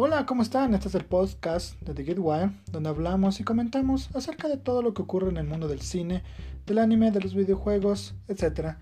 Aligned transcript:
Hola, 0.00 0.26
¿cómo 0.26 0.42
están? 0.42 0.74
Este 0.74 0.86
es 0.86 0.94
el 0.94 1.04
podcast 1.04 1.74
de 1.80 1.92
The 1.92 2.04
Get 2.04 2.18
Wire, 2.20 2.52
donde 2.70 2.88
hablamos 2.88 3.40
y 3.40 3.42
comentamos 3.42 4.14
acerca 4.14 4.46
de 4.46 4.56
todo 4.56 4.80
lo 4.80 4.94
que 4.94 5.02
ocurre 5.02 5.28
en 5.28 5.38
el 5.38 5.48
mundo 5.48 5.66
del 5.66 5.80
cine, 5.80 6.22
del 6.66 6.78
anime, 6.78 7.10
de 7.10 7.20
los 7.20 7.34
videojuegos, 7.34 8.14
etc. 8.28 8.76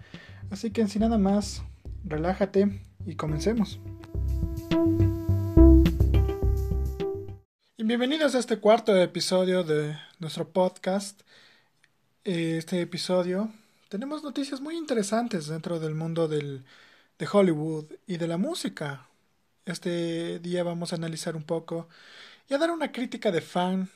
Así 0.51 0.72
que 0.72 0.87
sin 0.88 1.01
nada 1.01 1.17
más, 1.17 1.63
relájate 2.04 2.83
y 3.06 3.15
comencemos. 3.15 3.81
Y 7.78 7.83
bienvenidos 7.83 8.35
a 8.35 8.38
este 8.38 8.58
cuarto 8.58 8.94
episodio 8.94 9.64
de 9.64 9.96
nuestro 10.19 10.46
podcast. 10.51 11.22
Este 12.24 12.83
episodio 12.83 13.48
tenemos 13.88 14.22
noticias 14.22 14.60
muy 14.60 14.76
interesantes 14.76 15.46
dentro 15.46 15.80
del 15.80 15.94
mundo 15.94 16.28
del, 16.28 16.66
de 17.19 17.27
Hollywood 17.33 17.87
y 18.06 18.19
de 18.19 18.28
la 18.28 18.37
música. 18.37 19.05
Este 19.66 20.38
día 20.38 20.62
vamos 20.62 20.93
a 20.93 20.97
analizar 20.97 21.34
un 21.34 21.43
poco 21.43 21.88
y 22.48 22.55
a 22.55 22.59
dar 22.59 22.70
una 22.70 22.93
crítica 22.93 23.33
de 23.33 23.41
fan 23.41 23.91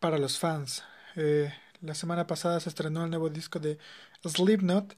para 0.00 0.18
los 0.18 0.38
fans. 0.38 0.84
Eh, 1.16 1.52
la 1.80 1.94
semana 1.94 2.26
pasada 2.26 2.60
se 2.60 2.68
estrenó 2.68 3.04
el 3.04 3.10
nuevo 3.10 3.30
disco 3.30 3.58
de 3.58 3.78
Slipknot, 4.26 4.96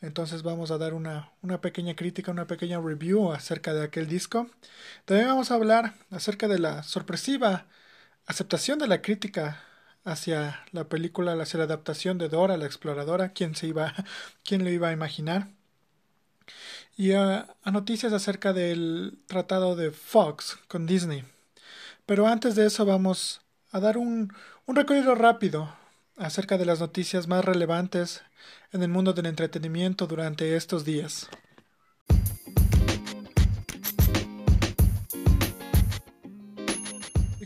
entonces 0.00 0.42
vamos 0.42 0.70
a 0.70 0.78
dar 0.78 0.94
una, 0.94 1.32
una 1.42 1.60
pequeña 1.60 1.94
crítica, 1.96 2.32
una 2.32 2.46
pequeña 2.46 2.80
review 2.80 3.32
acerca 3.32 3.74
de 3.74 3.84
aquel 3.84 4.08
disco. 4.08 4.48
También 5.04 5.28
vamos 5.28 5.50
a 5.50 5.56
hablar 5.56 5.94
acerca 6.10 6.48
de 6.48 6.58
la 6.60 6.82
sorpresiva 6.82 7.66
aceptación 8.26 8.78
de 8.78 8.88
la 8.88 9.02
crítica 9.02 9.62
hacia 10.04 10.64
la 10.72 10.88
película, 10.88 11.34
hacia 11.34 11.58
la 11.58 11.64
adaptación 11.64 12.18
de 12.18 12.28
Dora 12.30 12.56
la 12.56 12.66
exploradora, 12.66 13.34
quién 13.34 13.54
se 13.56 13.68
iba, 13.68 13.94
quién 14.44 14.64
lo 14.64 14.70
iba 14.70 14.88
a 14.88 14.92
imaginar. 14.92 15.48
Y 16.98 17.12
a, 17.12 17.54
noticias 17.64 18.12
acerca 18.12 18.52
del 18.52 19.18
tratado 19.26 19.76
de 19.76 19.92
Fox 19.92 20.58
con 20.66 20.84
Disney. 20.84 21.24
Pero 22.06 22.26
antes 22.26 22.56
de 22.56 22.66
eso 22.66 22.84
vamos 22.84 23.40
a 23.70 23.78
dar 23.78 23.96
un, 23.96 24.32
un 24.66 24.74
recorrido 24.74 25.14
rápido 25.14 25.72
acerca 26.16 26.58
de 26.58 26.66
las 26.66 26.80
noticias 26.80 27.28
más 27.28 27.44
relevantes 27.44 28.22
en 28.72 28.82
el 28.82 28.88
mundo 28.88 29.12
del 29.12 29.26
entretenimiento 29.26 30.08
durante 30.08 30.56
estos 30.56 30.84
días. 30.84 31.28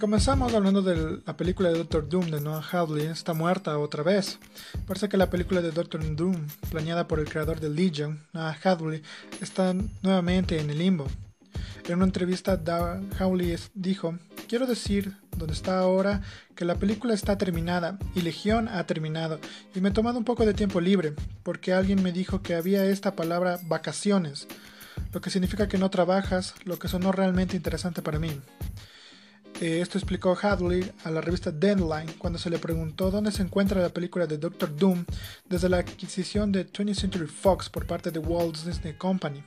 Comenzamos 0.02 0.52
hablando 0.52 0.82
de 0.82 1.20
la 1.24 1.36
película 1.36 1.70
de 1.70 1.78
Doctor 1.78 2.08
Doom 2.08 2.32
de 2.32 2.40
Noah 2.40 2.64
Hawley, 2.72 3.06
está 3.06 3.34
muerta 3.34 3.78
otra 3.78 4.02
vez. 4.02 4.40
Parece 4.84 5.08
que 5.08 5.16
la 5.16 5.30
película 5.30 5.62
de 5.62 5.70
Doctor 5.70 6.02
Doom, 6.16 6.44
planeada 6.70 7.06
por 7.06 7.20
el 7.20 7.28
creador 7.28 7.60
de 7.60 7.70
Legion, 7.70 8.20
Noah 8.32 8.58
Hawley, 8.64 9.00
está 9.40 9.72
nuevamente 10.02 10.58
en 10.58 10.70
el 10.70 10.78
limbo. 10.78 11.06
En 11.86 11.94
una 11.94 12.06
entrevista, 12.06 12.60
Hawley 13.16 13.56
dijo, 13.74 14.18
quiero 14.48 14.66
decir, 14.66 15.16
donde 15.36 15.54
está 15.54 15.78
ahora, 15.78 16.22
que 16.56 16.64
la 16.64 16.74
película 16.74 17.14
está 17.14 17.38
terminada 17.38 17.96
y 18.16 18.22
Legion 18.22 18.66
ha 18.66 18.84
terminado, 18.88 19.38
y 19.72 19.80
me 19.80 19.90
he 19.90 19.92
tomado 19.92 20.18
un 20.18 20.24
poco 20.24 20.44
de 20.44 20.52
tiempo 20.52 20.80
libre, 20.80 21.14
porque 21.44 21.74
alguien 21.74 22.02
me 22.02 22.10
dijo 22.10 22.42
que 22.42 22.56
había 22.56 22.84
esta 22.86 23.14
palabra 23.14 23.60
vacaciones, 23.66 24.48
lo 25.12 25.20
que 25.20 25.30
significa 25.30 25.68
que 25.68 25.78
no 25.78 25.90
trabajas, 25.90 26.54
lo 26.64 26.80
que 26.80 26.88
sonó 26.88 27.12
realmente 27.12 27.54
interesante 27.54 28.02
para 28.02 28.18
mí. 28.18 28.40
Esto 29.64 29.96
explicó 29.96 30.36
Hadley 30.36 30.90
a 31.04 31.10
la 31.12 31.20
revista 31.20 31.52
Deadline 31.52 32.14
cuando 32.18 32.36
se 32.36 32.50
le 32.50 32.58
preguntó 32.58 33.12
dónde 33.12 33.30
se 33.30 33.42
encuentra 33.42 33.80
la 33.80 33.90
película 33.90 34.26
de 34.26 34.36
Doctor 34.36 34.74
Doom 34.74 35.04
desde 35.48 35.68
la 35.68 35.76
adquisición 35.76 36.50
de 36.50 36.66
20th 36.66 36.94
Century 36.96 37.28
Fox 37.28 37.70
por 37.70 37.86
parte 37.86 38.10
de 38.10 38.18
Walt 38.18 38.56
Disney 38.56 38.94
Company. 38.94 39.44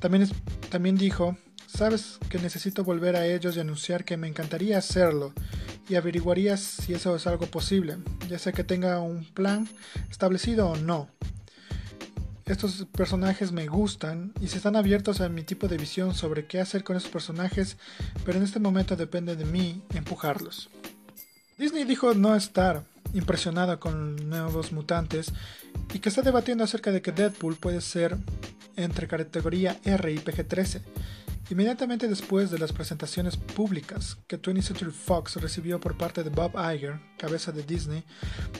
También, 0.00 0.28
también 0.68 0.98
dijo, 0.98 1.38
sabes 1.66 2.18
que 2.28 2.38
necesito 2.40 2.84
volver 2.84 3.16
a 3.16 3.26
ellos 3.26 3.56
y 3.56 3.60
anunciar 3.60 4.04
que 4.04 4.18
me 4.18 4.28
encantaría 4.28 4.76
hacerlo 4.76 5.32
y 5.88 5.94
averiguaría 5.94 6.58
si 6.58 6.92
eso 6.92 7.16
es 7.16 7.26
algo 7.26 7.46
posible, 7.46 7.96
ya 8.28 8.38
sea 8.38 8.52
que 8.52 8.64
tenga 8.64 9.00
un 9.00 9.24
plan 9.24 9.66
establecido 10.10 10.68
o 10.68 10.76
no 10.76 11.08
estos 12.46 12.86
personajes 12.92 13.52
me 13.52 13.68
gustan 13.68 14.32
y 14.40 14.48
se 14.48 14.56
están 14.56 14.76
abiertos 14.76 15.20
a 15.20 15.28
mi 15.28 15.42
tipo 15.42 15.68
de 15.68 15.76
visión 15.76 16.14
sobre 16.14 16.46
qué 16.46 16.60
hacer 16.60 16.82
con 16.84 16.96
esos 16.96 17.10
personajes, 17.10 17.76
pero 18.24 18.38
en 18.38 18.44
este 18.44 18.58
momento 18.58 18.96
depende 18.96 19.36
de 19.36 19.44
mí 19.44 19.82
empujarlos. 19.94 20.68
Disney 21.58 21.84
dijo 21.84 22.14
no 22.14 22.34
estar 22.34 22.84
impresionado 23.14 23.78
con 23.78 24.28
nuevos 24.28 24.72
mutantes 24.72 25.32
y 25.92 25.98
que 25.98 26.08
está 26.08 26.22
debatiendo 26.22 26.64
acerca 26.64 26.90
de 26.90 27.02
que 27.02 27.12
Deadpool 27.12 27.56
puede 27.56 27.80
ser 27.80 28.16
entre 28.76 29.06
categoría 29.06 29.78
R 29.84 30.12
y 30.12 30.18
PG-13 30.18 30.80
Inmediatamente 31.50 32.08
después 32.08 32.50
de 32.50 32.58
las 32.58 32.72
presentaciones 32.72 33.36
públicas 33.36 34.16
que 34.26 34.40
20th 34.40 34.62
Century 34.62 34.90
Fox 34.90 35.36
recibió 35.36 35.80
por 35.80 35.98
parte 35.98 36.22
de 36.22 36.30
Bob 36.30 36.52
Iger, 36.56 37.00
cabeza 37.18 37.52
de 37.52 37.62
Disney, 37.62 38.04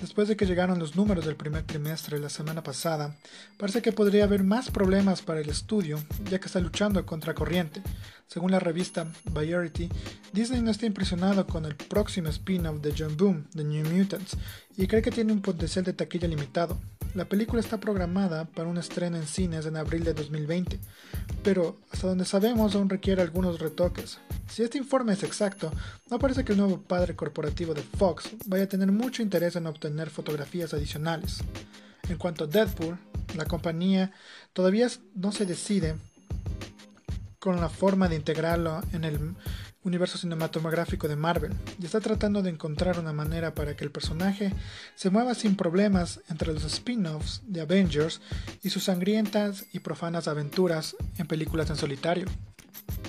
después 0.00 0.28
de 0.28 0.36
que 0.36 0.46
llegaron 0.46 0.78
los 0.78 0.94
números 0.94 1.24
del 1.24 1.36
primer 1.36 1.62
trimestre 1.62 2.18
la 2.18 2.28
semana 2.28 2.62
pasada, 2.62 3.16
parece 3.56 3.82
que 3.82 3.92
podría 3.92 4.24
haber 4.24 4.44
más 4.44 4.70
problemas 4.70 5.22
para 5.22 5.40
el 5.40 5.48
estudio, 5.48 6.02
ya 6.28 6.38
que 6.38 6.46
está 6.46 6.60
luchando 6.60 7.04
contra 7.06 7.34
corriente. 7.34 7.82
Según 8.32 8.50
la 8.50 8.60
revista 8.60 9.06
Variety, 9.30 9.90
Disney 10.32 10.62
no 10.62 10.70
está 10.70 10.86
impresionado 10.86 11.46
con 11.46 11.66
el 11.66 11.76
próximo 11.76 12.30
spin-off 12.30 12.80
de 12.80 12.94
John 12.96 13.14
Boom, 13.14 13.46
The 13.54 13.62
New 13.62 13.86
Mutants, 13.90 14.38
y 14.74 14.86
cree 14.86 15.02
que 15.02 15.10
tiene 15.10 15.34
un 15.34 15.42
potencial 15.42 15.84
de 15.84 15.92
taquilla 15.92 16.28
limitado. 16.28 16.78
La 17.14 17.26
película 17.26 17.60
está 17.60 17.78
programada 17.78 18.46
para 18.46 18.70
un 18.70 18.78
estreno 18.78 19.18
en 19.18 19.26
cines 19.26 19.66
en 19.66 19.76
abril 19.76 20.02
de 20.02 20.14
2020, 20.14 20.80
pero 21.44 21.76
hasta 21.90 22.06
donde 22.06 22.24
sabemos 22.24 22.74
aún 22.74 22.88
requiere 22.88 23.20
algunos 23.20 23.60
retoques. 23.60 24.18
Si 24.48 24.62
este 24.62 24.78
informe 24.78 25.12
es 25.12 25.24
exacto, 25.24 25.70
no 26.08 26.18
parece 26.18 26.42
que 26.42 26.52
el 26.52 26.58
nuevo 26.58 26.80
padre 26.80 27.14
corporativo 27.14 27.74
de 27.74 27.82
Fox 27.82 28.30
vaya 28.46 28.64
a 28.64 28.68
tener 28.68 28.90
mucho 28.90 29.20
interés 29.20 29.56
en 29.56 29.66
obtener 29.66 30.08
fotografías 30.08 30.72
adicionales. 30.72 31.40
En 32.08 32.16
cuanto 32.16 32.44
a 32.44 32.46
Deadpool, 32.46 32.96
la 33.36 33.44
compañía 33.44 34.10
todavía 34.54 34.88
no 35.14 35.32
se 35.32 35.44
decide 35.44 35.96
con 37.42 37.60
la 37.60 37.68
forma 37.68 38.08
de 38.08 38.14
integrarlo 38.14 38.82
en 38.92 39.02
el 39.02 39.34
universo 39.82 40.16
cinematográfico 40.16 41.08
de 41.08 41.16
Marvel 41.16 41.52
y 41.80 41.84
está 41.84 41.98
tratando 41.98 42.40
de 42.40 42.50
encontrar 42.50 43.00
una 43.00 43.12
manera 43.12 43.52
para 43.52 43.74
que 43.74 43.82
el 43.82 43.90
personaje 43.90 44.54
se 44.94 45.10
mueva 45.10 45.34
sin 45.34 45.56
problemas 45.56 46.20
entre 46.28 46.52
los 46.52 46.62
spin-offs 46.62 47.42
de 47.44 47.60
Avengers 47.60 48.20
y 48.62 48.70
sus 48.70 48.84
sangrientas 48.84 49.66
y 49.72 49.80
profanas 49.80 50.28
aventuras 50.28 50.94
en 51.18 51.26
películas 51.26 51.68
en 51.70 51.74
solitario. 51.74 52.26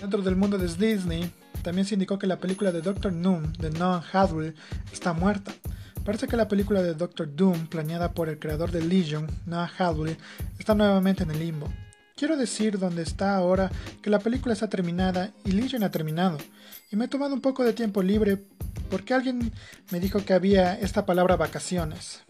Dentro 0.02 0.24
del 0.24 0.36
mundo 0.36 0.58
de 0.58 0.66
Disney, 0.68 1.32
también 1.62 1.86
se 1.86 1.94
indicó 1.94 2.18
que 2.18 2.26
la 2.26 2.40
película 2.40 2.72
de 2.72 2.82
Doctor 2.82 3.14
Doom 3.14 3.54
de 3.54 3.70
Noah 3.70 4.04
Hadwell 4.12 4.56
está 4.92 5.14
muerta. 5.14 5.54
Parece 6.04 6.28
que 6.28 6.38
la 6.38 6.48
película 6.48 6.82
de 6.82 6.96
Doctor 6.96 7.30
Doom, 7.36 7.68
planeada 7.68 8.14
por 8.14 8.30
el 8.30 8.40
creador 8.40 8.72
de 8.72 8.82
Legion, 8.82 9.28
Noah 9.46 9.70
Hadley, 9.78 10.18
está 10.58 10.74
nuevamente 10.74 11.22
en 11.22 11.30
el 11.30 11.38
limbo. 11.38 11.72
Quiero 12.16 12.38
decir 12.38 12.78
dónde 12.78 13.02
está 13.02 13.36
ahora 13.36 13.72
que 14.04 14.12
la 14.12 14.20
película 14.20 14.54
está 14.54 14.70
terminada 14.70 15.32
y 15.44 15.52
Legion 15.52 15.84
ha 15.84 15.90
terminado, 15.90 16.38
y 16.92 16.96
me 16.96 17.06
he 17.06 17.08
tomado 17.08 17.34
un 17.34 17.42
poco 17.42 17.64
de 17.64 17.74
tiempo 17.74 18.04
libre 18.04 18.46
porque 18.92 19.16
alguien 19.16 19.52
me 19.90 20.00
dijo 20.00 20.24
que 20.24 20.34
había 20.34 20.80
esta 20.80 21.08
palabra 21.08 21.38
vacaciones. 21.38 22.22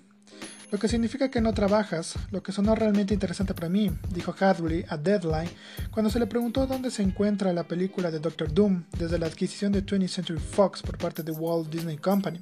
Lo 0.71 0.79
que 0.79 0.87
significa 0.87 1.29
que 1.29 1.41
no 1.41 1.53
trabajas, 1.53 2.15
lo 2.31 2.41
que 2.41 2.53
sonó 2.53 2.75
realmente 2.75 3.13
interesante 3.13 3.53
para 3.53 3.67
mí, 3.67 3.91
dijo 4.09 4.33
Hadley 4.39 4.85
a 4.87 4.95
Deadline 4.95 5.49
cuando 5.91 6.09
se 6.09 6.17
le 6.17 6.27
preguntó 6.27 6.65
dónde 6.65 6.89
se 6.89 7.03
encuentra 7.03 7.51
la 7.51 7.67
película 7.67 8.09
de 8.09 8.19
Doctor 8.19 8.53
Doom 8.53 8.85
desde 8.97 9.19
la 9.19 9.27
adquisición 9.27 9.73
de 9.73 9.85
20th 9.85 10.07
Century 10.07 10.39
Fox 10.39 10.81
por 10.81 10.97
parte 10.97 11.23
de 11.23 11.33
Walt 11.33 11.69
Disney 11.69 11.97
Company. 11.97 12.39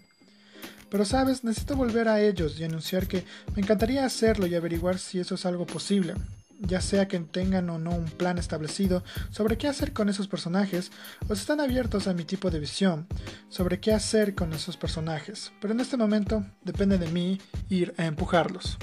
Pero 0.92 1.06
sabes, 1.06 1.44
necesito 1.44 1.76
volver 1.76 2.08
a 2.08 2.22
ellos 2.22 2.60
y 2.60 2.64
anunciar 2.64 3.08
que 3.08 3.26
me 3.56 3.64
encantaría 3.64 4.06
hacerlo 4.06 4.46
y 4.46 4.54
averiguar 4.54 5.00
si 5.00 5.20
eso 5.20 5.34
es 5.34 5.46
algo 5.48 5.66
posible 5.66 6.14
ya 6.62 6.82
sea 6.82 7.08
que 7.08 7.20
tengan 7.20 7.70
o 7.70 7.80
no 7.80 7.92
un 7.92 8.06
plan 8.06 8.38
establecido 8.38 9.04
sobre 9.30 9.58
qué 9.58 9.68
hacer 9.68 9.94
con 9.94 10.10
esos 10.10 10.28
personajes, 10.28 10.92
o 11.28 11.34
están 11.34 11.60
abiertos 11.60 12.08
a 12.08 12.14
mi 12.14 12.24
tipo 12.24 12.50
de 12.50 12.60
visión 12.60 13.08
sobre 13.50 13.80
qué 13.80 13.94
hacer 13.94 14.36
con 14.36 14.54
esos 14.54 14.78
personajes, 14.78 15.52
pero 15.60 15.74
en 15.74 15.80
este 15.80 15.98
momento 15.98 16.46
depende 16.64 16.98
de 16.98 17.08
mí 17.08 17.40
ir 17.70 17.94
a 17.98 18.06
empujarlos. 18.06 18.78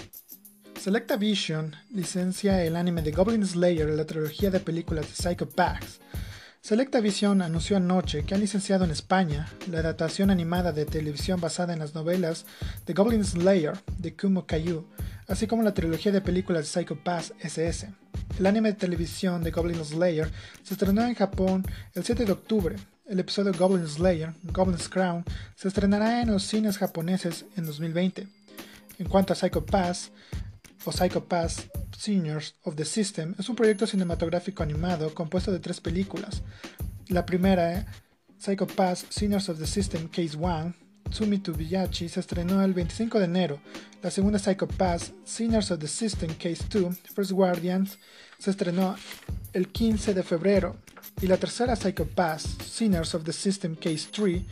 Selecta 0.79 1.17
Vision 1.17 1.75
licencia 1.91 2.63
el 2.63 2.77
anime 2.77 3.03
de 3.03 3.11
Goblin 3.11 3.45
Slayer, 3.45 3.89
la 3.91 4.07
trilogía 4.07 4.51
de 4.51 4.61
películas 4.61 5.09
de 5.09 5.15
Psycho 5.15 5.49
Pax. 5.49 6.01
Selecta 6.61 7.01
Vision 7.01 7.43
anunció 7.43 7.77
anoche 7.77 8.25
que 8.25 8.35
han 8.35 8.41
licenciado 8.41 8.85
en 8.85 8.93
España 8.93 9.49
la 9.71 9.81
adaptación 9.81 10.31
animada 10.31 10.71
de 10.71 10.87
televisión 10.87 11.41
basada 11.41 11.73
en 11.73 11.81
las 11.81 11.95
novelas 11.95 12.47
de 12.87 12.95
Goblin 12.95 13.25
Slayer 13.25 13.73
de 13.97 14.15
Kumo 14.15 14.47
Kayu, 14.47 14.87
así 15.29 15.47
como 15.47 15.63
la 15.63 15.75
trilogía 15.75 16.11
de 16.11 16.21
películas 16.21 16.63
de 16.63 16.69
Psycho 16.81 16.97
Pass 16.97 17.35
SS. 17.39 17.91
El 18.39 18.47
anime 18.47 18.73
de 18.73 18.79
televisión 18.79 19.45
de 19.45 19.51
Goblin 19.51 19.85
Slayer 19.85 20.31
se 20.63 20.75
estrenó 20.75 21.05
en 21.05 21.15
Japón 21.15 21.65
el 21.95 22.05
7 22.05 22.25
de 22.25 22.33
octubre. 22.33 22.77
El 23.07 23.21
episodio 23.21 23.53
Goblin 23.53 23.87
Slayer, 23.87 24.35
Goblin's 24.43 24.89
Crown, 24.89 25.25
se 25.55 25.69
estrenará 25.69 26.23
en 26.23 26.31
los 26.31 26.43
cines 26.43 26.79
japoneses 26.79 27.45
en 27.57 27.67
2020. 27.67 28.27
En 28.99 29.09
cuanto 29.09 29.33
a 29.33 29.37
Psycho 29.37 29.65
Pass, 29.65 30.11
o 30.85 30.93
Psycho 30.93 31.25
Pass 31.25 31.69
Seniors 31.97 32.55
of 32.65 32.75
the 32.77 32.85
System, 32.85 33.35
es 33.39 33.49
un 33.49 33.57
proyecto 33.57 33.87
cinematográfico 33.87 34.63
animado 34.63 35.15
compuesto 35.15 35.53
de 35.53 35.59
tres 35.59 35.81
películas. 35.81 36.43
La 37.09 37.27
primera 37.27 37.87
Psycho 38.39 38.67
Pass 38.67 39.07
Seniors 39.09 39.49
of 39.49 39.59
the 39.59 39.67
System 39.67 40.09
Case 40.09 40.37
1, 40.37 40.75
Tsumi 41.11 41.39
Tubiyachi, 41.39 42.09
se 42.09 42.21
estrenó 42.21 42.63
el 42.63 42.75
25 42.75 43.19
de 43.19 43.25
enero. 43.25 43.61
La 44.03 44.11
segunda 44.11 44.39
Psycho 44.39 44.69
Pass 44.69 45.13
Seniors 45.25 45.71
of 45.71 45.81
the 45.81 45.89
System 45.89 46.31
Case 46.35 46.65
2, 46.71 46.97
First 47.15 47.33
Guardians, 47.33 47.99
se 48.39 48.51
estrenó 48.51 48.97
el 49.53 49.69
15 49.69 50.15
de 50.15 50.23
febrero. 50.23 50.77
Y 51.21 51.27
la 51.27 51.37
tercera 51.37 51.75
Psycho 51.75 52.07
Pass 52.07 52.57
Sinners 52.65 53.15
of 53.15 53.25
the 53.25 53.33
System 53.33 53.75
Case 53.75 54.09
3, 54.13 54.43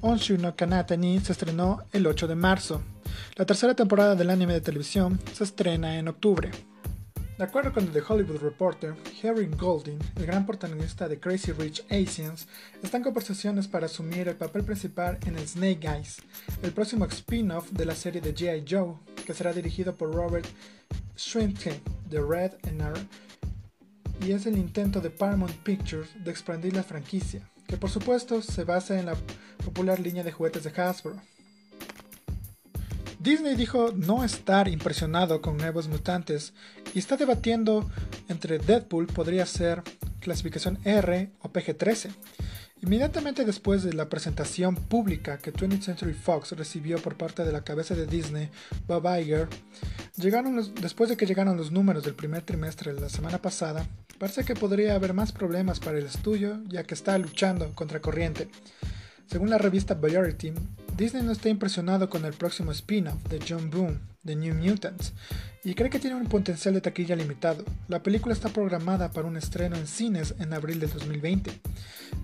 Onshu 0.00 0.38
no 0.38 0.56
Kanata 0.56 0.96
ni, 0.96 1.20
se 1.20 1.32
estrenó 1.32 1.84
el 1.92 2.06
8 2.06 2.26
de 2.26 2.34
marzo. 2.34 2.82
La 3.36 3.46
tercera 3.46 3.74
temporada 3.74 4.14
del 4.14 4.30
anime 4.30 4.54
de 4.54 4.60
televisión 4.60 5.20
se 5.32 5.44
estrena 5.44 5.98
en 5.98 6.08
octubre. 6.08 6.50
De 7.38 7.44
acuerdo 7.44 7.70
con 7.70 7.86
The 7.88 8.00
Hollywood 8.00 8.40
Reporter, 8.40 8.94
Harry 9.22 9.46
Golding, 9.46 9.98
el 10.16 10.24
gran 10.24 10.46
protagonista 10.46 11.06
de 11.06 11.20
Crazy 11.20 11.52
Rich 11.52 11.84
Asians, 11.90 12.48
está 12.82 12.96
en 12.96 13.02
conversaciones 13.02 13.68
para 13.68 13.84
asumir 13.84 14.26
el 14.26 14.36
papel 14.36 14.64
principal 14.64 15.18
en 15.26 15.38
Snake 15.46 15.86
Eyes, 15.86 16.22
el 16.62 16.72
próximo 16.72 17.04
spin-off 17.04 17.70
de 17.72 17.84
la 17.84 17.94
serie 17.94 18.22
de 18.22 18.34
G.I. 18.34 18.64
Joe, 18.66 18.94
que 19.26 19.34
será 19.34 19.52
dirigido 19.52 19.94
por 19.94 20.14
Robert 20.14 20.46
Schwentke 21.14 21.82
de 22.08 22.22
Red 22.22 22.52
and 22.66 23.06
y 24.24 24.32
es 24.32 24.46
el 24.46 24.56
intento 24.56 25.02
de 25.02 25.10
Paramount 25.10 25.56
Pictures 25.62 26.08
de 26.24 26.30
expandir 26.30 26.74
la 26.74 26.82
franquicia, 26.82 27.46
que 27.66 27.76
por 27.76 27.90
supuesto 27.90 28.40
se 28.40 28.64
basa 28.64 28.98
en 28.98 29.06
la 29.06 29.14
popular 29.62 30.00
línea 30.00 30.24
de 30.24 30.32
juguetes 30.32 30.64
de 30.64 30.70
Hasbro. 30.70 31.20
Disney 33.26 33.56
dijo 33.56 33.90
no 33.92 34.22
estar 34.22 34.68
impresionado 34.68 35.42
con 35.42 35.56
nuevos 35.56 35.88
mutantes 35.88 36.54
y 36.94 37.00
está 37.00 37.16
debatiendo 37.16 37.90
entre 38.28 38.60
Deadpool 38.60 39.08
podría 39.08 39.44
ser 39.46 39.82
clasificación 40.20 40.78
R 40.84 41.32
o 41.40 41.52
PG-13. 41.52 42.10
Inmediatamente 42.82 43.44
después 43.44 43.82
de 43.82 43.94
la 43.94 44.08
presentación 44.08 44.76
pública 44.76 45.38
que 45.38 45.52
20th 45.52 45.82
Century 45.82 46.12
Fox 46.12 46.52
recibió 46.52 46.98
por 46.98 47.16
parte 47.16 47.44
de 47.44 47.50
la 47.50 47.64
cabeza 47.64 47.96
de 47.96 48.06
Disney, 48.06 48.48
Bob 48.86 49.04
Iger, 49.18 49.48
llegaron 50.14 50.72
después 50.80 51.10
de 51.10 51.16
que 51.16 51.26
llegaron 51.26 51.56
los 51.56 51.72
números 51.72 52.04
del 52.04 52.14
primer 52.14 52.42
trimestre 52.42 52.94
de 52.94 53.00
la 53.00 53.08
semana 53.08 53.38
pasada, 53.38 53.88
parece 54.20 54.44
que 54.44 54.54
podría 54.54 54.94
haber 54.94 55.14
más 55.14 55.32
problemas 55.32 55.80
para 55.80 55.98
el 55.98 56.06
estudio 56.06 56.62
ya 56.68 56.84
que 56.84 56.94
está 56.94 57.18
luchando 57.18 57.74
contra 57.74 58.00
corriente. 58.00 58.48
Según 59.26 59.50
la 59.50 59.58
revista 59.58 59.94
Variety, 59.94 60.52
Disney 60.96 61.22
no 61.22 61.32
está 61.32 61.50
impresionado 61.50 62.08
con 62.08 62.24
el 62.24 62.32
próximo 62.32 62.72
spin-off 62.72 63.22
de 63.24 63.38
John 63.46 63.68
Boone, 63.68 63.98
The 64.24 64.34
New 64.34 64.54
Mutants, 64.54 65.12
y 65.62 65.74
cree 65.74 65.90
que 65.90 65.98
tiene 65.98 66.16
un 66.16 66.26
potencial 66.26 66.72
de 66.72 66.80
taquilla 66.80 67.14
limitado. 67.14 67.64
La 67.88 68.02
película 68.02 68.32
está 68.32 68.48
programada 68.48 69.10
para 69.10 69.28
un 69.28 69.36
estreno 69.36 69.76
en 69.76 69.86
cines 69.86 70.34
en 70.38 70.54
abril 70.54 70.80
de 70.80 70.86
2020, 70.86 71.50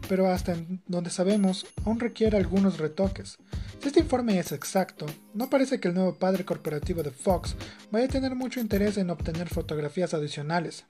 pero 0.08 0.26
hasta 0.28 0.56
donde 0.86 1.10
sabemos 1.10 1.66
aún 1.84 2.00
requiere 2.00 2.38
algunos 2.38 2.78
retoques. 2.78 3.36
Si 3.78 3.88
este 3.88 4.00
informe 4.00 4.38
es 4.38 4.52
exacto, 4.52 5.04
no 5.34 5.50
parece 5.50 5.78
que 5.78 5.88
el 5.88 5.94
nuevo 5.94 6.14
padre 6.14 6.46
corporativo 6.46 7.02
de 7.02 7.10
Fox 7.10 7.54
vaya 7.90 8.06
a 8.06 8.08
tener 8.08 8.34
mucho 8.34 8.58
interés 8.58 8.96
en 8.96 9.10
obtener 9.10 9.48
fotografías 9.50 10.14
adicionales. 10.14 10.86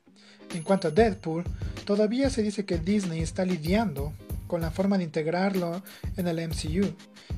En 0.55 0.63
cuanto 0.63 0.87
a 0.87 0.93
Deadpool, 0.93 1.43
todavía 1.85 2.31
se 2.31 2.43
dice 2.43 2.65
que 2.65 2.79
Disney 2.79 3.23
está 3.23 3.45
lidiando 3.45 4.13
con 4.53 4.61
la 4.61 4.71
forma 4.71 4.99
de 4.99 5.05
integrarlo 5.05 5.83
en 6.19 6.29
el 6.29 6.47
MCU 6.47 6.95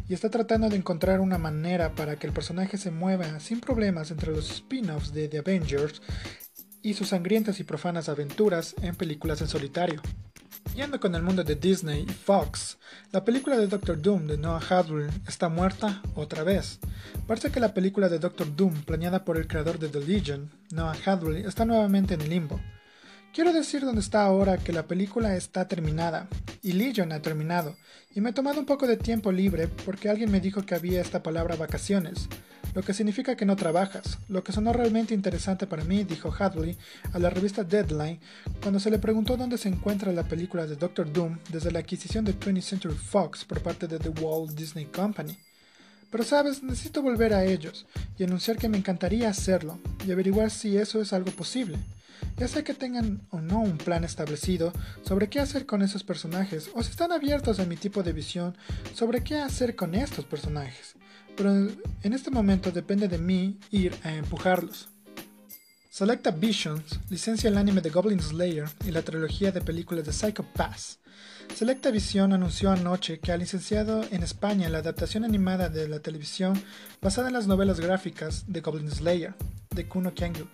y 0.08 0.14
está 0.14 0.30
tratando 0.30 0.68
de 0.68 0.74
encontrar 0.74 1.20
una 1.20 1.38
manera 1.38 1.94
para 1.94 2.16
que 2.16 2.26
el 2.26 2.32
personaje 2.32 2.76
se 2.76 2.90
mueva 2.90 3.38
sin 3.38 3.60
problemas 3.60 4.10
entre 4.10 4.32
los 4.32 4.50
spin-offs 4.50 5.12
de 5.12 5.28
The 5.28 5.38
Avengers 5.38 6.02
y 6.82 6.94
sus 6.94 7.10
sangrientas 7.10 7.60
y 7.60 7.62
profanas 7.62 8.08
aventuras 8.08 8.74
en 8.82 8.96
películas 8.96 9.40
en 9.42 9.46
solitario. 9.46 10.02
Yendo 10.74 10.98
con 10.98 11.14
el 11.14 11.22
mundo 11.22 11.44
de 11.44 11.54
Disney 11.54 12.04
y 12.08 12.12
Fox, 12.12 12.78
la 13.12 13.24
película 13.24 13.56
de 13.58 13.68
Doctor 13.68 14.02
Doom 14.02 14.26
de 14.26 14.36
Noah 14.36 14.58
Hawley 14.68 15.08
está 15.28 15.48
muerta 15.48 16.02
otra 16.16 16.42
vez. 16.42 16.80
Parece 17.28 17.52
que 17.52 17.60
la 17.60 17.74
película 17.74 18.08
de 18.08 18.18
Doctor 18.18 18.56
Doom, 18.56 18.82
planeada 18.82 19.24
por 19.24 19.36
el 19.36 19.46
creador 19.46 19.78
de 19.78 19.88
The 19.88 20.00
Legion, 20.00 20.50
Noah 20.72 20.96
Hawley, 21.06 21.46
está 21.46 21.64
nuevamente 21.64 22.14
en 22.14 22.22
el 22.22 22.30
limbo. 22.30 22.60
Quiero 23.34 23.52
decir 23.52 23.84
dónde 23.84 24.00
está 24.00 24.22
ahora 24.22 24.58
que 24.58 24.72
la 24.72 24.86
película 24.86 25.34
está 25.34 25.66
terminada, 25.66 26.28
y 26.62 26.70
Legion 26.70 27.10
ha 27.10 27.20
terminado, 27.20 27.74
y 28.14 28.20
me 28.20 28.30
he 28.30 28.32
tomado 28.32 28.60
un 28.60 28.64
poco 28.64 28.86
de 28.86 28.96
tiempo 28.96 29.32
libre 29.32 29.66
porque 29.66 30.08
alguien 30.08 30.30
me 30.30 30.38
dijo 30.38 30.64
que 30.64 30.76
había 30.76 31.00
esta 31.00 31.20
palabra 31.20 31.56
vacaciones, 31.56 32.28
lo 32.74 32.82
que 32.84 32.94
significa 32.94 33.34
que 33.34 33.44
no 33.44 33.56
trabajas. 33.56 34.18
Lo 34.28 34.44
que 34.44 34.52
sonó 34.52 34.72
realmente 34.72 35.14
interesante 35.14 35.66
para 35.66 35.82
mí, 35.82 36.04
dijo 36.04 36.32
Hadley 36.32 36.78
a 37.12 37.18
la 37.18 37.28
revista 37.28 37.64
Deadline 37.64 38.20
cuando 38.62 38.78
se 38.78 38.92
le 38.92 39.00
preguntó 39.00 39.36
dónde 39.36 39.58
se 39.58 39.68
encuentra 39.68 40.12
la 40.12 40.28
película 40.28 40.64
de 40.64 40.76
Doctor 40.76 41.12
Doom 41.12 41.40
desde 41.50 41.72
la 41.72 41.80
adquisición 41.80 42.24
de 42.24 42.38
20th 42.38 42.62
Century 42.62 42.94
Fox 42.94 43.44
por 43.44 43.60
parte 43.60 43.88
de 43.88 43.98
The 43.98 44.10
Walt 44.10 44.52
Disney 44.52 44.84
Company. 44.86 45.36
Pero 46.08 46.22
sabes, 46.22 46.62
necesito 46.62 47.02
volver 47.02 47.34
a 47.34 47.44
ellos 47.44 47.84
y 48.16 48.22
anunciar 48.22 48.58
que 48.58 48.68
me 48.68 48.78
encantaría 48.78 49.28
hacerlo 49.28 49.80
y 50.06 50.12
averiguar 50.12 50.52
si 50.52 50.76
eso 50.76 51.02
es 51.02 51.12
algo 51.12 51.32
posible 51.32 51.78
ya 52.36 52.48
sea 52.48 52.64
que 52.64 52.74
tengan 52.74 53.20
o 53.30 53.40
no 53.40 53.60
un 53.60 53.78
plan 53.78 54.04
establecido 54.04 54.72
sobre 55.02 55.28
qué 55.28 55.40
hacer 55.40 55.66
con 55.66 55.82
esos 55.82 56.04
personajes 56.04 56.70
o 56.74 56.82
si 56.82 56.90
están 56.90 57.12
abiertos 57.12 57.60
a 57.60 57.66
mi 57.66 57.76
tipo 57.76 58.02
de 58.02 58.12
visión 58.12 58.56
sobre 58.94 59.22
qué 59.22 59.38
hacer 59.38 59.76
con 59.76 59.94
estos 59.94 60.24
personajes. 60.24 60.94
Pero 61.36 61.50
en 61.50 62.12
este 62.12 62.30
momento 62.30 62.70
depende 62.70 63.08
de 63.08 63.18
mí 63.18 63.58
ir 63.70 63.94
a 64.04 64.14
empujarlos. 64.14 64.88
Selecta 65.90 66.32
Visions 66.32 66.98
licencia 67.08 67.48
el 67.48 67.56
anime 67.56 67.80
de 67.80 67.90
Goblin 67.90 68.20
Slayer 68.20 68.68
y 68.84 68.90
la 68.90 69.02
trilogía 69.02 69.52
de 69.52 69.60
películas 69.60 70.04
de 70.04 70.12
Psycho 70.12 70.44
Pass. 70.52 70.98
Selecta 71.54 71.92
Vision 71.92 72.32
anunció 72.32 72.72
anoche 72.72 73.20
que 73.20 73.30
ha 73.30 73.36
licenciado 73.36 74.02
en 74.10 74.24
España 74.24 74.68
la 74.68 74.78
adaptación 74.78 75.24
animada 75.24 75.68
de 75.68 75.86
la 75.86 76.00
televisión 76.00 76.60
basada 77.00 77.28
en 77.28 77.34
las 77.34 77.46
novelas 77.46 77.78
gráficas 77.78 78.44
de 78.48 78.60
Goblin 78.60 78.90
Slayer, 78.90 79.34
de 79.74 79.86
Kuno 79.86 80.14
Kyangyu, 80.14 80.46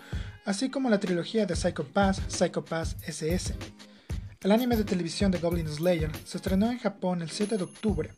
así 0.44 0.70
como 0.70 0.90
la 0.90 1.00
trilogía 1.00 1.46
de 1.46 1.56
Psycho 1.56 1.84
Pass, 1.84 2.22
Psycho 2.28 2.64
Pass 2.64 2.96
SS. 3.06 3.54
El 4.40 4.52
anime 4.52 4.76
de 4.76 4.84
televisión 4.84 5.30
de 5.30 5.38
Goblin 5.38 5.68
Slayer 5.68 6.10
se 6.24 6.38
estrenó 6.38 6.70
en 6.70 6.78
Japón 6.78 7.20
el 7.20 7.30
7 7.30 7.58
de 7.58 7.64
octubre. 7.64 8.10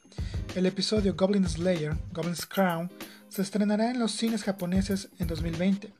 El 0.54 0.66
episodio 0.66 1.14
Goblin 1.14 1.48
Slayer, 1.48 1.96
Goblin's 2.12 2.46
Crown, 2.46 2.90
se 3.28 3.42
estrenará 3.42 3.90
en 3.90 3.98
los 3.98 4.12
cines 4.12 4.44
japoneses 4.44 5.08
en 5.18 5.26
2020. 5.26 5.92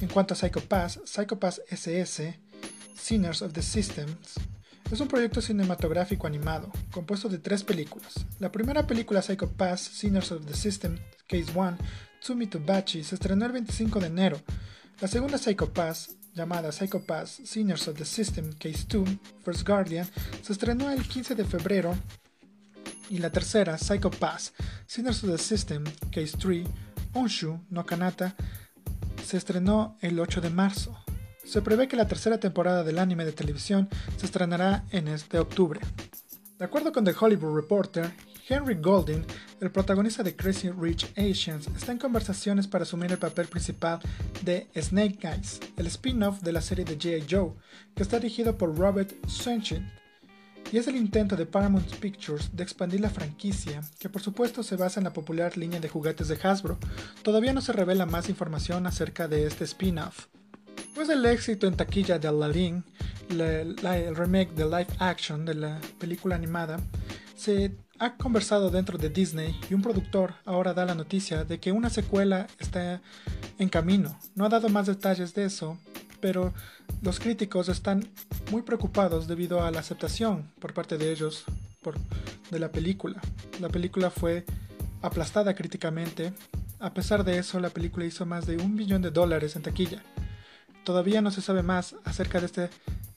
En 0.00 0.08
cuanto 0.08 0.34
a 0.34 0.36
Psycho 0.36 0.60
Pass, 0.60 1.00
Psycho 1.04 1.38
Pass 1.38 1.60
SS, 1.68 2.38
Sinners 2.94 3.42
of 3.42 3.52
the 3.52 3.62
Systems, 3.62 4.38
es 4.90 5.00
un 5.00 5.08
proyecto 5.08 5.40
cinematográfico 5.40 6.26
animado, 6.26 6.70
compuesto 6.90 7.28
de 7.28 7.38
tres 7.38 7.64
películas. 7.64 8.14
La 8.38 8.52
primera 8.52 8.86
película 8.86 9.22
Psycho 9.22 9.50
Pass, 9.50 9.80
Sinners 9.80 10.32
of 10.32 10.44
the 10.46 10.54
System, 10.54 10.98
Case 11.26 11.46
1, 11.54 11.78
Tsumi 12.22 12.46
Bachi, 12.46 13.02
se 13.02 13.16
estrenó 13.16 13.46
el 13.46 13.52
25 13.52 13.98
de 13.98 14.06
enero. 14.06 14.40
La 15.00 15.08
segunda 15.08 15.38
Psycho 15.38 15.72
Pass, 15.72 16.14
llamada 16.32 16.70
Psycho 16.70 17.04
Pass, 17.04 17.40
Sinners 17.44 17.88
of 17.88 17.98
the 17.98 18.04
System, 18.04 18.52
Case 18.60 18.84
2, 18.86 19.08
First 19.44 19.66
Guardian, 19.66 20.08
se 20.40 20.52
estrenó 20.52 20.88
el 20.92 21.02
15 21.02 21.34
de 21.34 21.44
febrero. 21.44 21.96
Y 23.10 23.18
la 23.18 23.30
tercera, 23.30 23.76
Psycho 23.76 24.12
Pass, 24.12 24.52
Sinners 24.86 25.24
of 25.24 25.32
the 25.32 25.38
System, 25.38 25.82
Case 26.12 26.36
3, 26.38 26.64
Onshu 27.14 27.58
no 27.70 27.84
Kanata, 27.84 28.36
se 29.26 29.36
estrenó 29.36 29.96
el 30.00 30.20
8 30.20 30.40
de 30.40 30.50
marzo. 30.50 30.96
Se 31.44 31.60
prevé 31.60 31.88
que 31.88 31.96
la 31.96 32.06
tercera 32.06 32.38
temporada 32.38 32.84
del 32.84 33.00
anime 33.00 33.24
de 33.24 33.32
televisión 33.32 33.88
se 34.16 34.26
estrenará 34.26 34.84
en 34.92 35.08
este 35.08 35.40
octubre. 35.40 35.80
De 36.56 36.64
acuerdo 36.64 36.92
con 36.92 37.04
The 37.04 37.16
Hollywood 37.18 37.56
Reporter, 37.56 38.12
Henry 38.48 38.74
Golding, 38.74 39.24
el 39.60 39.70
protagonista 39.70 40.22
de 40.22 40.34
Crazy 40.34 40.70
Rich 40.70 41.12
Asians, 41.16 41.68
está 41.76 41.92
en 41.92 41.98
conversaciones 41.98 42.66
para 42.66 42.82
asumir 42.82 43.12
el 43.12 43.18
papel 43.18 43.46
principal 43.46 44.00
de 44.42 44.68
Snake 44.74 45.18
Eyes, 45.22 45.60
el 45.76 45.86
spin-off 45.86 46.40
de 46.40 46.52
la 46.52 46.60
serie 46.60 46.84
de 46.84 46.98
G.I. 46.98 47.26
Joe, 47.30 47.52
que 47.94 48.02
está 48.02 48.18
dirigido 48.18 48.58
por 48.58 48.76
Robert 48.76 49.12
Sunchin, 49.28 49.90
y 50.72 50.78
es 50.78 50.88
el 50.88 50.96
intento 50.96 51.36
de 51.36 51.46
Paramount 51.46 51.94
Pictures 51.96 52.50
de 52.56 52.62
expandir 52.62 53.00
la 53.00 53.10
franquicia, 53.10 53.82
que 53.98 54.08
por 54.08 54.22
supuesto 54.22 54.62
se 54.62 54.76
basa 54.76 55.00
en 55.00 55.04
la 55.04 55.12
popular 55.12 55.56
línea 55.56 55.80
de 55.80 55.88
juguetes 55.88 56.28
de 56.28 56.38
Hasbro. 56.42 56.78
Todavía 57.22 57.52
no 57.52 57.60
se 57.60 57.72
revela 57.72 58.06
más 58.06 58.28
información 58.28 58.86
acerca 58.86 59.28
de 59.28 59.46
este 59.46 59.64
spin-off. 59.64 60.26
Después 60.76 61.08
del 61.08 61.24
éxito 61.26 61.66
en 61.66 61.76
taquilla 61.76 62.18
de 62.18 62.28
Aladdin, 62.28 62.84
el 63.28 64.16
remake 64.16 64.54
de 64.54 64.64
live 64.64 64.88
action 64.98 65.44
de 65.44 65.54
la 65.54 65.80
película 65.98 66.34
animada, 66.34 66.80
se 67.36 67.72
ha 68.02 68.16
conversado 68.16 68.68
dentro 68.68 68.98
de 68.98 69.10
Disney 69.10 69.56
y 69.70 69.74
un 69.74 69.80
productor 69.80 70.34
ahora 70.44 70.74
da 70.74 70.84
la 70.84 70.96
noticia 70.96 71.44
de 71.44 71.60
que 71.60 71.70
una 71.70 71.88
secuela 71.88 72.48
está 72.58 73.00
en 73.60 73.68
camino. 73.68 74.18
No 74.34 74.44
ha 74.44 74.48
dado 74.48 74.68
más 74.68 74.88
detalles 74.88 75.34
de 75.34 75.44
eso, 75.44 75.78
pero 76.20 76.52
los 77.00 77.20
críticos 77.20 77.68
están 77.68 78.08
muy 78.50 78.62
preocupados 78.62 79.28
debido 79.28 79.62
a 79.62 79.70
la 79.70 79.78
aceptación 79.78 80.50
por 80.58 80.74
parte 80.74 80.98
de 80.98 81.12
ellos 81.12 81.44
de 82.50 82.58
la 82.58 82.72
película. 82.72 83.20
La 83.60 83.68
película 83.68 84.10
fue 84.10 84.44
aplastada 85.00 85.54
críticamente. 85.54 86.32
A 86.80 86.92
pesar 86.92 87.22
de 87.22 87.38
eso, 87.38 87.60
la 87.60 87.70
película 87.70 88.04
hizo 88.04 88.26
más 88.26 88.46
de 88.46 88.56
un 88.56 88.74
billón 88.74 89.02
de 89.02 89.12
dólares 89.12 89.54
en 89.54 89.62
taquilla. 89.62 90.02
Todavía 90.82 91.22
no 91.22 91.30
se 91.30 91.40
sabe 91.40 91.62
más 91.62 91.94
acerca 92.02 92.40
de 92.40 92.46
este 92.46 92.70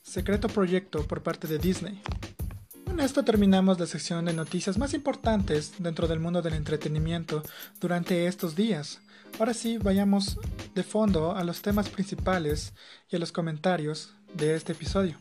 secreto 0.03 0.47
proyecto 0.47 1.07
por 1.07 1.23
parte 1.23 1.47
de 1.47 1.57
Disney. 1.57 2.03
Con 2.95 3.03
esto 3.03 3.25
terminamos 3.25 3.77
la 3.77 3.87
sección 3.87 4.23
de 4.23 4.31
noticias 4.31 4.77
más 4.77 4.93
importantes 4.93 5.73
dentro 5.79 6.07
del 6.07 6.21
mundo 6.21 6.41
del 6.41 6.53
entretenimiento 6.53 7.43
durante 7.81 8.25
estos 8.25 8.55
días. 8.55 9.01
Ahora 9.37 9.53
sí, 9.53 9.77
vayamos 9.77 10.39
de 10.73 10.81
fondo 10.81 11.35
a 11.35 11.43
los 11.43 11.61
temas 11.61 11.89
principales 11.89 12.73
y 13.09 13.17
a 13.17 13.19
los 13.19 13.33
comentarios 13.33 14.15
de 14.33 14.55
este 14.55 14.71
episodio. 14.71 15.17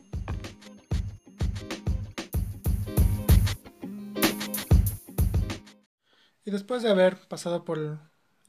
Y 6.45 6.52
después 6.52 6.85
de 6.85 6.90
haber 6.90 7.16
pasado 7.26 7.64
por 7.64 7.99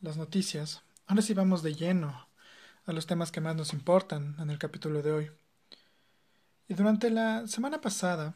las 0.01 0.17
noticias, 0.17 0.84
ahora 1.08 1.24
sí 1.24 1.34
vamos 1.34 1.63
de 1.63 1.74
lleno 1.74 2.29
a 2.86 2.94
los 2.94 3.08
temas 3.08 3.32
que 3.32 3.41
más 3.41 3.55
nos 3.55 3.74
importan 3.74 4.36
en 4.38 4.51
el 4.51 4.60
capítulo 4.60 5.01
de 5.01 5.12
hoy. 5.12 5.32
Y 6.67 6.75
durante 6.75 7.10
la 7.10 7.48
semana 7.48 7.82
pasada, 7.82 8.36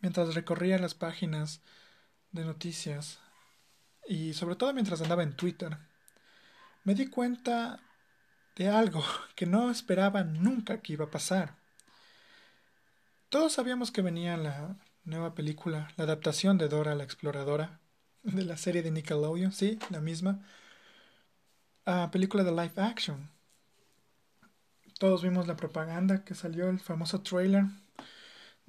mientras 0.00 0.34
recorría 0.34 0.78
las 0.78 0.94
páginas 0.94 1.60
de 2.32 2.44
noticias 2.44 3.18
y 4.06 4.34
sobre 4.34 4.56
todo 4.56 4.72
mientras 4.72 5.00
andaba 5.00 5.22
en 5.22 5.36
Twitter, 5.36 5.76
me 6.84 6.94
di 6.94 7.06
cuenta 7.06 7.80
de 8.56 8.68
algo 8.68 9.04
que 9.34 9.46
no 9.46 9.70
esperaba 9.70 10.24
nunca 10.24 10.80
que 10.80 10.94
iba 10.94 11.06
a 11.06 11.10
pasar. 11.10 11.56
Todos 13.28 13.52
sabíamos 13.52 13.92
que 13.92 14.02
venía 14.02 14.36
la 14.36 14.76
nueva 15.04 15.34
película, 15.34 15.92
la 15.96 16.04
adaptación 16.04 16.58
de 16.58 16.68
Dora 16.68 16.94
la 16.94 17.04
Exploradora, 17.04 17.78
de 18.22 18.44
la 18.44 18.56
serie 18.56 18.82
de 18.82 18.90
Nickelodeon, 18.90 19.52
sí, 19.52 19.78
la 19.90 20.00
misma, 20.00 20.44
a 21.86 22.10
película 22.10 22.44
de 22.44 22.50
live 22.50 22.74
action. 22.76 23.30
Todos 24.98 25.22
vimos 25.22 25.46
la 25.46 25.56
propaganda 25.56 26.24
que 26.24 26.34
salió, 26.34 26.68
el 26.68 26.78
famoso 26.78 27.22
trailer. 27.22 27.64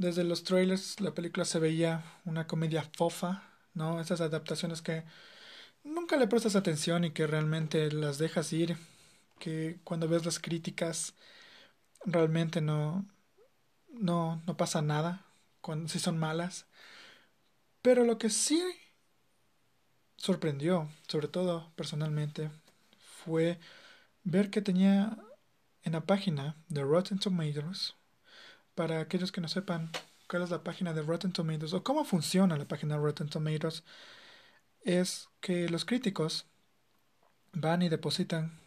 Desde 0.02 0.24
los 0.24 0.44
trailers 0.44 1.00
la 1.00 1.14
película 1.14 1.46
se 1.46 1.60
veía 1.60 2.04
una 2.26 2.48
comedia 2.48 2.82
fofa, 2.82 3.44
¿no? 3.76 4.02
Esas 4.02 4.20
adaptaciones 4.20 4.82
que 4.82 5.04
nunca 5.84 6.18
le 6.18 6.26
prestas 6.26 6.56
atención 6.56 7.04
y 7.04 7.12
que 7.12 7.28
realmente 7.28 7.92
las 7.92 8.18
dejas 8.18 8.52
ir, 8.52 8.78
que 9.38 9.80
cuando 9.84 10.08
ves 10.08 10.26
las 10.26 10.40
críticas 10.40 11.14
realmente 12.04 12.62
no, 12.62 13.06
no, 13.90 14.42
no 14.48 14.58
pasa 14.58 14.82
nada, 14.82 15.24
si 15.86 16.00
son 16.00 16.18
malas. 16.18 16.66
Pero 17.84 18.04
lo 18.04 18.18
que 18.18 18.32
sí 18.32 18.60
sorprendió, 20.18 20.90
sobre 21.08 21.28
todo 21.28 21.72
personalmente, 21.76 22.50
fue 23.24 23.60
ver 24.24 24.50
que 24.50 24.64
tenía 24.64 25.16
en 25.84 25.94
la 25.94 26.02
página 26.02 26.56
de 26.70 26.84
Rotten 26.84 27.20
Tomatoes, 27.20 27.96
para 28.76 29.02
aquellos 29.02 29.32
que 29.32 29.42
no 29.42 29.48
sepan 29.48 29.92
cuál 30.28 30.44
es 30.44 30.50
la 30.50 30.64
página 30.64 30.94
de 30.94 31.02
Rotten 31.04 31.34
Tomatoes 31.34 31.74
o 31.74 31.84
cómo 31.84 32.06
funciona 32.06 32.58
la 32.58 32.68
página 32.68 32.96
de 32.96 33.02
Rotten 33.02 33.30
Tomatoes, 33.30 33.84
es 34.84 35.30
que 35.42 35.70
los 35.70 35.86
críticos 35.86 36.48
van 37.54 37.82
y 37.82 37.90
depositan 37.90 38.60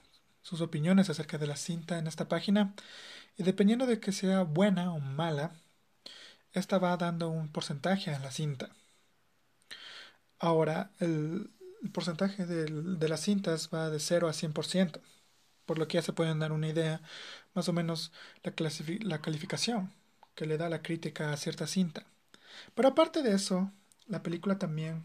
sus 0.43 0.61
opiniones 0.61 1.11
acerca 1.11 1.39
de 1.39 1.47
la 1.47 1.57
cinta 1.57 1.99
en 1.99 2.07
esta 2.07 2.29
página 2.29 2.75
y 3.37 3.43
dependiendo 3.45 3.87
de 3.87 4.01
que 4.01 4.13
sea 4.13 4.43
buena 4.43 4.93
o 4.93 5.01
mala, 5.01 5.53
esta 6.53 6.79
va 6.79 6.97
dando 6.97 7.31
un 7.31 7.51
porcentaje 7.51 8.11
a 8.15 8.19
la 8.21 8.31
cinta. 8.31 8.71
Ahora, 10.39 10.91
el, 11.01 11.51
porcentaje 11.93 12.47
de 12.47 13.09
las 13.09 13.21
cintas 13.21 13.69
va 13.73 13.91
de 13.91 14.01
0 14.01 14.29
a 14.29 14.33
100% 14.33 15.01
por 15.67 15.79
lo 15.79 15.89
que 15.89 15.97
ya 15.99 16.03
se 16.03 16.13
pueden 16.13 16.39
dar 16.39 16.53
una 16.53 16.69
idea 16.69 17.01
más 17.55 17.69
o 17.69 17.73
menos 17.73 18.13
la, 18.43 18.53
la 19.03 19.21
calificación 19.21 19.93
que 20.35 20.47
le 20.47 20.59
da 20.59 20.69
la 20.69 20.83
crítica 20.83 21.33
a 21.33 21.37
cierta 21.37 21.67
cinta. 21.67 22.05
Pero 22.75 22.89
aparte 22.89 23.23
de 23.23 23.35
eso, 23.35 23.71
la 24.07 24.23
película 24.23 24.59
también 24.59 25.05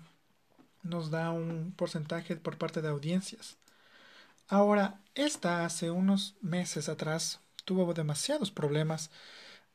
nos 0.84 1.12
da 1.12 1.32
un 1.32 1.74
porcentaje 1.76 2.36
por 2.36 2.58
parte 2.58 2.82
de 2.82 2.90
audiencias. 2.90 3.58
Ahora, 4.48 5.00
esta 5.16 5.66
hace 5.66 5.92
unos 5.92 6.36
meses 6.42 6.90
atrás 6.90 7.40
tuvo 7.66 7.94
demasiados 7.94 8.52
problemas 8.52 9.12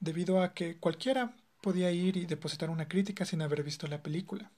debido 0.01 0.43
a 0.43 0.53
que 0.55 0.77
cualquiera 0.79 1.33
podía 1.61 1.91
ir 1.93 2.17
y 2.17 2.27
depositar 2.27 2.71
una 2.71 2.89
crítica 2.89 3.25
sin 3.25 3.43
haber 3.43 3.63
visto 3.63 3.87
la 3.87 4.03
película. 4.03 4.51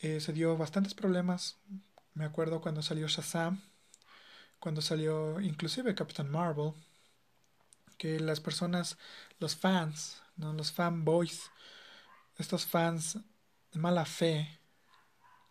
Eh, 0.00 0.20
se 0.20 0.32
dio 0.32 0.56
bastantes 0.56 0.94
problemas. 0.94 1.58
Me 2.14 2.24
acuerdo 2.24 2.60
cuando 2.60 2.82
salió 2.82 3.08
Shazam, 3.08 3.60
cuando 4.66 4.82
salió 4.82 5.40
inclusive 5.40 5.94
Captain 5.94 6.28
Marvel, 6.28 6.72
que 7.96 8.18
las 8.18 8.40
personas, 8.40 8.98
los 9.38 9.54
fans, 9.54 10.20
¿no? 10.34 10.52
los 10.54 10.72
fanboys, 10.72 11.52
estos 12.36 12.66
fans 12.66 13.16
de 13.70 13.78
mala 13.78 14.04
fe, 14.04 14.58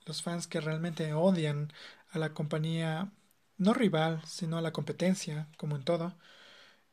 los 0.06 0.22
fans 0.22 0.48
que 0.48 0.60
realmente 0.60 1.14
odian 1.14 1.72
a 2.12 2.20
la 2.20 2.34
compañía, 2.34 3.10
no 3.58 3.74
rival, 3.74 4.22
sino 4.26 4.58
a 4.58 4.62
la 4.62 4.74
competencia, 4.74 5.48
como 5.56 5.78
en 5.78 5.86
todo, 5.86 6.14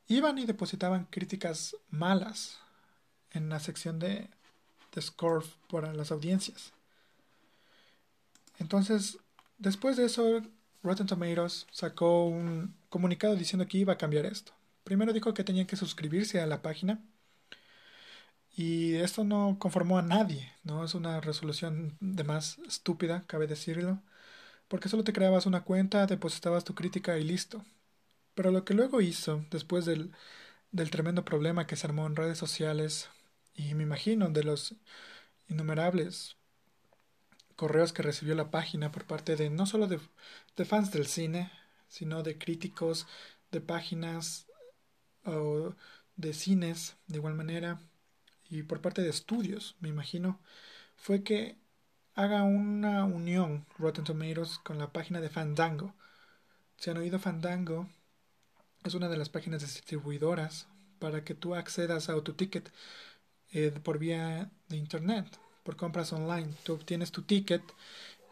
iban 0.06 0.38
y 0.38 0.46
depositaban 0.46 1.06
críticas 1.06 1.74
malas 1.90 2.60
en 3.32 3.48
la 3.48 3.58
sección 3.58 3.98
de, 3.98 4.30
de 4.94 5.02
score 5.02 5.44
para 5.68 5.92
las 5.92 6.12
audiencias. 6.12 6.72
Entonces, 8.60 9.18
después 9.58 9.96
de 9.96 10.04
eso, 10.04 10.40
Rotten 10.82 11.06
Tomatoes 11.06 11.66
sacó 11.70 12.26
un 12.26 12.74
comunicado 12.88 13.36
diciendo 13.36 13.66
que 13.66 13.78
iba 13.78 13.94
a 13.94 13.98
cambiar 13.98 14.26
esto. 14.26 14.52
Primero 14.84 15.12
dijo 15.12 15.34
que 15.34 15.44
tenían 15.44 15.66
que 15.66 15.76
suscribirse 15.76 16.40
a 16.40 16.46
la 16.46 16.62
página 16.62 17.00
y 18.56 18.94
esto 18.96 19.24
no 19.24 19.56
conformó 19.58 19.98
a 19.98 20.02
nadie, 20.02 20.52
¿no? 20.64 20.84
Es 20.84 20.94
una 20.94 21.20
resolución 21.20 21.96
de 22.00 22.24
más 22.24 22.58
estúpida, 22.66 23.24
cabe 23.26 23.46
decirlo, 23.46 24.00
porque 24.68 24.88
solo 24.88 25.04
te 25.04 25.12
creabas 25.14 25.46
una 25.46 25.64
cuenta, 25.64 26.06
depositabas 26.06 26.64
tu 26.64 26.74
crítica 26.74 27.18
y 27.18 27.24
listo. 27.24 27.64
Pero 28.34 28.50
lo 28.52 28.64
que 28.64 28.74
luego 28.74 29.00
hizo, 29.02 29.44
después 29.50 29.86
del, 29.86 30.12
del 30.72 30.90
tremendo 30.90 31.24
problema 31.24 31.66
que 31.66 31.76
se 31.76 31.86
armó 31.86 32.06
en 32.06 32.16
redes 32.16 32.38
sociales, 32.38 33.10
y 33.54 33.74
me 33.74 33.84
imagino 33.84 34.30
de 34.30 34.44
los 34.44 34.76
innumerables 35.48 36.36
correos 37.56 37.92
que 37.92 38.02
recibió 38.02 38.34
la 38.34 38.50
página 38.50 38.92
por 38.92 39.04
parte 39.04 39.36
de 39.36 39.50
no 39.50 39.66
solo 39.66 39.86
de, 39.88 40.00
fans 40.64 40.92
del 40.92 41.06
cine, 41.06 41.50
sino 41.88 42.22
de 42.22 42.38
críticos 42.38 43.06
de 43.50 43.60
páginas 43.60 44.46
o 45.24 45.74
de 46.16 46.34
cines 46.34 46.96
de 47.06 47.18
igual 47.18 47.34
manera 47.34 47.80
y 48.48 48.62
por 48.64 48.80
parte 48.80 49.02
de 49.02 49.10
estudios, 49.10 49.76
me 49.80 49.88
imagino, 49.88 50.40
fue 50.96 51.22
que 51.22 51.56
haga 52.14 52.42
una 52.42 53.04
unión 53.04 53.66
Rotten 53.78 54.04
Tomatoes 54.04 54.58
con 54.58 54.78
la 54.78 54.92
página 54.92 55.20
de 55.20 55.30
Fandango. 55.30 55.94
Si 56.76 56.90
han 56.90 56.98
oído 56.98 57.18
Fandango, 57.18 57.88
es 58.84 58.94
una 58.94 59.08
de 59.08 59.16
las 59.16 59.30
páginas 59.30 59.62
distribuidoras 59.62 60.68
para 60.98 61.24
que 61.24 61.34
tú 61.34 61.54
accedas 61.54 62.08
a 62.08 62.20
tu 62.22 62.34
ticket 62.34 62.72
eh, 63.52 63.70
por 63.82 63.98
vía 63.98 64.50
de 64.68 64.76
internet 64.76 65.41
por 65.62 65.76
compras 65.76 66.12
online. 66.12 66.48
Tú 66.64 66.74
obtienes 66.74 67.12
tu 67.12 67.22
ticket 67.22 67.62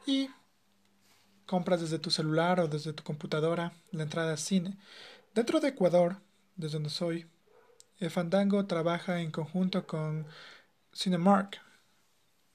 y 0.07 0.31
compras 1.47 1.81
desde 1.81 1.99
tu 1.99 2.11
celular 2.11 2.61
o 2.61 2.69
desde 2.69 2.93
tu 2.93 3.03
computadora 3.03 3.73
la 3.93 4.03
entrada 4.05 4.33
al 4.33 4.39
cine. 4.39 4.77
Dentro 5.35 5.61
de 5.61 5.69
Ecuador, 5.69 6.17
desde 6.57 6.75
donde 6.75 6.91
soy, 6.91 7.27
el 7.99 8.11
Fandango 8.11 8.67
trabaja 8.67 9.21
en 9.21 9.31
conjunto 9.31 9.87
con 9.87 10.27
Cinemark. 10.95 11.61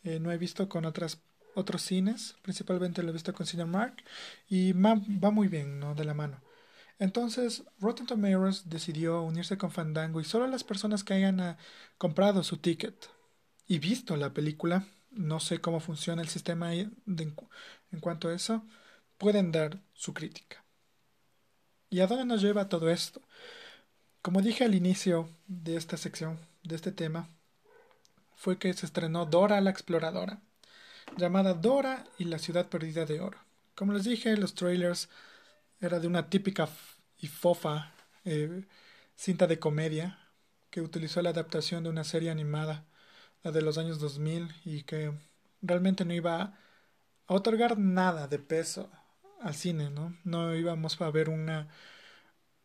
Eh, 0.03 0.19
no 0.19 0.31
he 0.31 0.37
visto 0.37 0.69
con 0.69 0.85
otras 0.85 1.19
otros 1.55 1.81
cines, 1.81 2.35
principalmente 2.41 3.01
lo 3.01 3.09
he 3.09 3.13
visto 3.13 3.33
con 3.33 3.45
Cinemark 3.45 4.03
y 4.49 4.73
va, 4.73 4.95
va 5.23 5.31
muy 5.31 5.47
bien, 5.47 5.79
¿no? 5.79 5.95
De 5.95 6.03
la 6.03 6.13
mano. 6.13 6.41
Entonces, 6.99 7.63
Rotten 7.79 8.05
Tomatoes 8.05 8.69
decidió 8.69 9.21
unirse 9.21 9.57
con 9.57 9.71
Fandango 9.71 10.21
y 10.21 10.25
solo 10.25 10.47
las 10.47 10.63
personas 10.63 11.03
que 11.03 11.13
hayan 11.13 11.39
ah, 11.41 11.57
comprado 11.97 12.43
su 12.43 12.57
ticket 12.57 13.09
y 13.67 13.79
visto 13.79 14.15
la 14.15 14.33
película, 14.33 14.85
no 15.11 15.39
sé 15.39 15.59
cómo 15.59 15.79
funciona 15.79 16.21
el 16.21 16.29
sistema 16.29 16.73
en 16.73 17.35
cuanto 17.99 18.29
a 18.29 18.33
eso, 18.33 18.63
pueden 19.17 19.51
dar 19.51 19.79
su 19.93 20.13
crítica. 20.13 20.63
¿Y 21.89 22.01
a 22.01 22.07
dónde 22.07 22.25
nos 22.25 22.41
lleva 22.41 22.69
todo 22.69 22.89
esto? 22.89 23.21
Como 24.21 24.41
dije 24.41 24.65
al 24.65 24.75
inicio 24.75 25.29
de 25.47 25.77
esta 25.77 25.97
sección, 25.97 26.39
de 26.63 26.75
este 26.75 26.91
tema, 26.91 27.29
fue 28.35 28.57
que 28.57 28.73
se 28.73 28.85
estrenó 28.85 29.25
Dora 29.25 29.61
la 29.61 29.69
Exploradora, 29.69 30.41
llamada 31.17 31.53
Dora 31.53 32.03
y 32.17 32.25
la 32.25 32.39
Ciudad 32.39 32.67
Perdida 32.67 33.05
de 33.05 33.21
Oro. 33.21 33.37
Como 33.75 33.93
les 33.93 34.03
dije, 34.03 34.35
los 34.35 34.55
trailers 34.55 35.09
era 35.79 35.99
de 35.99 36.07
una 36.07 36.29
típica 36.29 36.67
y 37.19 37.27
fofa 37.27 37.93
eh, 38.25 38.65
cinta 39.15 39.47
de 39.47 39.59
comedia 39.59 40.19
que 40.69 40.81
utilizó 40.81 41.21
la 41.21 41.29
adaptación 41.29 41.83
de 41.83 41.89
una 41.89 42.03
serie 42.03 42.31
animada 42.31 42.85
de 43.51 43.61
los 43.61 43.77
años 43.77 43.99
2000 43.99 44.53
y 44.65 44.83
que 44.83 45.13
realmente 45.61 46.05
no 46.05 46.13
iba 46.13 46.41
a 47.27 47.33
otorgar 47.33 47.77
nada 47.77 48.27
de 48.27 48.39
peso 48.39 48.89
al 49.41 49.55
cine, 49.55 49.89
¿no? 49.89 50.17
No 50.23 50.55
íbamos 50.55 50.99
a 51.01 51.09
ver 51.11 51.29
una, 51.29 51.69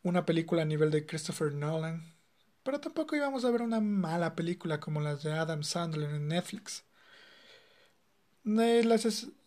una 0.03 0.25
película 0.27 0.63
a 0.63 0.65
nivel 0.67 0.91
de 0.91 1.07
Christopher 1.07 1.53
Nolan, 1.53 2.15
pero 2.63 2.81
tampoco 2.81 3.17
íbamos 3.17 3.45
a 3.45 3.51
ver 3.51 3.63
una 3.63 3.81
mala 3.81 4.35
película 4.37 4.81
como 4.81 5.01
las 5.01 5.23
de 5.23 5.33
Adam 5.33 5.63
Sandler 5.63 6.11
en 6.11 6.29
Netflix. 6.29 6.85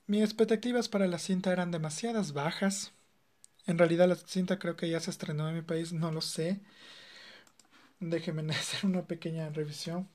Mis 0.08 0.22
expectativas 0.24 0.90
para 0.90 1.08
la 1.08 1.20
cinta 1.20 1.52
eran 1.52 1.72
demasiadas 1.72 2.34
bajas. 2.34 2.92
En 3.66 3.78
realidad 3.78 4.08
la 4.10 4.16
cinta 4.16 4.60
creo 4.60 4.76
que 4.76 4.90
ya 4.90 5.00
se 5.00 5.12
estrenó 5.12 5.48
en 5.50 5.56
mi 5.56 5.62
país, 5.62 5.94
no 5.94 6.12
lo 6.12 6.22
sé. 6.22 6.62
Déjenme 8.00 8.54
hacer 8.56 8.86
una 8.86 9.08
pequeña 9.08 9.50
revisión. 9.50 10.10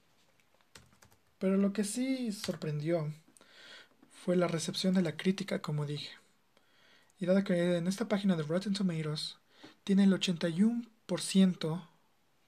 Pero 1.38 1.56
lo 1.56 1.72
que 1.72 1.84
sí 1.84 2.32
sorprendió 2.32 3.12
fue 4.24 4.36
la 4.36 4.48
recepción 4.48 4.94
de 4.94 5.02
la 5.02 5.16
crítica, 5.16 5.62
como 5.62 5.86
dije. 5.86 6.10
Y 7.18 7.26
dado 7.26 7.44
que 7.44 7.76
en 7.76 7.86
esta 7.86 8.08
página 8.08 8.36
de 8.36 8.42
Rotten 8.42 8.74
Tomatoes 8.74 9.36
tiene 9.84 10.04
el 10.04 10.12
81% 10.12 11.88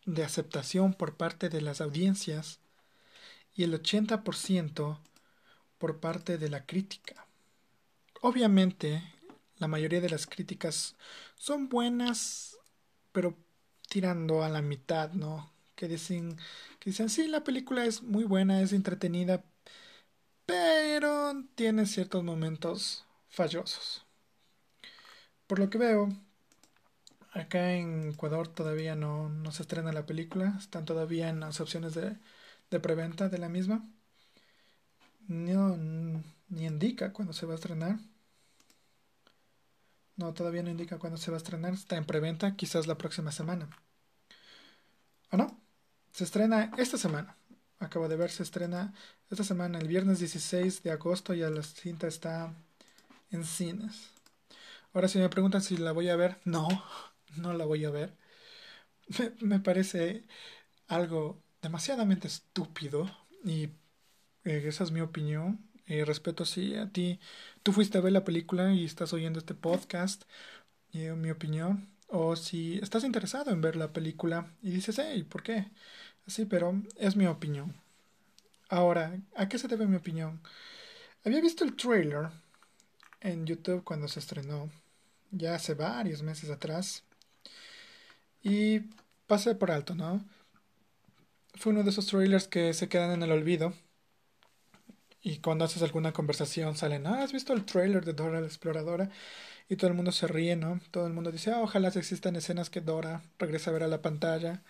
de 0.06 0.24
aceptación 0.24 0.94
por 0.94 1.16
parte 1.16 1.48
de 1.48 1.60
las 1.60 1.80
audiencias 1.80 2.60
y 3.54 3.64
el 3.64 3.74
80% 3.74 4.98
por 5.78 6.00
parte 6.00 6.38
de 6.38 6.48
la 6.50 6.66
crítica. 6.66 7.26
Obviamente, 8.20 9.02
la 9.58 9.68
mayoría 9.68 10.00
de 10.00 10.10
las 10.10 10.26
críticas 10.26 10.96
son 11.36 11.68
buenas, 11.68 12.58
pero 13.12 13.36
tirando 13.88 14.44
a 14.44 14.48
la 14.48 14.62
mitad, 14.62 15.12
¿no? 15.12 15.52
Que 15.74 15.88
dicen, 15.88 16.38
que 16.80 16.90
dicen, 16.90 17.08
sí, 17.10 17.28
la 17.28 17.44
película 17.44 17.84
es 17.86 18.02
muy 18.02 18.24
buena, 18.24 18.60
es 18.62 18.72
entretenida, 18.72 19.44
pero 20.46 21.32
tiene 21.54 21.86
ciertos 21.86 22.22
momentos 22.24 23.06
fallosos. 23.30 24.04
Por 25.46 25.58
lo 25.58 25.68
que 25.70 25.78
veo, 25.78 26.08
acá 27.32 27.72
en 27.74 28.10
Ecuador 28.10 28.46
todavía 28.48 28.94
no, 28.94 29.28
no 29.28 29.50
se 29.52 29.62
estrena 29.62 29.92
la 29.92 30.06
película, 30.06 30.54
están 30.58 30.84
todavía 30.84 31.28
en 31.28 31.40
las 31.40 31.60
opciones 31.60 31.94
de, 31.94 32.16
de 32.70 32.80
preventa 32.80 33.28
de 33.28 33.38
la 33.38 33.48
misma. 33.48 33.84
No, 35.28 35.76
ni 36.50 36.66
indica 36.66 37.12
cuándo 37.14 37.32
se 37.32 37.46
va 37.46 37.52
a 37.52 37.56
estrenar. 37.56 37.98
No, 40.16 40.32
todavía 40.34 40.62
no 40.62 40.70
indica 40.70 41.00
cuándo 41.00 41.18
se 41.18 41.32
va 41.32 41.36
a 41.36 41.38
estrenar. 41.38 41.72
Está 41.74 41.96
en 41.96 42.04
preventa, 42.04 42.54
quizás 42.54 42.86
la 42.86 42.96
próxima 42.96 43.32
semana. 43.32 43.68
¿O 45.32 45.36
no? 45.36 45.46
Se 46.12 46.24
estrena 46.24 46.72
esta 46.78 46.98
semana. 46.98 47.36
Acabo 47.78 48.08
de 48.08 48.16
ver, 48.16 48.30
se 48.30 48.42
estrena 48.42 48.92
esta 49.30 49.44
semana, 49.44 49.78
el 49.78 49.88
viernes 49.88 50.18
16 50.18 50.82
de 50.82 50.90
agosto, 50.90 51.34
ya 51.34 51.48
la 51.50 51.62
cinta 51.62 52.06
está 52.06 52.52
en 53.30 53.44
cines. 53.44 54.10
Ahora 54.92 55.08
si 55.08 55.18
me 55.18 55.28
preguntan 55.28 55.62
si 55.62 55.76
la 55.76 55.92
voy 55.92 56.08
a 56.08 56.16
ver, 56.16 56.38
no, 56.44 56.68
no 57.36 57.52
la 57.54 57.64
voy 57.64 57.84
a 57.84 57.90
ver. 57.90 58.14
Me, 59.40 59.60
parece 59.60 60.24
algo 60.88 61.42
demasiadamente 61.62 62.28
estúpido 62.28 63.10
y 63.44 63.64
eh, 64.44 64.64
esa 64.66 64.84
es 64.84 64.90
mi 64.90 65.00
opinión. 65.00 65.60
Eh, 65.86 66.04
respeto 66.04 66.44
si 66.44 66.76
a 66.76 66.88
ti 66.90 67.18
tú 67.62 67.72
fuiste 67.72 67.98
a 67.98 68.00
ver 68.00 68.12
la 68.12 68.24
película 68.24 68.72
y 68.72 68.84
estás 68.84 69.12
oyendo 69.12 69.38
este 69.38 69.54
podcast, 69.54 70.24
y 70.92 71.02
eh, 71.04 71.14
mi 71.14 71.30
opinión. 71.30 71.88
O 72.08 72.36
si 72.36 72.78
estás 72.82 73.04
interesado 73.04 73.50
en 73.52 73.60
ver 73.60 73.76
la 73.76 73.92
película 73.92 74.52
y 74.62 74.70
dices, 74.70 74.98
hey, 74.98 75.24
¿por 75.24 75.42
qué? 75.42 75.70
Sí, 76.30 76.44
pero 76.44 76.80
es 76.96 77.16
mi 77.16 77.26
opinión. 77.26 77.74
Ahora, 78.68 79.18
¿a 79.34 79.48
qué 79.48 79.58
se 79.58 79.66
debe 79.66 79.86
mi 79.86 79.96
opinión? 79.96 80.40
Había 81.24 81.40
visto 81.40 81.64
el 81.64 81.74
trailer 81.76 82.30
en 83.20 83.46
YouTube 83.46 83.82
cuando 83.84 84.06
se 84.08 84.20
estrenó, 84.20 84.70
ya 85.32 85.56
hace 85.56 85.74
varios 85.74 86.22
meses 86.22 86.50
atrás, 86.50 87.02
y 88.42 88.80
pasé 89.26 89.54
por 89.56 89.70
alto, 89.72 89.94
¿no? 89.96 90.24
Fue 91.54 91.72
uno 91.72 91.82
de 91.82 91.90
esos 91.90 92.06
trailers 92.06 92.48
que 92.48 92.72
se 92.74 92.88
quedan 92.88 93.10
en 93.12 93.22
el 93.22 93.32
olvido. 93.32 93.72
Y 95.22 95.38
cuando 95.38 95.64
haces 95.64 95.82
alguna 95.82 96.12
conversación 96.12 96.76
salen, 96.76 97.06
ah, 97.06 97.22
¿has 97.22 97.32
visto 97.32 97.52
el 97.52 97.64
trailer 97.64 98.04
de 98.04 98.14
Dora 98.14 98.40
la 98.40 98.46
Exploradora? 98.46 99.10
Y 99.68 99.76
todo 99.76 99.88
el 99.88 99.96
mundo 99.96 100.12
se 100.12 100.26
ríe, 100.28 100.56
¿no? 100.56 100.80
Todo 100.90 101.06
el 101.06 101.12
mundo 101.12 101.32
dice, 101.32 101.52
ah, 101.52 101.60
ojalá 101.62 101.88
existan 101.88 102.36
escenas 102.36 102.70
que 102.70 102.80
Dora 102.80 103.22
regrese 103.38 103.70
a 103.70 103.72
ver 103.72 103.82
a 103.84 103.88
la 103.88 104.02
pantalla 104.02 104.62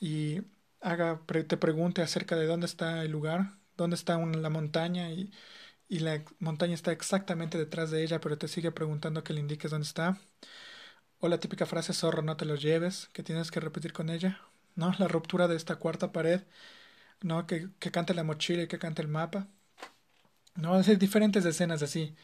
y 0.00 0.42
haga, 0.82 1.22
te 1.26 1.56
pregunte 1.56 2.02
acerca 2.02 2.36
de 2.36 2.46
dónde 2.46 2.66
está 2.66 3.02
el 3.04 3.12
lugar, 3.12 3.58
dónde 3.76 3.96
está 3.96 4.18
la 4.18 4.50
montaña 4.50 5.10
y, 5.10 5.32
y 5.88 6.00
la 6.00 6.24
montaña 6.40 6.74
está 6.74 6.92
exactamente 6.92 7.58
detrás 7.58 7.90
de 7.90 8.02
ella, 8.04 8.20
pero 8.20 8.38
te 8.38 8.48
sigue 8.48 8.72
preguntando 8.72 9.24
que 9.24 9.34
le 9.34 9.40
indiques 9.40 9.70
dónde 9.70 9.86
está. 9.86 10.18
O 11.20 11.28
la 11.28 11.38
típica 11.40 11.64
frase 11.66 11.94
zorro, 11.94 12.22
no 12.22 12.36
te 12.36 12.44
lo 12.44 12.56
lleves, 12.56 13.08
que 13.14 13.22
tienes 13.22 13.50
que 13.50 13.60
repetir 13.60 13.92
con 13.92 14.10
ella. 14.10 14.40
¿No? 14.74 14.92
La 14.98 15.08
ruptura 15.08 15.48
de 15.48 15.56
esta 15.56 15.76
cuarta 15.76 16.12
pared. 16.12 16.42
¿No? 17.22 17.46
Que, 17.46 17.68
que 17.80 17.90
cante 17.92 18.14
la 18.14 18.24
mochila 18.24 18.64
y 18.64 18.68
que 18.68 18.78
cante 18.78 19.02
el 19.02 19.08
mapa. 19.08 19.48
No, 20.54 20.74
hay 20.74 20.96
diferentes 20.96 21.44
escenas 21.44 21.82
así. 21.82 22.14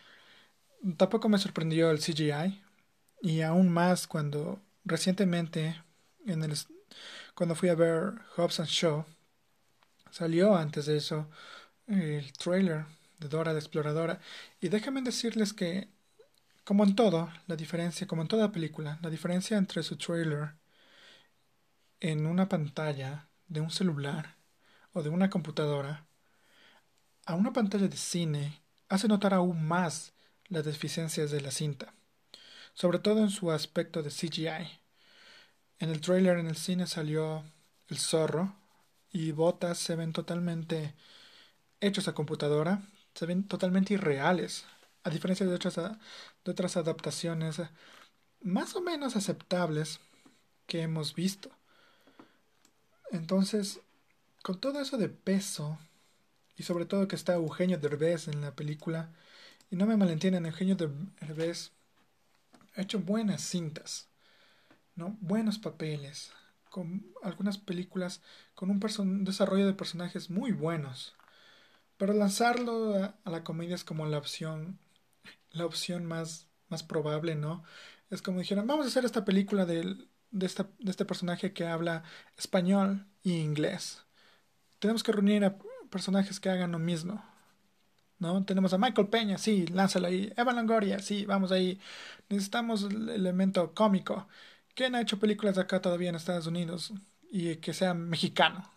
Tampoco 0.97 1.29
me 1.29 1.39
sorprendió 1.39 1.91
el 1.91 2.01
CGI. 2.01 2.63
Y 3.23 3.43
aún 3.43 3.69
más 3.71 4.07
cuando 4.07 4.61
recientemente, 4.85 5.83
en 6.27 6.43
el, 6.45 6.55
cuando 7.39 7.55
fui 7.55 7.69
a 7.69 7.77
ver 7.77 8.15
Hobbs 8.37 8.61
Show 8.67 9.05
salió 10.11 10.57
antes 10.57 10.87
de 10.87 10.97
eso 10.97 11.31
el 11.87 12.33
trailer 12.33 12.87
de 13.21 13.29
Dora 13.29 13.53
la 13.53 13.61
Exploradora. 13.61 14.19
Y 14.61 14.71
déjenme 14.71 15.03
decirles 15.03 15.53
que, 15.53 15.89
como 16.65 16.83
en 16.83 16.97
todo, 16.97 17.31
la 17.47 17.55
diferencia, 17.55 18.09
como 18.09 18.23
en 18.23 18.29
toda 18.29 18.51
película, 18.51 18.99
la 19.03 19.09
diferencia 19.09 19.57
entre 19.57 19.85
su 19.85 19.97
trailer 19.97 20.57
en 22.01 22.27
una 22.27 22.49
pantalla 22.49 23.29
de 23.47 23.61
un 23.61 23.71
celular 23.71 24.37
o 24.93 25.05
de 25.05 25.09
una 25.09 25.31
computadora 25.31 26.09
a 27.25 27.37
una 27.37 27.53
pantalla 27.53 27.87
de 27.87 27.97
cine 27.97 28.65
hace 28.89 29.07
notar 29.07 29.33
aún 29.33 29.65
más 29.65 30.13
las 30.49 30.65
deficiencias 30.65 31.31
de 31.31 31.41
la 31.41 31.53
cinta, 31.53 31.95
sobre 32.75 32.99
todo 32.99 33.21
en 33.21 33.31
su 33.31 33.53
aspecto 33.53 34.03
de 34.03 34.11
CGI. 34.11 34.88
En 35.79 35.91
el 35.91 36.01
trailer 36.01 36.39
en 36.39 36.47
el 36.49 36.57
cine 36.57 36.87
salió 36.87 37.45
el 37.89 37.99
zorro 37.99 38.55
y 39.13 39.33
botas 39.33 39.79
se 39.79 39.97
ven 39.97 40.13
totalmente 40.13 40.95
hechos 41.81 42.09
a 42.09 42.15
computadora, 42.15 42.83
se 43.15 43.27
ven 43.27 43.47
totalmente 43.47 43.95
irreales, 43.95 44.65
a 45.05 45.11
diferencia 45.11 45.47
de 45.47 45.55
otras, 45.55 45.77
de 45.77 46.51
otras 46.51 46.77
adaptaciones 46.77 47.61
más 48.41 48.75
o 48.77 48.81
menos 48.81 49.17
aceptables 49.17 50.01
que 50.67 50.83
hemos 50.83 51.15
visto. 51.15 51.51
Entonces, 53.11 53.81
con 54.43 54.61
todo 54.61 54.81
eso 54.81 54.99
de 54.99 55.09
peso 55.09 55.79
y 56.59 56.65
sobre 56.65 56.85
todo 56.85 57.09
que 57.09 57.17
está 57.17 57.35
Eugenio 57.35 57.79
Derbez 57.79 58.29
en 58.29 58.41
la 58.41 58.55
película. 58.55 59.11
Y 59.71 59.77
no 59.77 59.87
me 59.87 59.97
malentiendan, 59.97 60.45
Eugenio 60.45 60.77
Derbez 60.77 61.71
ha 62.75 62.83
hecho 62.83 62.99
buenas 62.99 63.43
cintas, 63.43 64.09
¿no? 64.99 65.17
buenos 65.21 65.59
papeles, 65.59 66.33
con 66.71 67.07
algunas 67.23 67.57
películas 67.57 68.21
con 68.55 68.69
un, 68.71 69.25
desarrollo 69.25 69.67
de 69.67 69.73
personajes 69.73 70.29
muy 70.29 70.53
buenos. 70.53 71.15
Pero 71.97 72.13
lanzarlo 72.13 72.95
a, 73.25 73.31
la 73.31 73.45
comedia 73.45 73.77
es 73.77 73.85
como 73.85 74.07
la 74.07 74.19
opción, 74.19 74.79
la 75.53 75.67
opción 75.67 76.05
más, 76.05 76.49
más 76.69 76.83
probable, 76.83 77.37
¿no? 77.37 77.63
Es 78.11 78.23
como 78.23 78.41
dijeron, 78.41 78.67
vamos 78.67 78.87
a 78.87 78.89
hacer 78.89 79.05
esta 79.05 79.25
película 79.25 79.67
de, 79.67 79.97
este 80.41 81.05
personaje 81.05 81.53
que 81.53 81.67
habla 81.67 82.03
español 82.37 83.07
y 83.23 83.37
inglés. 83.39 84.05
Tenemos 84.81 85.03
que 85.03 85.13
reunir 85.13 85.45
a, 85.45 85.59
personajes 85.91 86.41
que 86.41 86.51
hagan 86.51 86.73
lo 86.73 86.79
mismo. 86.79 87.25
¿No? 88.19 88.45
Tenemos 88.45 88.73
a 88.73 88.79
Michael 88.79 89.09
Peña, 89.09 89.39
sí, 89.39 89.67
lánzalo 89.69 90.09
ahí. 90.09 90.33
Eva 90.37 90.53
Longoria, 90.53 90.99
sí, 90.99 91.25
vamos 91.25 91.53
ahí. 91.53 91.81
Necesitamos 92.29 92.83
el 92.83 93.09
elemento 93.11 93.75
cómico. 93.75 94.27
¿Quién 94.79 94.95
ha 94.95 95.01
hecho 95.01 95.19
películas 95.19 95.59
acá 95.59 95.83
todavía 95.83 96.09
en 96.09 96.15
Estados 96.15 96.47
Unidos? 96.47 96.93
Y 97.33 97.57
que 97.57 97.75
sea 97.75 97.95
mexicano. 97.95 98.71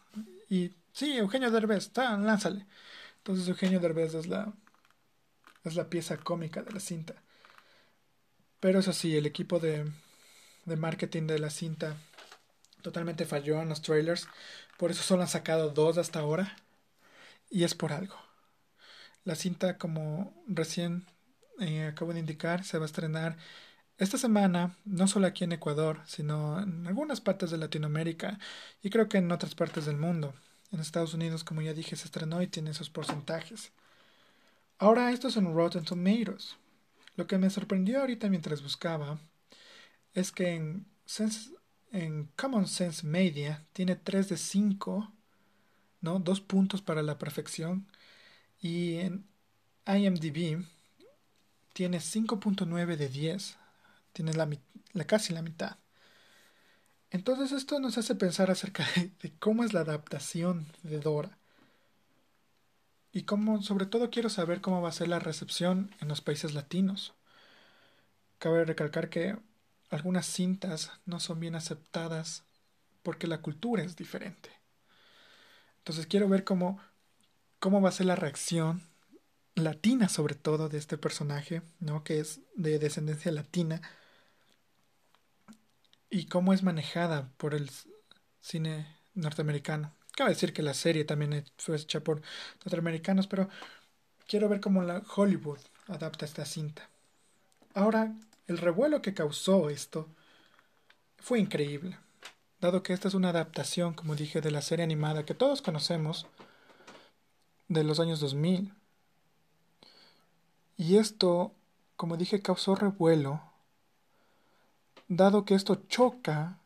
Y 0.49 0.71
sí, 0.93 1.15
Eugenio 1.15 1.51
Derbez, 1.51 1.77
está, 1.85 2.17
lánzale. 2.17 2.65
Entonces 3.17 3.47
Eugenio 3.47 3.79
Derbez 3.79 4.15
es 4.15 4.25
la, 4.25 4.51
es 5.63 5.75
la 5.75 5.91
pieza 5.91 6.17
cómica 6.17 6.63
de 6.63 6.71
la 6.71 6.79
cinta. 6.79 7.13
Pero 8.59 8.79
eso 8.79 8.93
sí, 8.93 9.15
el 9.15 9.27
equipo 9.27 9.59
de, 9.59 9.91
de 10.65 10.75
marketing 10.75 11.27
de 11.27 11.37
la 11.37 11.51
cinta 11.51 11.95
totalmente 12.81 13.27
falló 13.27 13.61
en 13.61 13.69
los 13.69 13.83
trailers. 13.83 14.27
Por 14.79 14.89
eso 14.89 15.03
solo 15.03 15.21
han 15.21 15.27
sacado 15.27 15.69
dos 15.69 15.99
hasta 15.99 16.21
ahora 16.21 16.55
y 17.51 17.63
es 17.63 17.75
por 17.75 17.93
algo. 17.93 18.15
La 19.23 19.35
cinta, 19.35 19.77
como 19.77 20.33
recién 20.47 21.05
eh, 21.59 21.85
acabo 21.85 22.11
de 22.11 22.21
indicar, 22.21 22.63
se 22.63 22.79
va 22.79 22.85
a 22.85 22.87
estrenar 22.87 23.37
esta 23.97 24.17
semana, 24.17 24.75
no 24.85 25.07
solo 25.07 25.27
aquí 25.27 25.43
en 25.43 25.51
Ecuador, 25.51 26.01
sino 26.05 26.61
en 26.61 26.87
algunas 26.87 27.21
partes 27.21 27.51
de 27.51 27.57
Latinoamérica 27.57 28.39
y 28.81 28.89
creo 28.89 29.07
que 29.09 29.17
en 29.19 29.31
otras 29.31 29.55
partes 29.55 29.85
del 29.85 29.97
mundo. 29.97 30.33
En 30.71 30.79
Estados 30.79 31.13
Unidos, 31.13 31.43
como 31.43 31.61
ya 31.61 31.73
dije, 31.73 31.95
se 31.95 32.05
estrenó 32.05 32.41
y 32.41 32.47
tiene 32.47 32.71
esos 32.71 32.89
porcentajes. 32.89 33.71
Ahora, 34.79 35.11
estos 35.11 35.33
son 35.33 35.53
Rotten 35.53 35.83
Tomatoes. 35.85 36.57
Lo 37.15 37.27
que 37.27 37.37
me 37.37 37.49
sorprendió 37.49 37.99
ahorita 37.99 38.29
mientras 38.29 38.63
buscaba 38.63 39.19
es 40.13 40.31
que 40.31 40.55
en, 40.55 40.85
en 41.91 42.25
Common 42.35 42.67
Sense 42.67 43.05
Media 43.05 43.65
tiene 43.73 43.95
3 43.95 44.29
de 44.29 44.37
5, 44.37 45.11
¿no? 46.01 46.19
Dos 46.19 46.41
puntos 46.41 46.81
para 46.81 47.03
la 47.03 47.17
perfección. 47.19 47.87
Y 48.61 48.95
en 48.95 49.25
IMDb 49.85 50.65
tiene 51.73 51.99
5.9 51.99 52.95
de 52.97 53.09
10. 53.09 53.57
Tiene 54.13 54.33
la, 54.33 54.49
la, 54.93 55.05
casi 55.05 55.33
la 55.33 55.41
mitad. 55.41 55.77
Entonces 57.09 57.51
esto 57.51 57.79
nos 57.79 57.97
hace 57.97 58.15
pensar 58.15 58.51
acerca 58.51 58.85
de, 59.21 59.33
cómo 59.39 59.63
es 59.63 59.73
la 59.73 59.81
adaptación 59.81 60.67
de 60.83 60.99
Dora. 60.99 61.37
Y 63.13 63.23
cómo, 63.23 63.61
sobre 63.61 63.85
todo 63.85 64.09
quiero 64.09 64.29
saber 64.29 64.61
cómo 64.61 64.81
va 64.81 64.89
a 64.89 64.93
ser 64.93 65.09
la 65.09 65.19
recepción 65.19 65.93
en 65.99 66.07
los 66.07 66.21
países 66.21 66.53
latinos. 66.53 67.13
Cabe 68.37 68.63
recalcar 68.63 69.09
que 69.09 69.37
algunas 69.89 70.25
cintas 70.25 70.91
no 71.05 71.19
son 71.19 71.39
bien 71.39 71.55
aceptadas 71.55 72.45
porque 73.03 73.27
la 73.27 73.41
cultura 73.41 73.83
es 73.83 73.97
diferente. 73.97 74.49
Entonces 75.79 76.07
quiero 76.07 76.29
ver 76.29 76.45
cómo, 76.45 76.79
cómo 77.59 77.81
va 77.81 77.89
a 77.89 77.93
ser 77.93 78.05
la 78.05 78.15
reacción 78.15 78.81
latina 79.55 80.09
sobre 80.09 80.35
todo 80.35 80.69
de 80.69 80.77
este 80.77 80.97
personaje, 80.97 81.61
¿no? 81.79 82.03
que 82.03 82.19
es 82.19 82.41
de 82.55 82.79
descendencia 82.79 83.31
latina, 83.31 83.81
y 86.11 86.25
cómo 86.25 86.53
es 86.53 86.61
manejada 86.61 87.31
por 87.37 87.55
el 87.55 87.71
cine 88.41 88.95
norteamericano. 89.15 89.93
Cabe 90.15 90.31
decir 90.31 90.53
que 90.53 90.61
la 90.61 90.73
serie 90.73 91.05
también 91.05 91.45
fue 91.57 91.77
hecha 91.77 92.01
por 92.01 92.21
norteamericanos, 92.65 93.27
pero 93.27 93.49
quiero 94.27 94.49
ver 94.49 94.59
cómo 94.59 94.83
la 94.83 95.01
Hollywood 95.15 95.59
adapta 95.87 96.25
esta 96.25 96.45
cinta. 96.45 96.89
Ahora, 97.73 98.13
el 98.47 98.57
revuelo 98.57 99.01
que 99.01 99.13
causó 99.13 99.69
esto 99.69 100.09
fue 101.17 101.39
increíble, 101.39 101.97
dado 102.59 102.83
que 102.83 102.91
esta 102.91 103.07
es 103.07 103.13
una 103.13 103.29
adaptación, 103.29 103.93
como 103.93 104.15
dije, 104.15 104.41
de 104.41 104.51
la 104.51 104.61
serie 104.61 104.83
animada 104.83 105.25
que 105.25 105.33
todos 105.33 105.61
conocemos 105.61 106.27
de 107.69 107.85
los 107.85 108.01
años 108.01 108.19
2000. 108.19 108.73
Y 110.75 110.97
esto, 110.97 111.53
como 111.95 112.17
dije, 112.17 112.41
causó 112.41 112.75
revuelo, 112.75 113.50
dado 115.17 115.45
que 115.45 115.55
esto 115.55 115.75
choca 115.87 116.59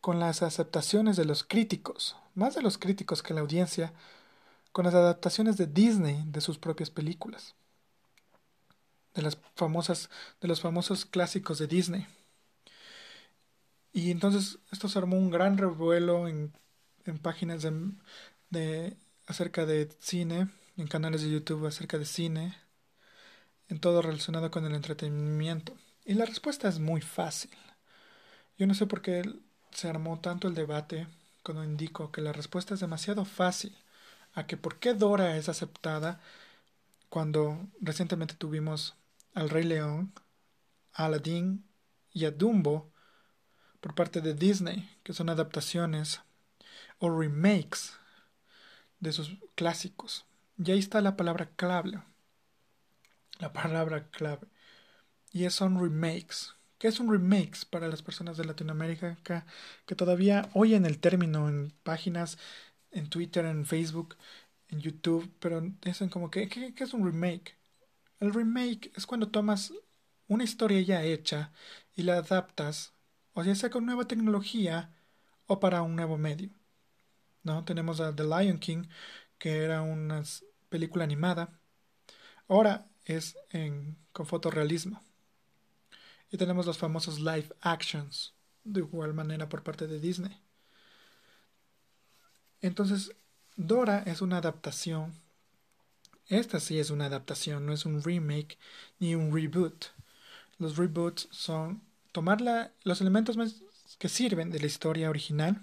con 0.00 0.18
las 0.20 0.42
aceptaciones 0.42 1.16
de 1.16 1.24
los 1.24 1.44
críticos, 1.44 2.16
más 2.34 2.54
de 2.54 2.62
los 2.62 2.78
críticos 2.78 3.22
que 3.22 3.34
la 3.34 3.40
audiencia, 3.42 3.92
con 4.72 4.84
las 4.86 4.94
adaptaciones 4.94 5.56
de 5.56 5.66
Disney 5.66 6.24
de 6.26 6.40
sus 6.40 6.58
propias 6.58 6.90
películas 6.90 7.54
de 9.14 9.22
las 9.22 9.38
famosas 9.54 10.10
de 10.40 10.48
los 10.48 10.60
famosos 10.60 11.04
clásicos 11.04 11.58
de 11.58 11.66
Disney. 11.66 12.06
Y 13.92 14.10
entonces 14.10 14.58
esto 14.70 14.88
se 14.88 14.98
armó 14.98 15.16
un 15.18 15.30
gran 15.30 15.58
revuelo 15.58 16.28
en, 16.28 16.52
en 17.04 17.18
páginas 17.18 17.62
de, 17.62 17.92
de, 18.50 18.96
acerca 19.26 19.66
de 19.66 19.90
cine, 20.00 20.48
en 20.76 20.86
canales 20.86 21.22
de 21.22 21.30
YouTube 21.30 21.66
acerca 21.66 21.98
de 21.98 22.06
cine, 22.06 22.56
en 23.68 23.80
todo 23.80 24.02
relacionado 24.02 24.50
con 24.50 24.64
el 24.64 24.74
entretenimiento. 24.74 25.74
Y 26.04 26.14
la 26.14 26.24
respuesta 26.24 26.68
es 26.68 26.78
muy 26.78 27.00
fácil. 27.02 27.50
Yo 28.58 28.66
no 28.66 28.74
sé 28.74 28.86
por 28.86 29.02
qué 29.02 29.22
se 29.72 29.88
armó 29.88 30.20
tanto 30.20 30.48
el 30.48 30.54
debate 30.54 31.06
cuando 31.42 31.64
indico 31.64 32.12
que 32.12 32.20
la 32.20 32.32
respuesta 32.32 32.74
es 32.74 32.80
demasiado 32.80 33.24
fácil 33.24 33.76
a 34.34 34.46
que 34.46 34.56
por 34.56 34.78
qué 34.78 34.94
Dora 34.94 35.36
es 35.36 35.48
aceptada 35.48 36.20
cuando 37.08 37.68
recientemente 37.80 38.34
tuvimos 38.34 38.94
al 39.34 39.50
Rey 39.50 39.64
León, 39.64 40.12
a 40.94 41.06
Aladdin 41.06 41.64
y 42.12 42.24
a 42.24 42.30
Dumbo 42.30 42.90
por 43.80 43.94
parte 43.94 44.20
de 44.20 44.34
Disney, 44.34 44.88
que 45.02 45.12
son 45.12 45.28
adaptaciones 45.28 46.20
o 46.98 47.10
remakes 47.10 47.94
de 49.00 49.12
sus 49.12 49.36
clásicos. 49.56 50.24
Y 50.56 50.70
ahí 50.70 50.78
está 50.78 51.00
la 51.00 51.16
palabra 51.16 51.50
clave. 51.56 52.00
La 53.40 53.52
palabra 53.52 54.08
clave. 54.08 54.46
Y 55.32 55.48
son 55.50 55.80
remakes. 55.80 56.54
¿Qué 56.82 56.88
es 56.88 56.98
un 56.98 57.12
remakes 57.12 57.64
para 57.64 57.86
las 57.86 58.02
personas 58.02 58.36
de 58.36 58.44
Latinoamérica 58.44 59.16
que, 59.22 59.44
que 59.86 59.94
todavía 59.94 60.50
oyen 60.52 60.84
el 60.84 60.98
término 60.98 61.48
en 61.48 61.70
páginas, 61.84 62.38
en 62.90 63.08
Twitter, 63.08 63.44
en 63.46 63.66
Facebook, 63.66 64.16
en 64.68 64.80
YouTube, 64.80 65.32
pero 65.38 65.60
dicen 65.80 66.08
como 66.08 66.28
que 66.28 66.48
¿qué, 66.48 66.74
es 66.76 66.92
un 66.92 67.04
remake? 67.06 67.56
El 68.18 68.34
remake 68.34 68.90
es 68.96 69.06
cuando 69.06 69.28
tomas 69.30 69.72
una 70.26 70.42
historia 70.42 70.80
ya 70.80 71.04
hecha 71.04 71.52
y 71.94 72.02
la 72.02 72.16
adaptas, 72.18 72.94
o 73.34 73.44
ya 73.44 73.54
sea 73.54 73.70
con 73.70 73.86
nueva 73.86 74.08
tecnología 74.08 74.90
o 75.46 75.60
para 75.60 75.82
un 75.82 75.94
nuevo 75.94 76.18
medio. 76.18 76.50
¿No? 77.44 77.64
Tenemos 77.64 78.00
a 78.00 78.14
The 78.14 78.24
Lion 78.24 78.58
King, 78.58 78.88
que 79.38 79.58
era 79.58 79.82
una 79.82 80.24
película 80.68 81.04
animada. 81.04 81.60
Ahora 82.48 82.88
es 83.04 83.36
con 84.12 84.26
fotorrealismo. 84.26 85.11
Y 86.32 86.38
tenemos 86.38 86.66
los 86.66 86.78
famosos 86.78 87.20
live 87.20 87.48
actions, 87.60 88.34
de 88.64 88.80
igual 88.80 89.14
manera 89.14 89.48
por 89.48 89.62
parte 89.62 89.86
de 89.86 90.00
Disney. 90.00 90.36
Entonces, 92.60 93.14
Dora 93.56 94.02
es 94.06 94.20
una 94.22 94.38
adaptación 94.38 95.22
esta 96.32 96.60
sí 96.60 96.78
es 96.78 96.90
una 96.90 97.06
adaptación, 97.06 97.66
no 97.66 97.74
es 97.74 97.84
un 97.84 98.02
remake 98.02 98.58
ni 98.98 99.14
un 99.14 99.34
reboot. 99.34 99.86
Los 100.58 100.78
reboots 100.78 101.28
son 101.30 101.82
tomar 102.12 102.40
los 102.84 103.00
elementos 103.02 103.36
que 103.98 104.08
sirven 104.08 104.50
de 104.50 104.60
la 104.60 104.66
historia 104.66 105.10
original 105.10 105.62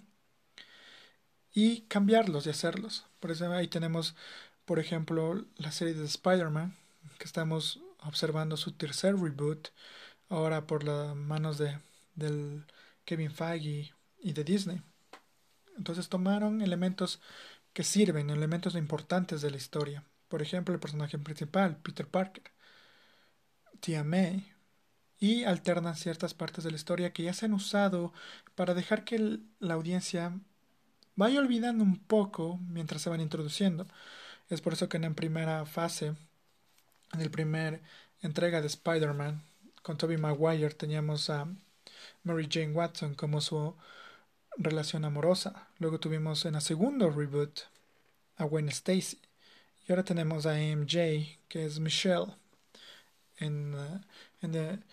y 1.54 1.82
cambiarlos 1.88 2.46
y 2.46 2.52
hacerlos. 2.52 3.06
Por 3.20 3.32
eso 3.32 3.52
ahí 3.52 3.68
tenemos, 3.68 4.16
por 4.66 4.80
ejemplo, 4.80 5.44
la 5.58 5.72
serie 5.72 5.96
de 5.96 6.06
Spider-Man, 6.06 6.76
que 7.18 7.26
estamos 7.26 7.80
observando 8.04 8.56
su 8.56 8.72
tercer 8.74 9.16
reboot, 9.16 9.70
ahora 10.30 10.68
por 10.68 10.84
las 10.84 11.16
manos 11.16 11.58
de 11.58 11.80
del 12.16 12.66
Kevin 13.06 13.32
Feige 13.32 13.94
y 14.22 14.34
de 14.34 14.44
Disney. 14.44 14.82
Entonces 15.78 16.10
tomaron 16.10 16.62
elementos 16.62 17.22
que 17.74 17.84
sirven, 17.84 18.30
elementos 18.30 18.76
importantes 18.76 19.42
de 19.42 19.52
la 19.52 19.58
historia 19.58 20.04
por 20.30 20.42
ejemplo, 20.44 20.74
el 20.74 20.80
personaje 20.80 21.18
principal, 21.18 21.78
Peter 21.78 22.08
Parker, 22.08 22.44
Tia 23.82 24.04
May, 24.04 24.54
y 25.20 25.44
alternan 25.44 25.96
ciertas 25.96 26.34
partes 26.34 26.64
de 26.64 26.72
la 26.72 26.78
historia 26.78 27.12
que 27.12 27.24
ya 27.24 27.34
se 27.34 27.48
han 27.48 27.54
usado 27.54 28.14
para 28.56 28.74
dejar 28.74 29.04
que 29.04 29.40
la 29.60 29.74
audiencia 29.74 30.40
vaya 31.16 31.40
olvidando 31.40 31.84
un 31.84 31.98
poco 31.98 32.60
mientras 32.70 33.02
se 33.02 33.10
van 33.10 33.22
introduciendo. 33.22 33.88
Es 34.50 34.62
por 34.62 34.74
eso 34.74 34.88
que 34.88 34.98
en 34.98 35.04
la 35.04 35.14
primera 35.14 35.66
fase, 35.66 36.16
en 37.14 37.24
la 37.24 37.30
primera 37.30 37.82
entrega 38.22 38.62
de 38.62 38.68
Spider-Man, 38.68 39.44
con 39.82 39.98
Tobey 39.98 40.18
Maguire, 40.18 40.74
teníamos 40.74 41.30
a 41.30 41.48
Mary 42.24 42.48
Jane 42.52 42.74
Watson 42.74 43.16
como 43.16 43.42
su 43.42 43.76
relación 44.58 45.06
amorosa. 45.06 45.68
Luego 45.80 46.00
tuvimos 46.00 46.46
en 46.46 46.56
el 46.56 46.62
segundo 46.62 47.10
reboot 47.10 47.62
a 48.38 48.46
Gwen 48.46 48.70
Stacy. 48.70 49.20
Y 49.88 49.92
ahora 49.92 50.04
tenemos 50.04 50.46
a 50.46 50.60
MJ, 50.60 51.40
que 51.48 51.66
es 51.66 51.80
Michelle, 51.80 52.36
en, 53.38 53.74
uh, 53.74 54.02
en, 54.42 54.84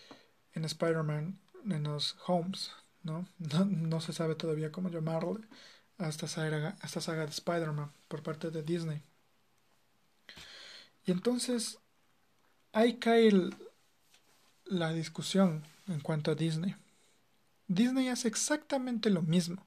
en 0.54 0.64
Spider-Man, 0.64 1.38
en 1.64 1.82
los 1.82 2.16
Homes, 2.26 2.70
¿no? 3.02 3.26
¿no? 3.38 4.00
se 4.00 4.12
sabe 4.12 4.34
todavía 4.34 4.72
cómo 4.72 4.88
llamarle 4.88 5.40
a 5.98 6.08
esta 6.08 6.28
saga, 6.28 6.76
esta 6.82 7.00
saga 7.00 7.24
de 7.24 7.30
Spider-Man 7.30 7.90
por 8.08 8.22
parte 8.22 8.50
de 8.50 8.62
Disney. 8.62 9.02
Y 11.04 11.12
entonces 11.12 11.78
ahí 12.72 12.96
cae 12.98 13.30
la 14.66 14.92
discusión 14.92 15.64
en 15.88 16.00
cuanto 16.00 16.30
a 16.30 16.34
Disney. 16.34 16.76
Disney 17.68 18.08
hace 18.08 18.28
exactamente 18.28 19.10
lo 19.10 19.22
mismo, 19.22 19.66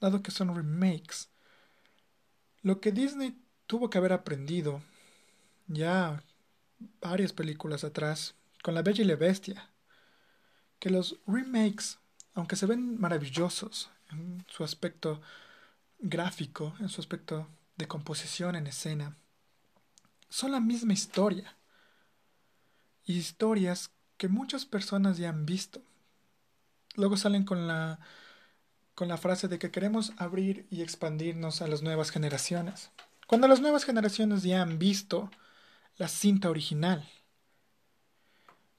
dado 0.00 0.22
que 0.22 0.30
son 0.30 0.54
remakes. 0.54 1.28
Lo 2.62 2.80
que 2.80 2.92
Disney 2.92 3.38
tuvo 3.66 3.90
que 3.90 3.98
haber 3.98 4.12
aprendido 4.12 4.82
ya 5.66 6.22
varias 7.00 7.32
películas 7.32 7.84
atrás 7.84 8.34
con 8.62 8.74
La 8.74 8.82
Bella 8.82 9.02
y 9.02 9.06
la 9.06 9.16
Bestia 9.16 9.70
que 10.78 10.90
los 10.90 11.16
remakes, 11.26 11.98
aunque 12.34 12.56
se 12.56 12.66
ven 12.66 13.00
maravillosos 13.00 13.90
en 14.10 14.44
su 14.48 14.62
aspecto 14.62 15.20
gráfico, 15.98 16.74
en 16.80 16.88
su 16.88 17.00
aspecto 17.00 17.48
de 17.76 17.88
composición 17.88 18.56
en 18.56 18.66
escena, 18.66 19.16
son 20.28 20.52
la 20.52 20.60
misma 20.60 20.92
historia. 20.92 21.56
Historias 23.04 23.90
que 24.16 24.28
muchas 24.28 24.66
personas 24.66 25.18
ya 25.18 25.28
han 25.28 25.46
visto. 25.46 25.82
Luego 26.94 27.16
salen 27.16 27.44
con 27.44 27.66
la 27.66 28.00
con 28.94 29.08
la 29.08 29.18
frase 29.18 29.46
de 29.48 29.58
que 29.58 29.70
queremos 29.70 30.12
abrir 30.16 30.66
y 30.70 30.80
expandirnos 30.80 31.60
a 31.60 31.66
las 31.66 31.82
nuevas 31.82 32.10
generaciones. 32.10 32.90
Cuando 33.26 33.46
las 33.46 33.60
nuevas 33.60 33.84
generaciones 33.84 34.42
ya 34.42 34.62
han 34.62 34.78
visto 34.78 35.30
la 35.98 36.08
cinta 36.08 36.48
original. 36.48 37.06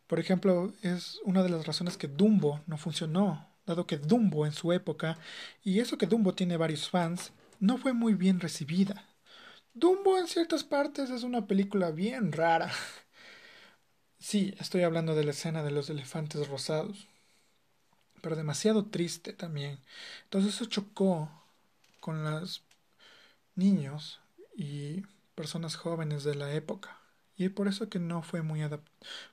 Por 0.07 0.19
ejemplo, 0.19 0.73
es 0.81 1.19
una 1.23 1.43
de 1.43 1.49
las 1.49 1.67
razones 1.67 1.97
que 1.97 2.07
Dumbo 2.07 2.61
no 2.65 2.77
funcionó 2.77 3.47
dado 3.67 3.85
que 3.85 3.97
Dumbo 3.97 4.45
en 4.45 4.53
su 4.53 4.71
época, 4.73 5.19
y 5.63 5.79
eso 5.79 5.97
que 5.97 6.07
Dumbo 6.07 6.33
tiene 6.33 6.57
varios 6.57 6.89
fans, 6.89 7.33
no 7.59 7.77
fue 7.77 7.93
muy 7.93 8.15
bien 8.15 8.39
recibida. 8.39 9.05
Dumbo 9.73 10.17
en 10.17 10.27
ciertas 10.27 10.63
partes 10.63 11.11
es 11.11 11.23
una 11.23 11.45
película 11.45 11.91
bien 11.91 12.31
rara. 12.31 12.71
Sí, 14.19 14.53
estoy 14.59 14.83
hablando 14.83 15.15
de 15.15 15.23
la 15.23 15.31
escena 15.31 15.63
de 15.63 15.71
los 15.71 15.89
elefantes 15.89 16.47
rosados, 16.47 17.07
pero 18.21 18.35
demasiado 18.35 18.85
triste 18.85 19.33
también. 19.33 19.79
Entonces 20.23 20.55
eso 20.55 20.65
chocó 20.65 21.29
con 21.99 22.23
los 22.23 22.63
niños 23.55 24.21
y 24.55 25.03
personas 25.35 25.75
jóvenes 25.75 26.23
de 26.23 26.35
la 26.35 26.53
época, 26.53 26.99
y 27.37 27.49
por 27.49 27.67
eso 27.67 27.89
que 27.89 27.99
no 27.99 28.23
fue 28.23 28.41
muy, 28.43 28.61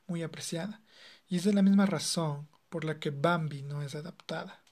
muy 0.07 0.23
apreciada. 0.23 0.81
Y 1.29 1.39
es 1.39 1.45
de 1.45 1.55
la 1.55 1.63
misma 1.63 1.87
razón 1.87 2.49
por 2.71 2.85
la 2.85 3.01
que 3.01 3.11
Bambi 3.11 3.63
no 3.63 3.83
es 3.83 3.95
adaptada, 3.95 4.63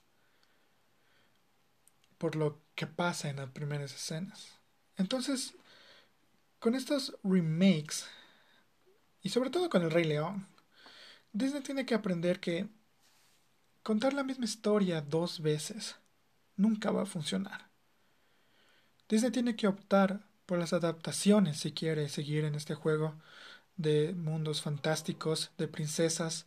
por 2.17 2.35
lo 2.35 2.59
que 2.75 2.87
pasa 2.87 3.29
en 3.29 3.37
las 3.37 3.49
primeras 3.51 3.93
escenas. 3.93 4.53
Entonces, 4.97 5.53
con 6.59 6.75
estos 6.75 7.15
remakes, 7.23 8.05
y 9.23 9.29
sobre 9.29 9.49
todo 9.49 9.69
con 9.69 9.81
el 9.81 9.91
Rey 9.91 10.03
León, 10.03 10.47
Disney 11.31 11.63
tiene 11.63 11.85
que 11.85 11.95
aprender 11.95 12.39
que 12.39 12.67
contar 13.81 14.13
la 14.13 14.23
misma 14.23 14.45
historia 14.45 15.01
dos 15.01 15.41
veces 15.41 15.95
nunca 16.55 16.91
va 16.91 17.03
a 17.03 17.07
funcionar. 17.07 17.69
Disney 19.09 19.31
tiene 19.31 19.55
que 19.55 19.67
optar 19.67 20.21
por 20.45 20.59
las 20.59 20.73
adaptaciones 20.73 21.57
si 21.59 21.71
quiere 21.71 22.09
seguir 22.09 22.45
en 22.45 22.55
este 22.55 22.75
juego 22.75 23.15
de 23.77 24.13
mundos 24.13 24.61
fantásticos, 24.61 25.51
de 25.57 25.67
princesas, 25.67 26.45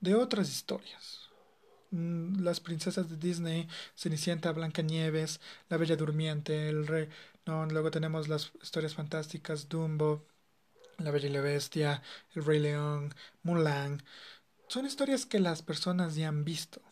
de 0.00 0.14
otras 0.14 0.48
historias. 0.48 1.28
Mm, 1.90 2.42
las 2.42 2.60
princesas 2.60 3.08
de 3.08 3.16
Disney, 3.16 3.68
Cenicienta, 3.96 4.52
Blancanieves, 4.52 5.40
La 5.68 5.76
Bella 5.76 5.96
Durmiente, 5.96 6.68
El 6.68 6.86
Rey. 6.86 7.08
No, 7.46 7.66
luego 7.66 7.90
tenemos 7.90 8.28
las 8.28 8.52
historias 8.62 8.94
fantásticas, 8.94 9.68
Dumbo, 9.68 10.26
La 10.98 11.10
Bella 11.10 11.28
y 11.28 11.32
la 11.32 11.40
Bestia, 11.40 12.02
El 12.34 12.44
Rey 12.44 12.58
León, 12.58 13.14
Mulan. 13.42 14.02
Son 14.68 14.84
historias 14.84 15.26
que 15.26 15.40
las 15.40 15.62
personas 15.62 16.16
ya 16.16 16.28
han 16.28 16.44
visto. 16.44 16.82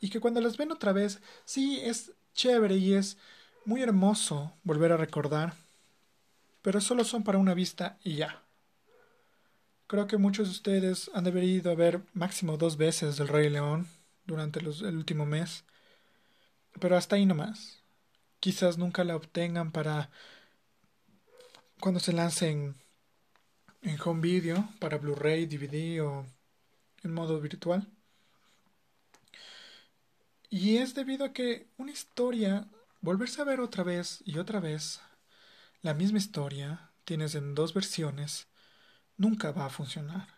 Y 0.00 0.10
que 0.10 0.20
cuando 0.20 0.40
las 0.40 0.56
ven 0.56 0.72
otra 0.72 0.92
vez, 0.92 1.20
sí 1.44 1.80
es 1.82 2.12
chévere 2.34 2.76
y 2.76 2.94
es 2.94 3.18
muy 3.64 3.82
hermoso 3.82 4.54
volver 4.62 4.92
a 4.92 4.96
recordar, 4.96 5.54
pero 6.62 6.80
solo 6.80 7.04
son 7.04 7.22
para 7.22 7.38
una 7.38 7.54
vista 7.54 7.98
y 8.02 8.16
ya. 8.16 8.42
Creo 9.86 10.06
que 10.06 10.16
muchos 10.16 10.48
de 10.48 10.52
ustedes 10.52 11.10
han 11.14 11.24
debido 11.24 11.74
ver 11.76 12.02
máximo 12.12 12.56
dos 12.56 12.76
veces 12.76 13.18
El 13.20 13.28
Rey 13.28 13.48
León 13.48 13.88
durante 14.24 14.60
los, 14.60 14.82
el 14.82 14.96
último 14.96 15.26
mes. 15.26 15.64
Pero 16.78 16.96
hasta 16.96 17.16
ahí 17.16 17.26
nomás. 17.26 17.82
Quizás 18.40 18.78
nunca 18.78 19.02
la 19.04 19.16
obtengan 19.16 19.72
para 19.72 20.10
cuando 21.80 22.00
se 22.00 22.12
lancen 22.12 22.76
en 23.82 23.98
home 24.04 24.20
video, 24.20 24.68
para 24.80 24.98
Blu-ray, 24.98 25.46
DVD 25.46 26.00
o 26.02 26.26
en 27.02 27.12
modo 27.14 27.40
virtual. 27.40 27.88
Y 30.50 30.78
es 30.78 30.94
debido 30.94 31.24
a 31.24 31.32
que 31.32 31.68
una 31.76 31.92
historia, 31.92 32.68
volverse 33.00 33.40
a 33.40 33.44
ver 33.44 33.60
otra 33.60 33.84
vez 33.84 34.22
y 34.24 34.38
otra 34.38 34.60
vez 34.60 35.00
la 35.82 35.94
misma 35.94 36.18
historia, 36.18 36.90
tienes 37.04 37.34
en 37.34 37.54
dos 37.54 37.74
versiones, 37.74 38.48
nunca 39.16 39.52
va 39.52 39.66
a 39.66 39.70
funcionar. 39.70 40.28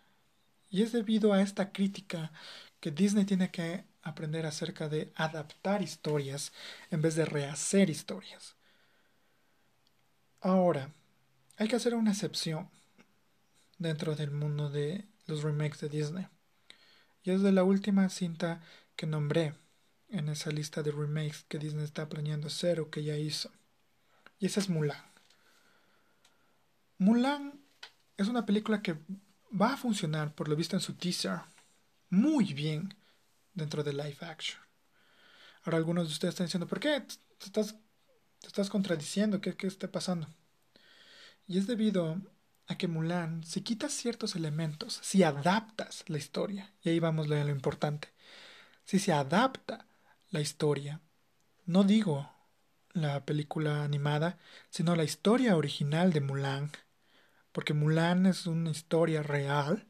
Y 0.69 0.83
es 0.83 0.93
debido 0.93 1.33
a 1.33 1.43
esta 1.43 1.73
crítica 1.73 2.33
que 2.81 2.91
Disney 2.91 3.25
tiene 3.25 3.51
que 3.51 3.85
aprender 4.03 4.47
acerca 4.47 4.89
de 4.89 5.13
adaptar 5.17 5.83
historias 5.83 6.53
en 6.91 7.03
vez 7.03 7.15
de 7.17 7.25
rehacer 7.25 7.91
historias. 7.91 8.57
Ahora, 10.41 10.93
hay 11.61 11.69
que 11.69 11.77
hacer 11.77 11.95
una 11.95 12.13
excepción 12.13 12.71
dentro 13.77 14.17
del 14.17 14.31
mundo 14.31 14.71
de 14.71 15.07
los 15.27 15.43
remakes 15.43 15.79
de 15.81 15.91
Disney. 15.91 16.27
Y 17.23 17.33
es 17.33 17.43
de 17.43 17.53
la 17.53 17.65
última 17.65 18.09
cinta 18.09 18.63
que 18.97 19.07
nombré 19.07 19.53
en 20.09 20.31
esa 20.31 20.51
lista 20.51 20.83
de 20.83 20.91
remakes 20.91 21.45
que 21.49 21.59
Disney 21.59 21.85
está 21.85 22.09
planeando 22.09 22.47
hacer 22.47 22.81
o 22.81 22.89
que 22.89 23.05
ya 23.05 23.15
hizo. 23.19 23.53
Y 24.39 24.47
esa 24.47 24.61
es 24.61 24.71
Mulan. 24.71 25.05
Mulan 26.97 27.61
es 28.17 28.29
una 28.29 28.47
película 28.47 28.81
que 28.81 28.97
va 29.53 29.75
a 29.75 29.77
funcionar, 29.77 30.35
por 30.35 30.49
lo 30.49 30.57
visto 30.57 30.77
en 30.77 30.81
su 30.81 30.95
teaser, 30.95 31.41
muy 32.09 32.55
bien 32.55 32.95
dentro 33.53 33.85
de 33.85 33.93
live 33.93 34.17
action. 34.23 34.63
Ahora 35.65 35.77
algunos 35.77 36.09
de 36.09 36.13
ustedes 36.15 36.33
están 36.33 36.47
diciendo, 36.47 36.67
¿por 36.67 36.81
qué 36.81 37.03
te 37.03 37.61
estás, 38.47 38.71
contradiciendo? 38.71 39.43
¿Qué, 39.43 39.55
¿Qué 39.55 39.67
está 39.67 39.93
pasando? 39.93 40.27
Y 41.51 41.59
es 41.59 41.67
debido 41.67 42.23
a 42.69 42.79
que 42.79 42.87
Mulan, 42.87 43.43
si 43.43 43.63
quitas 43.63 43.93
ciertos 43.93 44.37
elementos, 44.37 45.01
si 45.03 45.25
adaptas 45.25 46.05
la 46.07 46.17
historia, 46.17 46.73
y 46.81 46.91
ahí 46.91 47.01
vamos 47.01 47.29
a 47.29 47.43
lo 47.43 47.51
importante, 47.51 48.07
si 48.85 49.01
se 49.01 49.13
adapta 49.13 49.85
la 50.31 50.41
historia, 50.41 51.01
no 51.67 51.83
digo 51.83 52.31
la 52.93 53.27
película 53.27 53.83
animada, 53.83 54.39
sino 54.69 54.95
la 54.95 55.03
historia 55.03 55.57
original 55.57 56.13
de 56.13 56.21
Mulan, 56.21 56.71
porque 57.51 57.75
Mulan 57.75 58.27
es 58.27 58.47
una 58.47 58.71
historia 58.71 59.25
real, 59.25 59.89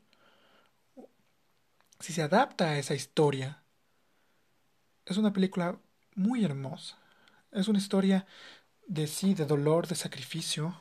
si 1.98 2.14
se 2.14 2.22
adapta 2.22 2.70
a 2.70 2.78
esa 2.78 2.94
historia, 2.94 3.62
es 5.04 5.18
una 5.18 5.34
película 5.34 5.78
muy 6.14 6.42
hermosa. 6.42 6.96
Es 7.52 7.68
una 7.68 7.80
historia 7.80 8.24
de 8.86 9.06
sí, 9.06 9.34
de 9.34 9.44
dolor, 9.44 9.88
de 9.88 9.94
sacrificio, 9.94 10.80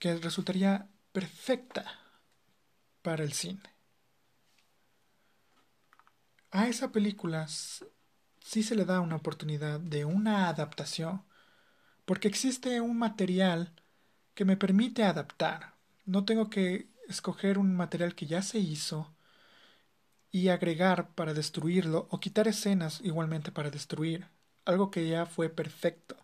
que 0.00 0.16
resultaría 0.16 0.88
perfecta 1.12 1.84
para 3.02 3.22
el 3.22 3.32
cine. 3.32 3.62
A 6.50 6.66
esa 6.66 6.90
película 6.90 7.46
sí 7.46 8.62
se 8.64 8.74
le 8.74 8.84
da 8.84 9.00
una 9.00 9.16
oportunidad 9.16 9.78
de 9.78 10.04
una 10.04 10.48
adaptación, 10.48 11.22
porque 12.06 12.26
existe 12.26 12.80
un 12.80 12.98
material 12.98 13.74
que 14.34 14.44
me 14.44 14.56
permite 14.56 15.04
adaptar. 15.04 15.74
No 16.06 16.24
tengo 16.24 16.50
que 16.50 16.88
escoger 17.06 17.58
un 17.58 17.76
material 17.76 18.14
que 18.14 18.26
ya 18.26 18.42
se 18.42 18.58
hizo 18.58 19.14
y 20.32 20.48
agregar 20.48 21.14
para 21.14 21.34
destruirlo 21.34 22.08
o 22.10 22.20
quitar 22.20 22.48
escenas 22.48 23.00
igualmente 23.02 23.52
para 23.52 23.70
destruir 23.70 24.28
algo 24.64 24.90
que 24.90 25.06
ya 25.08 25.26
fue 25.26 25.50
perfecto 25.50 26.16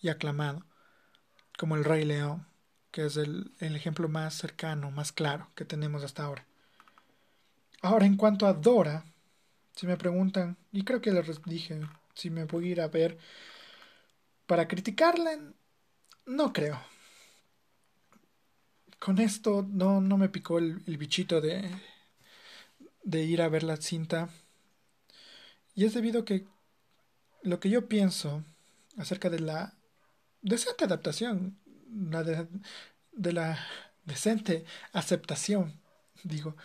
y 0.00 0.10
aclamado, 0.10 0.66
como 1.58 1.76
el 1.76 1.84
Rey 1.84 2.04
León, 2.04 2.49
que 2.90 3.06
es 3.06 3.16
el, 3.16 3.52
el 3.60 3.76
ejemplo 3.76 4.08
más 4.08 4.34
cercano, 4.34 4.90
más 4.90 5.12
claro 5.12 5.48
que 5.54 5.64
tenemos 5.64 6.04
hasta 6.04 6.24
ahora. 6.24 6.46
Ahora, 7.82 8.06
en 8.06 8.16
cuanto 8.16 8.46
a 8.46 8.52
Dora, 8.52 9.04
si 9.74 9.86
me 9.86 9.96
preguntan, 9.96 10.56
y 10.72 10.84
creo 10.84 11.00
que 11.00 11.12
les 11.12 11.42
dije, 11.44 11.80
si 12.14 12.30
me 12.30 12.44
voy 12.44 12.68
a 12.68 12.70
ir 12.72 12.80
a 12.80 12.88
ver 12.88 13.18
para 14.46 14.68
criticarla, 14.68 15.38
no 16.26 16.52
creo 16.52 16.80
con 19.00 19.18
esto 19.18 19.66
no, 19.68 20.00
no 20.00 20.18
me 20.18 20.28
picó 20.28 20.58
el, 20.58 20.82
el 20.86 20.98
bichito 20.98 21.40
de, 21.40 21.68
de 23.02 23.24
ir 23.24 23.42
a 23.42 23.48
ver 23.48 23.64
la 23.64 23.78
cinta. 23.78 24.28
Y 25.74 25.86
es 25.86 25.94
debido 25.94 26.20
a 26.20 26.24
que 26.24 26.46
lo 27.42 27.58
que 27.58 27.70
yo 27.70 27.88
pienso 27.88 28.44
acerca 28.98 29.30
de 29.30 29.40
la 29.40 29.74
decente 30.42 30.84
adaptación, 30.84 31.58
la 31.94 32.22
de, 32.22 33.32
la 33.32 33.58
decente 34.04 34.64
aceptación, 34.92 35.80
digo, 36.24 36.56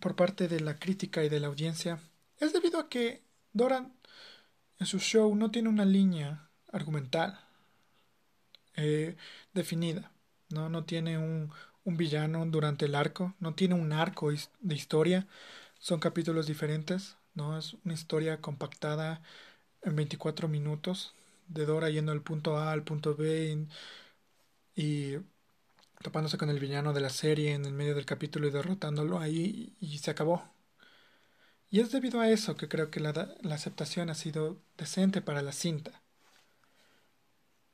por 0.00 0.16
parte 0.16 0.48
de 0.48 0.60
la 0.60 0.78
crítica 0.78 1.24
y 1.24 1.28
de 1.28 1.40
la 1.40 1.48
audiencia, 1.48 2.00
es 2.38 2.52
debido 2.52 2.78
a 2.80 2.88
que 2.88 3.22
Doran 3.52 3.94
en 4.78 4.86
su 4.86 4.98
show 4.98 5.34
no 5.34 5.50
tiene 5.50 5.68
una 5.68 5.84
línea 5.84 6.48
argumental 6.72 7.38
eh, 8.76 9.16
definida. 9.52 10.12
¿no? 10.48 10.68
No 10.68 10.84
tiene 10.84 11.18
un, 11.18 11.50
un 11.84 11.96
villano 11.96 12.44
durante 12.46 12.86
el 12.86 12.94
arco, 12.94 13.34
no 13.40 13.54
tiene 13.54 13.74
un 13.74 13.92
arco 13.92 14.30
de 14.30 14.74
historia, 14.74 15.26
son 15.78 16.00
capítulos 16.00 16.46
diferentes, 16.46 17.16
¿no? 17.34 17.58
Es 17.58 17.74
una 17.84 17.94
historia 17.94 18.40
compactada 18.40 19.22
en 19.82 19.96
24 19.96 20.48
minutos 20.48 21.14
de 21.48 21.66
Dora 21.66 21.90
yendo 21.90 22.12
del 22.12 22.22
punto 22.22 22.56
A 22.56 22.72
al 22.72 22.84
punto 22.84 23.16
B 23.16 23.66
y 24.74 25.16
topándose 26.02 26.38
con 26.38 26.50
el 26.50 26.60
villano 26.60 26.92
de 26.92 27.00
la 27.00 27.10
serie 27.10 27.54
en 27.54 27.64
el 27.64 27.72
medio 27.74 27.94
del 27.94 28.06
capítulo 28.06 28.48
y 28.48 28.50
derrotándolo 28.50 29.18
ahí 29.20 29.76
y, 29.80 29.98
se 29.98 30.10
acabó. 30.10 30.42
Y 31.70 31.80
es 31.80 31.90
debido 31.90 32.20
a 32.20 32.28
eso 32.28 32.56
que 32.56 32.68
creo 32.68 32.90
que 32.90 33.00
la, 33.00 33.34
la 33.40 33.54
aceptación 33.54 34.10
ha 34.10 34.14
sido 34.14 34.62
decente 34.76 35.22
para 35.22 35.42
la 35.42 35.52
cinta. 35.52 36.02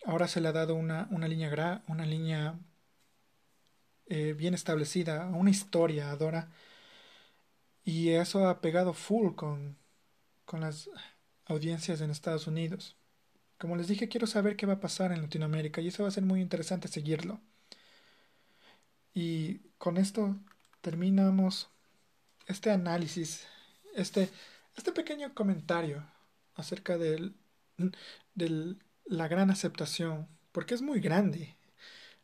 Ahora 0.04 0.28
se 0.28 0.40
le 0.40 0.48
ha 0.48 0.52
dado 0.52 0.74
una, 0.74 1.08
una 1.10 1.28
línea 1.28 1.48
gra, 1.50 1.82
una 1.86 2.06
línea 2.06 2.58
eh, 4.06 4.32
bien 4.34 4.54
establecida, 4.54 5.26
una 5.26 5.50
historia, 5.50 6.14
Dora. 6.16 6.50
Y 7.84 8.10
eso 8.10 8.46
ha 8.48 8.60
pegado 8.60 8.92
full 8.94 9.34
con, 9.34 9.78
con 10.44 10.60
las 10.60 10.90
audiencias 11.46 12.00
en 12.00 12.10
Estados 12.10 12.46
Unidos. 12.46 12.97
Como 13.58 13.76
les 13.76 13.88
dije, 13.88 14.08
quiero 14.08 14.26
saber 14.26 14.56
qué 14.56 14.66
va 14.66 14.74
a 14.74 14.80
pasar 14.80 15.12
en 15.12 15.22
Latinoamérica 15.22 15.80
y 15.80 15.88
eso 15.88 16.02
va 16.04 16.08
a 16.08 16.12
ser 16.12 16.24
muy 16.24 16.40
interesante 16.40 16.88
seguirlo. 16.88 17.40
Y 19.14 19.58
con 19.78 19.96
esto 19.96 20.36
terminamos 20.80 21.68
este 22.46 22.70
análisis, 22.70 23.46
este, 23.94 24.30
este 24.76 24.92
pequeño 24.92 25.34
comentario 25.34 26.04
acerca 26.54 26.98
de 26.98 27.32
la 29.04 29.28
gran 29.28 29.50
aceptación, 29.50 30.28
porque 30.52 30.74
es 30.74 30.82
muy 30.82 31.00
grande, 31.00 31.56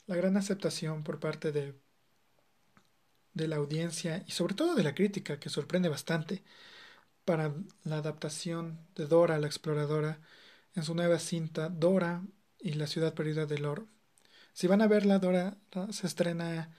la 0.07 0.17
gran 0.17 0.37
aceptación 0.37 1.03
por 1.05 1.21
parte 1.21 1.53
de, 1.53 1.75
de 3.35 3.49
la 3.49 3.57
audiencia 3.57 4.25
y 4.27 4.33
sobre 4.33 4.55
todo 4.55 4.75
de 4.75 4.85
la 4.85 4.95
crítica, 4.95 5.41
que 5.41 5.49
sorprende 5.51 5.89
bastante, 5.89 6.43
para 7.25 7.55
la 7.85 7.97
adaptación 7.99 8.79
de 8.95 9.07
Dora 9.07 9.39
la 9.39 9.47
exploradora 9.47 10.21
en 10.75 10.83
su 10.83 10.95
nueva 10.95 11.19
cinta 11.19 11.69
Dora 11.69 12.23
y 12.59 12.75
la 12.75 12.87
ciudad 12.87 13.15
perdida 13.15 13.47
del 13.47 13.65
oro. 13.65 13.87
Si 14.53 14.67
van 14.67 14.83
a 14.83 14.87
verla, 14.89 15.19
Dora 15.19 15.57
se 15.91 16.07
estrena 16.07 16.71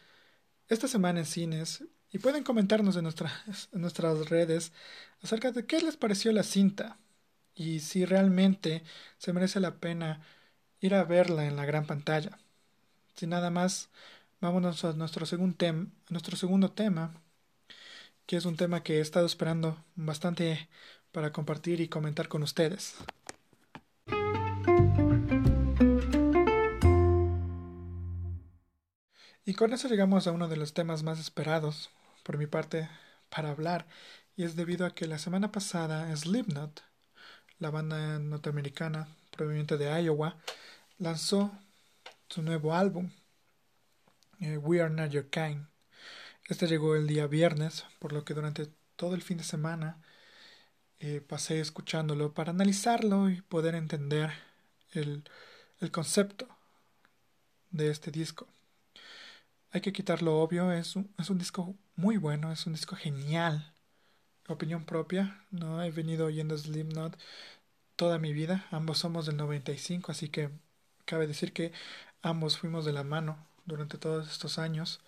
esta 0.67 0.88
semana 0.88 1.19
en 1.19 1.25
cines 1.25 1.84
y 2.12 2.19
pueden 2.19 2.43
comentarnos 2.43 2.95
en, 2.95 3.03
nuestras, 3.03 3.69
nuestras 3.73 4.29
redes 4.29 4.71
acerca 5.21 5.51
de 5.51 5.65
qué 5.65 5.81
les 5.81 5.97
pareció 5.97 6.31
la 6.31 6.43
cinta 6.43 6.97
y 7.55 7.79
si 7.79 8.05
realmente 8.05 8.84
se 9.17 9.34
merece 9.34 9.60
la 9.60 9.75
pena 9.75 10.21
ir 10.79 10.95
a 10.95 11.03
verla 11.03 11.45
en 11.45 11.55
la 11.55 11.65
gran 11.65 11.86
pantalla. 11.86 12.38
Sin 13.15 13.29
nada 13.29 13.49
más, 13.49 13.89
vámonos 14.41 14.84
a 14.86 14.93
nuestro, 14.93 15.25
nuestro 16.10 16.38
segundo 16.38 16.71
tema, 16.71 17.13
que 18.25 18.38
es 18.38 18.45
un 18.45 18.58
tema 18.58 18.84
que 18.84 18.97
he 18.97 19.01
estado 19.01 19.25
esperando 19.25 19.84
bastante 19.95 20.69
para 21.12 21.31
compartir 21.31 21.81
y 21.81 21.88
comentar 21.88 22.27
con 22.27 22.43
ustedes. 22.43 22.95
Y 29.47 29.53
con 29.53 29.73
eso 29.73 29.88
llegamos 29.88 30.25
a 30.25 30.31
uno 30.31 30.47
de 30.47 30.58
los 30.58 30.73
temas 30.73 31.03
más 31.03 31.19
esperados, 31.19 31.91
por 32.23 32.39
mi 32.39 32.47
parte, 32.47 32.89
para 33.29 33.51
hablar, 33.51 33.86
y 34.36 34.43
es 34.43 34.55
debido 34.55 34.88
a 34.88 34.95
que 34.95 35.05
la 35.05 35.19
semana 35.19 35.51
pasada 35.51 36.13
Slipknot, 36.15 36.81
la 37.60 37.69
banda 37.69 38.17
norteamericana 38.17 39.08
proveniente 39.29 39.77
de 39.77 40.01
Iowa, 40.01 40.38
lanzó 40.97 41.51
su 42.27 42.41
nuevo 42.41 42.73
álbum, 42.73 43.12
eh, 44.39 44.58
We 44.58 44.81
Are 44.81 44.91
Not 44.91 45.12
Your 45.12 45.29
Kind. 45.29 45.67
Este 46.49 46.65
llegó 46.67 46.95
el 46.95 47.05
día 47.05 47.27
viernes, 47.27 47.86
por 47.99 48.13
lo 48.13 48.25
que 48.25 48.34
durante 48.34 48.67
todo 48.95 49.13
el 49.13 49.21
fin 49.21 49.38
de 49.38 49.43
semana 49.43 50.01
eh, 50.99 51.21
pasé 51.21 51.60
escuchándolo 51.60 52.34
para 52.34 52.51
analizarlo 52.51 53.29
y 53.29 53.41
poder 53.41 53.75
entender 53.75 54.31
el, 54.93 55.23
el 55.81 55.91
concepto 55.91 56.47
de 57.69 57.91
este 57.91 58.10
disco. 58.10 58.47
Hay 59.71 59.82
que 59.82 59.93
quitar 59.93 60.21
lo 60.21 60.39
obvio, 60.39 60.71
es 60.71 60.95
un, 60.95 61.13
es 61.17 61.30
un 61.30 61.38
disco 61.38 61.75
muy 61.95 62.17
bueno, 62.17 62.51
es 62.51 62.65
un 62.65 62.73
disco 62.73 62.95
genial. 62.95 63.73
Opinión 64.47 64.86
propia, 64.86 65.43
no 65.51 65.82
he 65.84 65.91
venido 65.91 66.28
oyendo 66.28 66.58
Slipknot 66.58 67.17
toda 67.95 68.19
mi 68.19 68.34
vida, 68.34 68.67
ambos 68.71 68.99
somos 68.99 69.25
del 69.25 69.38
95, 69.38 70.12
así 70.12 70.30
que 70.30 70.49
cabe 71.06 71.28
decir 71.28 71.54
que 71.54 71.71
ambos 72.21 72.58
fuimos 72.58 72.86
de 72.86 72.93
la 72.93 73.04
mano 73.04 73.38
durante 73.65 73.97
todos 73.97 74.32
estos 74.32 74.60
años, 74.60 75.01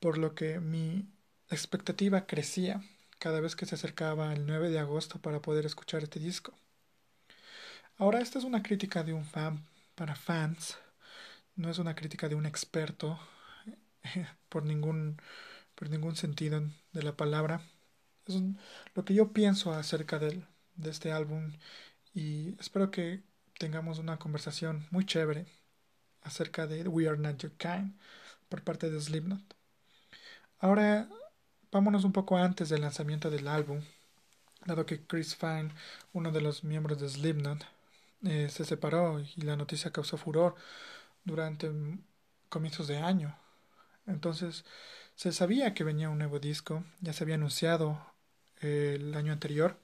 por 0.00 0.18
lo 0.18 0.34
que 0.34 0.60
mi 0.60 1.06
expectativa 1.50 2.26
crecía 2.26 2.82
cada 3.18 3.40
vez 3.40 3.56
que 3.56 3.66
se 3.66 3.76
acercaba 3.76 4.32
el 4.32 4.46
9 4.46 4.70
de 4.70 4.78
agosto 4.78 5.20
para 5.20 5.40
poder 5.40 5.66
escuchar 5.66 6.02
este 6.02 6.20
disco. 6.20 6.54
Ahora 7.98 8.20
esta 8.20 8.38
es 8.38 8.44
una 8.44 8.62
crítica 8.62 9.02
de 9.04 9.12
un 9.12 9.24
fan 9.24 9.64
para 9.94 10.14
fans, 10.16 10.78
no 11.56 11.70
es 11.70 11.78
una 11.78 11.94
crítica 11.94 12.28
de 12.28 12.34
un 12.34 12.46
experto 12.46 13.18
por 14.48 14.64
ningún, 14.64 15.20
por 15.74 15.90
ningún 15.90 16.16
sentido 16.16 16.62
de 16.92 17.02
la 17.02 17.16
palabra. 17.16 17.62
Es 18.26 18.36
lo 18.94 19.04
que 19.04 19.14
yo 19.14 19.32
pienso 19.32 19.72
acerca 19.72 20.18
de 20.18 20.44
este 20.84 21.12
álbum 21.12 21.52
y 22.14 22.54
espero 22.60 22.90
que 22.90 23.22
tengamos 23.58 23.98
una 23.98 24.18
conversación 24.18 24.86
muy 24.90 25.06
chévere 25.06 25.46
acerca 26.22 26.66
de 26.66 26.86
We 26.88 27.08
Are 27.08 27.18
Not 27.18 27.38
Your 27.38 27.52
Kind 27.52 27.94
por 28.48 28.62
parte 28.62 28.90
de 28.90 29.00
Slipknot. 29.00 29.42
Ahora 30.58 31.08
vámonos 31.72 32.04
un 32.04 32.12
poco 32.12 32.36
antes 32.36 32.68
del 32.68 32.82
lanzamiento 32.82 33.30
del 33.30 33.48
álbum, 33.48 33.80
dado 34.66 34.86
que 34.86 35.04
Chris 35.06 35.34
Fine, 35.36 35.70
uno 36.12 36.30
de 36.32 36.40
los 36.40 36.64
miembros 36.64 37.00
de 37.00 37.08
Slipknot, 37.08 37.64
eh, 38.24 38.48
se 38.50 38.64
separó 38.64 39.20
y 39.20 39.42
la 39.42 39.56
noticia 39.56 39.92
causó 39.92 40.16
furor 40.16 40.54
durante 41.24 41.70
comienzos 42.48 42.88
de 42.88 42.98
año. 42.98 43.36
Entonces 44.06 44.64
se 45.14 45.32
sabía 45.32 45.74
que 45.74 45.84
venía 45.84 46.10
un 46.10 46.18
nuevo 46.18 46.38
disco, 46.40 46.84
ya 47.00 47.12
se 47.12 47.24
había 47.24 47.36
anunciado 47.36 48.00
eh, 48.60 48.94
el 48.96 49.14
año 49.14 49.32
anterior, 49.32 49.78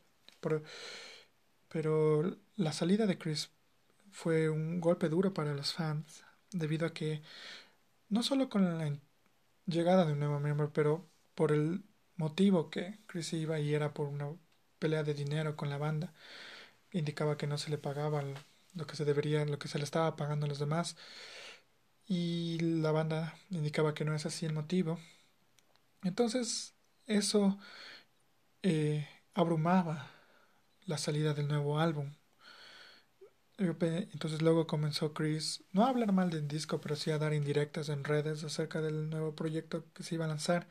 pero 1.69 2.37
la 2.57 2.73
salida 2.73 3.07
de 3.07 3.19
Chris 3.19 3.51
fue 4.13 4.49
un 4.51 4.81
golpe 4.81 5.09
duro 5.09 5.35
para 5.35 5.55
los 5.55 5.75
fans, 5.75 6.25
debido 6.51 6.87
a 6.87 6.95
que 6.95 7.23
no 8.09 8.23
solo 8.23 8.49
con 8.49 8.79
la 8.79 8.99
llegada 9.67 10.05
de 10.07 10.13
un 10.13 10.21
nuevo 10.21 10.41
miembro, 10.41 10.73
pero 10.73 11.09
por 11.35 11.53
el 11.53 11.85
motivo 12.17 12.71
que 12.71 12.99
Chris 13.07 13.33
iba 13.35 13.61
y 13.61 13.75
era 13.75 13.95
por 13.95 14.09
una 14.09 14.35
pelea 14.79 15.03
de 15.05 15.15
dinero 15.15 15.57
con 15.57 15.71
la 15.71 15.79
banda, 15.79 16.15
indicaba 16.93 17.37
que 17.37 17.47
no 17.47 17.59
se 17.59 17.71
le 17.71 17.79
pagaba 17.79 18.23
lo 18.75 18.87
que 18.87 18.97
se 18.97 19.05
debería, 19.05 19.45
lo 19.45 19.59
que 19.59 19.69
se 19.69 19.79
le 19.79 19.85
estaba 19.85 20.17
pagando 20.17 20.47
a 20.47 20.49
los 20.49 20.59
demás 20.59 20.97
y 22.09 22.59
la 22.61 22.91
banda 22.93 23.39
indicaba 23.51 23.95
que 23.95 24.05
no 24.05 24.15
es 24.15 24.27
así 24.27 24.47
el 24.47 24.55
motivo. 24.55 24.99
Entonces 26.03 26.75
eso 27.07 27.59
eh, 28.63 29.09
abrumaba 29.35 30.11
la 30.87 30.99
salida 30.99 31.35
del 31.35 31.49
nuevo 31.49 31.79
álbum. 31.81 32.13
Entonces 33.59 34.41
luego 34.41 34.67
comenzó 34.67 35.13
Chris 35.15 35.65
no 35.73 35.85
a 35.85 35.89
hablar 35.89 36.13
mal 36.13 36.31
del 36.31 36.47
disco, 36.49 36.81
pero 36.81 36.95
sí 36.97 37.11
a 37.11 37.19
dar 37.19 37.35
indirectas 37.35 37.89
en 37.89 38.05
redes 38.05 38.45
acerca 38.45 38.81
del 38.81 39.11
nuevo 39.11 39.35
proyecto 39.35 39.85
que 39.95 40.03
se 40.05 40.15
iba 40.15 40.25
a 40.27 40.29
lanzar. 40.29 40.69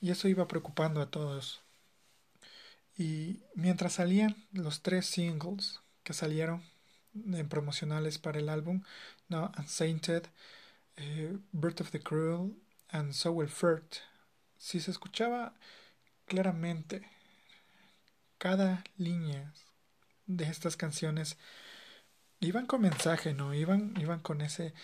Y 0.00 0.10
eso 0.10 0.28
iba 0.28 0.48
preocupando 0.48 1.00
a 1.02 1.10
todos. 1.10 1.62
Y 2.96 3.42
mientras 3.54 3.94
salían 3.94 4.36
los 4.52 4.82
tres 4.82 5.06
singles 5.06 5.80
que 6.02 6.12
salieron 6.12 6.62
en 7.14 7.48
promocionales 7.48 8.18
para 8.18 8.38
el 8.38 8.48
álbum, 8.48 8.82
no, 9.30 9.50
Unsainted, 9.56 10.28
eh, 10.96 11.36
Birth 11.52 11.80
of 11.80 11.90
the 11.92 12.00
Cruel 12.00 12.50
and 12.90 13.14
So 13.14 13.32
Will 13.32 13.48
Furt, 13.48 14.02
si 14.58 14.80
se 14.80 14.90
escuchaba 14.90 15.54
claramente 16.26 17.02
cada 18.38 18.84
línea 18.98 19.52
de 20.26 20.44
estas 20.44 20.76
canciones, 20.76 21.38
iban 22.40 22.66
con 22.66 22.82
mensaje, 22.82 23.32
¿no? 23.32 23.54
Iban, 23.54 23.94
iban 24.00 24.20
con 24.20 24.40
ese, 24.40 24.74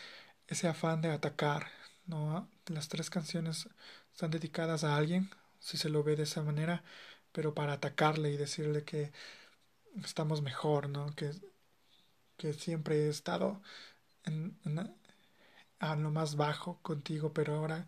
ese 0.46 0.68
afán 0.68 1.02
de 1.02 1.10
atacar, 1.10 1.66
¿no? 2.06 2.48
Las 2.66 2.88
tres 2.88 3.10
canciones 3.10 3.68
están 4.12 4.30
dedicadas 4.30 4.84
a 4.84 4.96
alguien, 4.96 5.30
si 5.60 5.76
se 5.76 5.88
lo 5.88 6.02
ve 6.04 6.16
de 6.16 6.22
esa 6.24 6.42
manera, 6.42 6.84
pero 7.32 7.54
para 7.54 7.74
atacarle 7.74 8.30
y 8.30 8.36
decirle 8.36 8.84
que 8.84 9.12
estamos 10.02 10.42
mejor, 10.42 10.88
¿no? 10.88 11.14
Que 11.16 11.32
que 12.36 12.52
siempre 12.52 13.06
he 13.06 13.08
estado 13.08 13.60
a 15.78 15.96
lo 15.96 16.10
más 16.10 16.36
bajo 16.36 16.80
contigo, 16.82 17.32
pero 17.32 17.56
ahora 17.56 17.86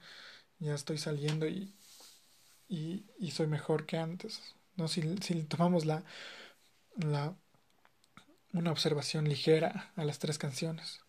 ya 0.58 0.74
estoy 0.74 0.98
saliendo 0.98 1.46
y, 1.48 1.74
y, 2.68 3.06
y 3.18 3.30
soy 3.32 3.46
mejor 3.46 3.86
que 3.86 3.98
antes. 3.98 4.54
¿no? 4.76 4.88
Si, 4.88 5.02
si 5.18 5.42
tomamos 5.44 5.84
la, 5.86 6.04
la, 6.96 7.36
una 8.52 8.72
observación 8.72 9.28
ligera 9.28 9.92
a 9.96 10.04
las 10.04 10.18
tres 10.18 10.38
canciones. 10.38 11.00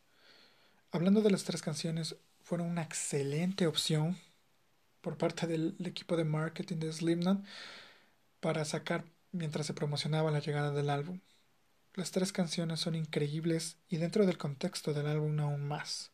Hablando 0.92 1.22
de 1.22 1.32
las 1.32 1.44
tres 1.44 1.62
canciones, 1.62 2.16
fueron 2.42 2.68
una 2.68 2.82
excelente 2.84 3.68
opción 3.68 4.18
por 5.02 5.18
parte 5.18 5.48
del 5.48 5.76
equipo 5.86 6.18
de 6.18 6.26
marketing 6.26 6.78
de 6.78 6.92
Slipknot 6.94 7.44
para 8.40 8.66
sacar 8.66 9.06
mientras 9.32 9.68
se 9.68 9.74
promocionaba 9.74 10.32
la 10.32 10.40
llegada 10.40 10.72
del 10.72 10.90
álbum. 10.90 11.20
Las 11.96 12.12
tres 12.12 12.32
canciones 12.32 12.80
son 12.80 12.96
increíbles 12.96 13.78
y 13.90 13.98
dentro 13.98 14.26
del 14.26 14.38
contexto 14.38 14.94
del 14.94 15.08
álbum 15.08 15.40
aún 15.40 15.68
más. 15.68 16.12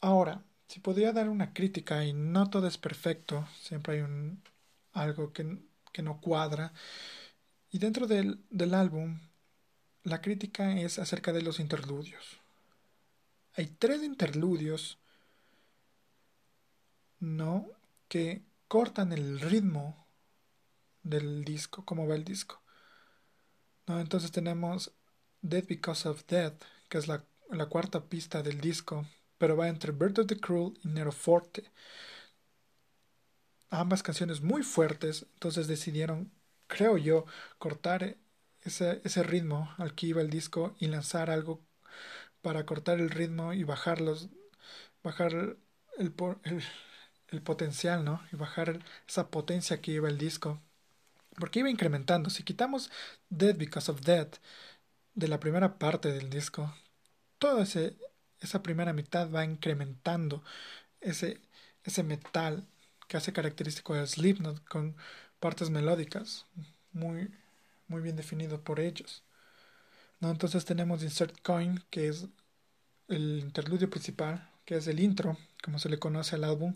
Ahora, 0.00 0.42
si 0.68 0.80
podría 0.80 1.12
dar 1.12 1.28
una 1.28 1.52
crítica 1.52 2.04
y 2.04 2.12
no 2.12 2.50
todo 2.50 2.66
es 2.66 2.78
perfecto, 2.78 3.46
siempre 3.60 3.96
hay 3.96 4.00
un, 4.02 4.42
algo 4.92 5.32
que, 5.32 5.58
que 5.92 6.02
no 6.02 6.20
cuadra. 6.20 6.72
Y 7.70 7.78
dentro 7.78 8.06
del, 8.06 8.44
del 8.50 8.74
álbum, 8.74 9.20
la 10.02 10.20
crítica 10.20 10.78
es 10.78 10.98
acerca 10.98 11.32
de 11.32 11.42
los 11.42 11.60
interludios. 11.60 12.40
Hay 13.54 13.66
tres 13.66 14.02
interludios, 14.02 14.98
¿no? 17.20 17.66
Que 18.08 18.42
cortan 18.68 19.12
el 19.12 19.40
ritmo 19.40 20.06
del 21.02 21.44
disco, 21.44 21.84
cómo 21.84 22.06
va 22.06 22.14
el 22.14 22.24
disco. 22.24 22.62
¿No? 23.86 24.00
Entonces 24.00 24.30
tenemos 24.32 24.92
Dead 25.42 25.64
Because 25.66 26.08
of 26.08 26.24
Death, 26.26 26.62
que 26.88 26.98
es 26.98 27.08
la, 27.08 27.24
la 27.50 27.66
cuarta 27.66 28.04
pista 28.08 28.42
del 28.42 28.60
disco, 28.60 29.06
pero 29.38 29.56
va 29.56 29.68
entre 29.68 29.92
Bird 29.92 30.18
of 30.20 30.26
the 30.26 30.38
Cruel 30.40 30.78
y 30.84 30.88
Nero 30.88 31.12
Forte. 31.12 31.70
Ambas 33.70 34.02
canciones 34.02 34.40
muy 34.42 34.62
fuertes, 34.62 35.26
entonces 35.34 35.66
decidieron, 35.68 36.32
creo 36.68 36.98
yo, 36.98 37.26
cortar 37.58 38.16
ese, 38.62 39.00
ese 39.04 39.22
ritmo 39.22 39.72
al 39.78 39.94
que 39.94 40.06
iba 40.06 40.20
el 40.20 40.30
disco 40.30 40.74
y 40.78 40.86
lanzar 40.86 41.30
algo 41.30 41.60
para 42.42 42.66
cortar 42.66 43.00
el 43.00 43.10
ritmo 43.10 43.52
y 43.54 43.64
bajarlos, 43.64 44.30
bajar 45.04 45.32
el, 45.98 46.14
el, 46.44 46.64
el 47.30 47.42
potencial, 47.42 48.04
¿no? 48.04 48.22
Y 48.32 48.36
bajar 48.36 48.80
esa 49.08 49.30
potencia 49.30 49.80
que 49.82 49.92
iba 49.92 50.08
el 50.08 50.18
disco. 50.18 50.62
Porque 51.38 51.60
iba 51.60 51.70
incrementando. 51.70 52.30
Si 52.30 52.42
quitamos 52.42 52.90
Dead 53.28 53.56
Because 53.56 53.90
of 53.90 54.00
Death 54.02 54.36
de 55.14 55.28
la 55.28 55.40
primera 55.40 55.78
parte 55.78 56.12
del 56.12 56.30
disco, 56.30 56.74
toda 57.38 57.64
esa 57.64 58.62
primera 58.62 58.92
mitad 58.92 59.30
va 59.30 59.44
incrementando 59.44 60.42
ese, 61.00 61.40
ese 61.84 62.02
metal 62.02 62.66
que 63.08 63.16
hace 63.16 63.32
característico 63.32 63.94
de 63.94 64.06
Slipknot 64.06 64.64
con 64.68 64.96
partes 65.40 65.70
melódicas 65.70 66.46
muy, 66.92 67.30
muy 67.88 68.02
bien 68.02 68.16
definido 68.16 68.62
por 68.62 68.80
ellos. 68.80 69.24
¿No? 70.20 70.30
Entonces 70.30 70.64
tenemos 70.64 71.02
Insert 71.02 71.40
Coin, 71.42 71.82
que 71.90 72.08
es 72.08 72.26
el 73.08 73.40
interludio 73.40 73.90
principal, 73.90 74.50
que 74.64 74.76
es 74.76 74.86
el 74.88 75.00
intro, 75.00 75.38
como 75.62 75.78
se 75.78 75.88
le 75.88 75.98
conoce 75.98 76.36
al 76.36 76.44
álbum, 76.44 76.74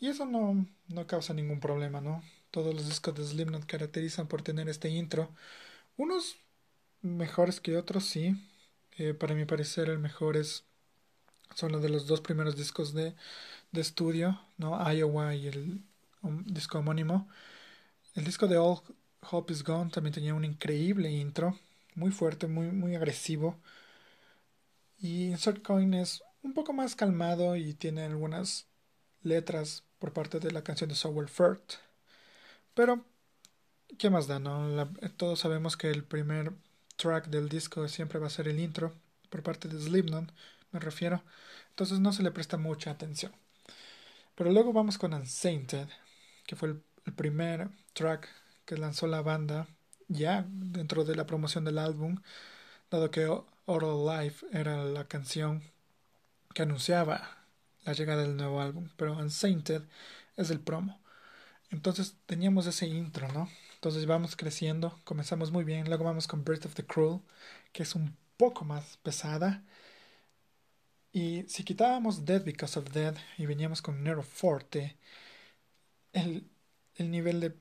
y 0.00 0.08
eso 0.08 0.26
no, 0.26 0.66
no 0.88 1.06
causa 1.06 1.34
ningún 1.34 1.60
problema, 1.60 2.00
¿no? 2.00 2.22
Todos 2.56 2.74
los 2.74 2.86
discos 2.88 3.14
de 3.14 3.22
Slipknot 3.22 3.66
caracterizan 3.66 4.28
por 4.28 4.40
tener 4.40 4.70
este 4.70 4.88
intro, 4.88 5.28
unos 5.98 6.38
mejores 7.02 7.60
que 7.60 7.76
otros, 7.76 8.06
sí, 8.06 8.34
eh, 8.96 9.12
para 9.12 9.34
mi 9.34 9.44
parecer 9.44 9.90
el 9.90 9.98
mejor 9.98 10.38
es 10.38 10.64
son 11.54 11.72
los 11.72 11.82
de 11.82 11.90
los 11.90 12.06
dos 12.06 12.22
primeros 12.22 12.56
discos 12.56 12.94
de, 12.94 13.14
de 13.72 13.80
estudio, 13.82 14.40
¿no? 14.56 14.78
Iowa 14.90 15.34
y 15.34 15.48
el 15.48 15.82
um, 16.22 16.44
disco 16.46 16.78
homónimo. 16.78 17.28
El 18.14 18.24
disco 18.24 18.46
de 18.46 18.56
All 18.56 18.80
Hope 19.30 19.52
Is 19.52 19.62
Gone 19.62 19.90
también 19.90 20.14
tenía 20.14 20.32
un 20.32 20.46
increíble 20.46 21.10
intro, 21.10 21.58
muy 21.94 22.10
fuerte, 22.10 22.46
muy, 22.46 22.68
muy 22.68 22.96
agresivo. 22.96 23.60
Y 24.98 25.26
Insert 25.26 25.62
Coin 25.62 25.92
es 25.92 26.22
un 26.42 26.54
poco 26.54 26.72
más 26.72 26.96
calmado 26.96 27.54
y 27.56 27.74
tiene 27.74 28.04
algunas 28.04 28.66
letras 29.22 29.84
por 29.98 30.14
parte 30.14 30.40
de 30.40 30.52
la 30.52 30.64
canción 30.64 30.88
de 30.88 30.96
Sour 30.96 31.28
Furt. 31.28 31.85
Pero, 32.76 33.04
¿qué 33.98 34.10
más 34.10 34.26
da? 34.28 34.38
No? 34.38 34.90
todos 35.16 35.40
sabemos 35.40 35.76
que 35.78 35.90
el 35.90 36.04
primer 36.04 36.52
track 36.96 37.28
del 37.28 37.48
disco 37.48 37.88
siempre 37.88 38.18
va 38.18 38.26
a 38.28 38.30
ser 38.30 38.48
el 38.48 38.60
intro, 38.60 38.92
por 39.30 39.42
parte 39.42 39.68
de 39.68 39.80
Slipknot, 39.80 40.32
me 40.72 40.80
refiero. 40.80 41.22
Entonces 41.70 42.00
no 42.00 42.12
se 42.12 42.22
le 42.22 42.32
presta 42.32 42.58
mucha 42.58 42.90
atención. 42.90 43.32
Pero 44.34 44.52
luego 44.52 44.72
vamos 44.72 44.98
con 44.98 45.14
Unsainted, 45.14 45.88
que 46.46 46.56
fue 46.56 46.68
el, 46.68 46.82
el 47.06 47.14
primer 47.14 47.70
track 47.94 48.28
que 48.66 48.76
lanzó 48.76 49.06
la 49.06 49.22
banda 49.22 49.66
ya 50.08 50.44
dentro 50.48 51.04
de 51.04 51.16
la 51.16 51.26
promoción 51.26 51.64
del 51.64 51.78
álbum, 51.78 52.20
dado 52.90 53.10
que 53.10 53.26
Oral 53.66 54.06
Life 54.06 54.46
era 54.52 54.84
la 54.84 55.08
canción 55.08 55.62
que 56.54 56.62
anunciaba 56.62 57.46
la 57.84 57.92
llegada 57.94 58.22
del 58.22 58.36
nuevo 58.36 58.60
álbum, 58.60 58.88
pero 58.96 59.16
Unsainted 59.16 59.82
es 60.36 60.50
el 60.50 60.60
promo. 60.60 61.00
Entonces 61.70 62.16
teníamos 62.26 62.66
ese 62.66 62.86
intro, 62.86 63.28
¿no? 63.32 63.48
Entonces 63.74 64.06
vamos 64.06 64.36
creciendo, 64.36 64.98
comenzamos 65.04 65.50
muy 65.52 65.64
bien, 65.64 65.86
luego 65.88 66.04
vamos 66.04 66.26
con 66.28 66.44
Birth 66.44 66.66
of 66.66 66.74
the 66.74 66.86
Cruel, 66.86 67.20
que 67.72 67.82
es 67.82 67.94
un 67.94 68.16
poco 68.36 68.64
más 68.64 68.96
pesada. 68.98 69.64
Y 71.12 71.42
si 71.48 71.64
quitábamos 71.64 72.24
Dead 72.24 72.44
Because 72.44 72.78
of 72.78 72.92
Dead 72.92 73.16
y 73.38 73.46
veníamos 73.46 73.82
con 73.82 74.02
Nero 74.04 74.22
Forte, 74.22 74.96
el, 76.12 76.50
el 76.96 77.10
nivel 77.12 77.38
de, 77.40 77.54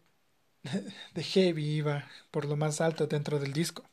de 1.15 1.23
heavy 1.23 1.65
iba 1.77 2.09
por 2.31 2.45
lo 2.45 2.57
más 2.57 2.81
alto 2.81 3.07
dentro 3.07 3.39
del 3.39 3.53
disco. 3.53 3.83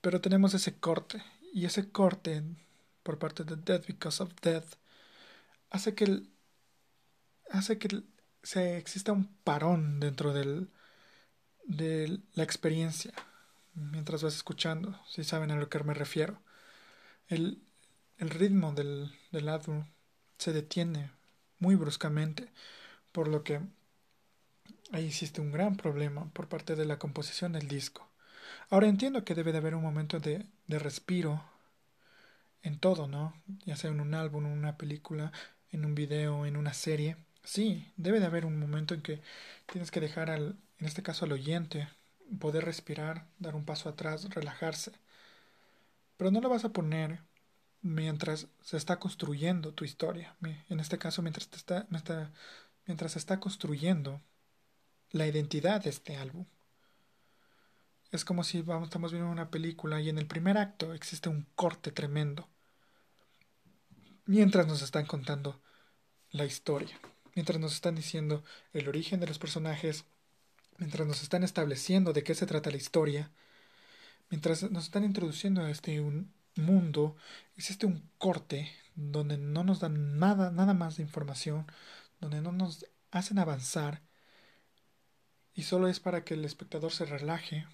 Pero 0.00 0.20
tenemos 0.20 0.54
ese 0.54 0.78
corte, 0.78 1.22
y 1.52 1.64
ese 1.66 1.90
corte 1.90 2.42
por 3.02 3.18
parte 3.18 3.44
de 3.44 3.56
Dead 3.56 3.82
Because 3.86 4.22
of 4.22 4.32
Death 4.42 4.74
hace 5.70 5.94
que 5.94 6.04
el, 6.04 6.30
hace 7.50 7.78
que 7.78 7.88
se 8.42 8.76
exista 8.76 9.12
un 9.12 9.26
parón 9.44 10.00
dentro 10.00 10.32
del, 10.32 10.70
de 11.64 12.20
la 12.34 12.42
experiencia 12.42 13.12
mientras 13.74 14.22
vas 14.22 14.34
escuchando, 14.34 14.98
si 15.06 15.24
saben 15.24 15.50
a 15.50 15.56
lo 15.56 15.68
que 15.68 15.82
me 15.82 15.94
refiero. 15.94 16.38
El, 17.28 17.62
el 18.18 18.30
ritmo 18.30 18.72
del, 18.72 19.12
del 19.30 19.48
álbum 19.48 19.86
se 20.38 20.52
detiene 20.52 21.10
muy 21.58 21.76
bruscamente, 21.76 22.52
por 23.12 23.28
lo 23.28 23.44
que 23.44 23.60
ahí 24.92 25.06
existe 25.06 25.40
un 25.40 25.52
gran 25.52 25.76
problema 25.76 26.30
por 26.32 26.48
parte 26.48 26.76
de 26.76 26.84
la 26.84 26.98
composición 26.98 27.52
del 27.52 27.68
disco. 27.68 28.08
Ahora 28.68 28.88
entiendo 28.88 29.24
que 29.24 29.34
debe 29.34 29.52
de 29.52 29.58
haber 29.58 29.74
un 29.74 29.82
momento 29.82 30.20
de, 30.20 30.46
de 30.66 30.78
respiro 30.78 31.42
en 32.62 32.78
todo, 32.78 33.06
¿no? 33.06 33.34
Ya 33.64 33.76
sea 33.76 33.90
en 33.90 34.00
un 34.00 34.14
álbum, 34.14 34.46
en 34.46 34.52
una 34.52 34.76
película, 34.76 35.32
en 35.70 35.84
un 35.84 35.94
video, 35.94 36.46
en 36.46 36.56
una 36.56 36.74
serie. 36.74 37.16
Sí, 37.44 37.92
debe 37.96 38.20
de 38.20 38.26
haber 38.26 38.46
un 38.46 38.58
momento 38.58 38.94
en 38.94 39.02
que 39.02 39.20
tienes 39.66 39.90
que 39.90 40.00
dejar 40.00 40.30
al, 40.30 40.56
en 40.78 40.86
este 40.86 41.02
caso 41.02 41.24
al 41.24 41.32
oyente, 41.32 41.88
poder 42.38 42.64
respirar, 42.64 43.26
dar 43.38 43.54
un 43.54 43.64
paso 43.64 43.88
atrás, 43.88 44.30
relajarse. 44.30 44.92
Pero 46.16 46.30
no 46.30 46.40
lo 46.40 46.48
vas 46.48 46.64
a 46.64 46.72
poner 46.72 47.20
mientras 47.82 48.46
se 48.62 48.76
está 48.76 48.98
construyendo 48.98 49.72
tu 49.74 49.84
historia. 49.84 50.36
En 50.68 50.80
este 50.80 50.98
caso, 50.98 51.22
mientras, 51.22 51.48
te 51.48 51.56
está, 51.56 51.86
mientras 52.86 53.12
se 53.12 53.18
está 53.18 53.40
construyendo 53.40 54.20
la 55.10 55.26
identidad 55.26 55.82
de 55.82 55.90
este 55.90 56.16
álbum. 56.16 56.46
Es 58.10 58.24
como 58.24 58.44
si 58.44 58.62
vamos, 58.62 58.88
estamos 58.88 59.12
viendo 59.12 59.30
una 59.30 59.50
película 59.50 60.00
y 60.00 60.08
en 60.08 60.18
el 60.18 60.26
primer 60.26 60.58
acto 60.58 60.92
existe 60.92 61.28
un 61.28 61.46
corte 61.54 61.90
tremendo. 61.90 62.48
Mientras 64.26 64.66
nos 64.66 64.82
están 64.82 65.06
contando 65.06 65.60
la 66.30 66.44
historia, 66.44 66.98
mientras 67.34 67.58
nos 67.60 67.72
están 67.74 67.94
diciendo 67.94 68.44
el 68.72 68.88
origen 68.88 69.20
de 69.20 69.26
los 69.26 69.38
personajes, 69.38 70.04
mientras 70.78 71.06
nos 71.06 71.22
están 71.22 71.44
estableciendo 71.44 72.12
de 72.12 72.22
qué 72.22 72.34
se 72.34 72.46
trata 72.46 72.70
la 72.70 72.76
historia, 72.76 73.30
mientras 74.30 74.70
nos 74.70 74.84
están 74.84 75.04
introduciendo 75.04 75.62
a 75.62 75.70
este 75.70 76.00
un 76.00 76.32
mundo, 76.56 77.16
existe 77.56 77.86
un 77.86 78.08
corte 78.18 78.70
donde 78.94 79.38
no 79.38 79.64
nos 79.64 79.80
dan 79.80 80.18
nada, 80.18 80.50
nada 80.50 80.74
más 80.74 80.96
de 80.96 81.02
información, 81.02 81.66
donde 82.20 82.40
no 82.40 82.52
nos 82.52 82.86
hacen 83.10 83.38
avanzar 83.38 84.02
y 85.54 85.62
solo 85.62 85.88
es 85.88 86.00
para 86.00 86.24
que 86.24 86.34
el 86.34 86.44
espectador 86.44 86.92
se 86.92 87.04
relaje, 87.04 87.66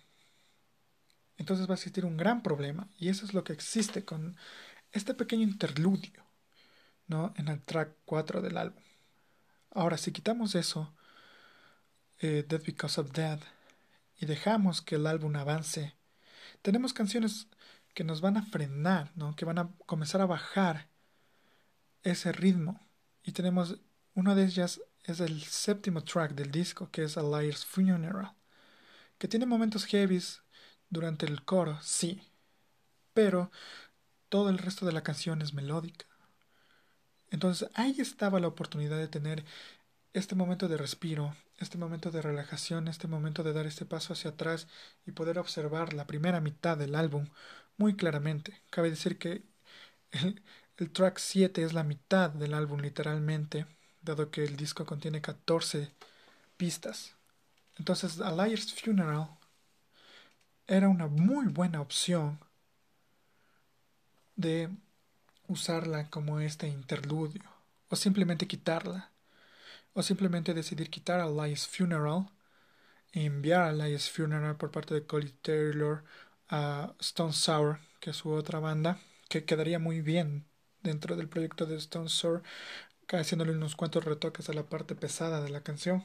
entonces 1.36 1.68
va 1.68 1.72
a 1.72 1.76
existir 1.76 2.04
un 2.04 2.16
gran 2.16 2.42
problema. 2.42 2.88
Y 2.98 3.08
eso 3.08 3.24
es 3.24 3.34
lo 3.34 3.44
que 3.44 3.52
existe 3.52 4.04
con 4.04 4.36
este 4.92 5.14
pequeño 5.14 5.44
interludio, 5.44 6.24
¿no? 7.06 7.32
En 7.36 7.48
el 7.48 7.62
track 7.62 7.94
4 8.04 8.42
del 8.42 8.56
álbum. 8.56 8.82
Ahora, 9.70 9.98
si 9.98 10.12
quitamos 10.12 10.54
eso, 10.54 10.94
eh, 12.18 12.44
Dead 12.48 12.62
Because 12.64 13.00
of 13.00 13.12
Dead, 13.12 13.40
y 14.20 14.26
dejamos 14.26 14.82
que 14.82 14.96
el 14.96 15.06
álbum 15.06 15.36
avance, 15.36 15.96
tenemos 16.62 16.92
canciones 16.92 17.48
que 17.94 18.04
nos 18.04 18.20
van 18.20 18.36
a 18.36 18.42
frenar, 18.46 19.12
¿no? 19.16 19.34
Que 19.36 19.44
van 19.44 19.58
a 19.58 19.70
comenzar 19.86 20.20
a 20.20 20.26
bajar 20.26 20.88
ese 22.02 22.32
ritmo. 22.32 22.88
Y 23.22 23.32
tenemos, 23.32 23.80
una 24.14 24.34
de 24.34 24.44
ellas 24.44 24.80
es 25.04 25.20
el 25.20 25.42
séptimo 25.42 26.02
track 26.04 26.32
del 26.32 26.50
disco, 26.50 26.90
que 26.90 27.04
es 27.04 27.16
A 27.16 27.22
Liar's 27.22 27.64
Funeral, 27.64 28.34
que 29.18 29.28
tiene 29.28 29.46
momentos 29.46 29.84
heavies 29.86 30.42
durante 30.90 31.26
el 31.26 31.44
coro, 31.44 31.78
sí, 31.82 32.22
pero 33.14 33.50
todo 34.28 34.50
el 34.50 34.58
resto 34.58 34.86
de 34.86 34.92
la 34.92 35.02
canción 35.02 35.42
es 35.42 35.52
melódica. 35.54 36.06
Entonces 37.30 37.68
ahí 37.74 37.96
estaba 37.98 38.40
la 38.40 38.48
oportunidad 38.48 38.98
de 38.98 39.08
tener 39.08 39.44
este 40.14 40.34
momento 40.34 40.68
de 40.68 40.76
respiro, 40.76 41.34
este 41.58 41.78
momento 41.78 42.10
de 42.10 42.22
relajación, 42.22 42.88
este 42.88 43.08
momento 43.08 43.42
de 43.42 43.52
dar 43.52 43.66
este 43.66 43.84
paso 43.84 44.12
hacia 44.12 44.30
atrás 44.30 44.68
y 45.06 45.12
poder 45.12 45.38
observar 45.38 45.92
la 45.92 46.06
primera 46.06 46.40
mitad 46.40 46.76
del 46.76 46.94
álbum 46.94 47.26
muy 47.76 47.94
claramente. 47.96 48.60
Cabe 48.70 48.90
decir 48.90 49.18
que 49.18 49.42
el, 50.12 50.42
track 50.92 51.18
7 51.18 51.62
es 51.62 51.72
la 51.72 51.84
mitad 51.84 52.30
del 52.30 52.54
álbum 52.54 52.80
literalmente, 52.80 53.66
dado 54.02 54.30
que 54.30 54.44
el 54.44 54.56
disco 54.56 54.86
contiene 54.86 55.20
14 55.20 55.90
pistas. 56.56 57.14
Entonces, 57.76 58.20
A 58.20 58.32
Liar's 58.32 58.72
Funeral 58.74 59.28
era 60.66 60.88
una 60.88 61.06
muy 61.06 61.46
buena 61.46 61.80
opción 61.80 62.38
de 64.36 64.70
usarla 65.48 66.08
como 66.10 66.40
este 66.40 66.68
interludio, 66.68 67.42
o 67.88 67.96
simplemente 67.96 68.46
quitarla, 68.46 69.10
o 69.94 70.02
simplemente 70.02 70.54
decidir 70.54 70.90
quitar 70.90 71.20
a 71.20 71.28
Lies 71.28 71.66
Funeral 71.66 72.30
enviar 73.12 73.62
a 73.62 73.70
Elias 73.70 74.10
Funeral 74.10 74.56
por 74.56 74.70
parte 74.70 74.94
de 74.94 75.06
Collie 75.06 75.34
Taylor 75.42 76.04
a 76.48 76.94
Stone 77.00 77.32
Sour, 77.32 77.80
que 78.00 78.10
es 78.10 78.16
su 78.16 78.30
otra 78.30 78.58
banda, 78.58 78.98
que 79.28 79.44
quedaría 79.44 79.78
muy 79.78 80.00
bien 80.00 80.46
dentro 80.82 81.16
del 81.16 81.28
proyecto 81.28 81.66
de 81.66 81.76
Stone 81.76 82.08
Sour, 82.08 82.42
haciéndole 83.08 83.52
unos 83.52 83.76
cuantos 83.76 84.04
retoques 84.04 84.48
a 84.48 84.52
la 84.52 84.64
parte 84.64 84.94
pesada 84.94 85.40
de 85.40 85.50
la 85.50 85.62
canción, 85.62 86.04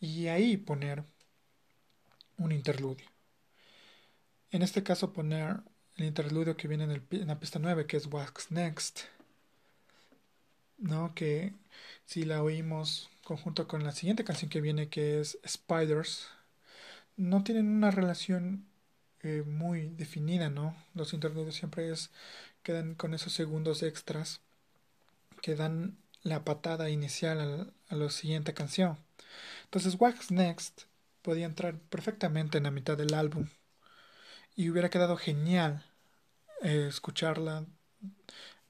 y 0.00 0.28
ahí 0.28 0.56
poner 0.56 1.04
un 2.38 2.52
interludio. 2.52 3.06
En 4.50 4.62
este 4.62 4.82
caso 4.82 5.12
poner 5.12 5.60
el 6.00 6.06
interludio 6.06 6.56
que 6.56 6.68
viene 6.68 6.84
en, 6.84 7.26
la 7.26 7.38
pista 7.40 7.58
9, 7.58 7.86
que 7.86 7.96
es 7.96 8.06
Wax 8.06 8.50
Next, 8.50 9.00
¿no? 10.78 11.14
que 11.14 11.52
si 12.06 12.24
la 12.24 12.42
oímos 12.42 13.10
conjunto 13.22 13.68
con 13.68 13.84
la 13.84 13.92
siguiente 13.92 14.24
canción 14.24 14.50
que 14.50 14.60
viene, 14.60 14.88
que 14.88 15.20
es 15.20 15.38
Spiders, 15.46 16.28
no 17.16 17.44
tienen 17.44 17.68
una 17.68 17.90
relación 17.90 18.64
eh, 19.22 19.42
muy 19.46 19.88
definida, 19.90 20.48
¿no? 20.48 20.74
Los 20.94 21.12
interludios 21.12 21.54
siempre 21.54 21.90
es, 21.90 22.10
quedan 22.62 22.94
con 22.94 23.12
esos 23.12 23.34
segundos 23.34 23.82
extras 23.82 24.40
que 25.42 25.54
dan 25.54 25.98
la 26.22 26.44
patada 26.44 26.88
inicial 26.88 27.72
a 27.88 27.94
la, 27.96 28.10
siguiente 28.10 28.54
canción. 28.54 28.98
Entonces, 29.64 29.96
Wax 29.98 30.30
Next 30.30 30.82
podía 31.22 31.46
entrar 31.46 31.78
perfectamente 31.78 32.58
en 32.58 32.64
la 32.64 32.70
mitad 32.70 32.96
del 32.96 33.14
álbum 33.14 33.48
y 34.56 34.70
hubiera 34.70 34.90
quedado 34.90 35.16
genial 35.16 35.84
eh, 36.62 36.86
escucharla 36.88 37.64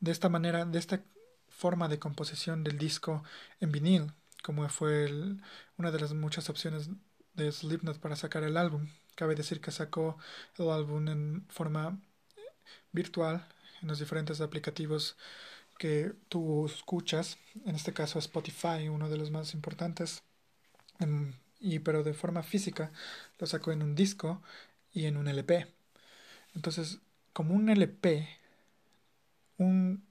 de 0.01 0.11
esta 0.11 0.28
manera, 0.28 0.64
de 0.64 0.78
esta 0.78 1.03
forma 1.49 1.88
de 1.88 1.99
composición 1.99 2.64
del 2.64 2.78
disco 2.78 3.22
en 3.61 3.72
vinil, 3.72 4.12
como 4.43 4.68
fue 4.68 5.11
una 5.76 5.91
de 5.91 6.01
las 6.01 6.14
muchas 6.14 6.49
opciones 6.49 6.91
de 7.34 7.53
Slipknot 7.53 7.99
para 7.99 8.16
sacar 8.16 8.45
el 8.45 8.57
álbum. 8.57 8.88
Cabe 9.14 9.34
decir 9.34 9.61
que 9.61 9.70
sacó 9.70 10.16
el 10.57 10.70
álbum 10.70 11.09
en 11.09 11.47
forma 11.49 12.01
virtual 12.93 13.47
en 13.82 13.88
los 13.88 13.99
diferentes 13.99 14.41
aplicativos 14.41 15.16
que 15.78 16.12
tú 16.28 16.66
escuchas, 16.66 17.38
en 17.64 17.74
este 17.74 17.93
caso 17.93 18.18
Spotify, 18.18 18.88
uno 18.88 19.09
de 19.09 19.16
los 19.16 19.30
más 19.30 19.55
importantes, 19.55 20.22
y 21.59 21.78
pero 21.78 22.03
de 22.03 22.14
forma 22.14 22.43
física 22.43 22.93
lo 23.38 23.47
sacó 23.47 23.72
en 23.72 23.82
un 23.82 23.95
disco 23.95 24.43
y 24.93 25.07
en 25.07 25.16
un 25.16 25.28
LP. 25.28 25.66
Entonces, 26.55 26.99
como 27.32 27.54
un 27.54 27.68
LP, 27.68 28.28
un 29.58 30.10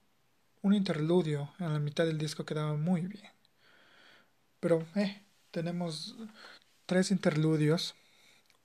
un 0.62 0.74
interludio 0.74 1.54
en 1.60 1.74
la 1.74 1.80
mitad 1.80 2.06
del 2.06 2.18
disco 2.18 2.46
quedaba 2.46 2.76
muy 2.76 3.02
bien. 3.02 3.32
Pero, 4.60 4.86
eh, 4.96 5.24
tenemos 5.52 6.16
tres 6.86 7.12
interludios. 7.12 7.96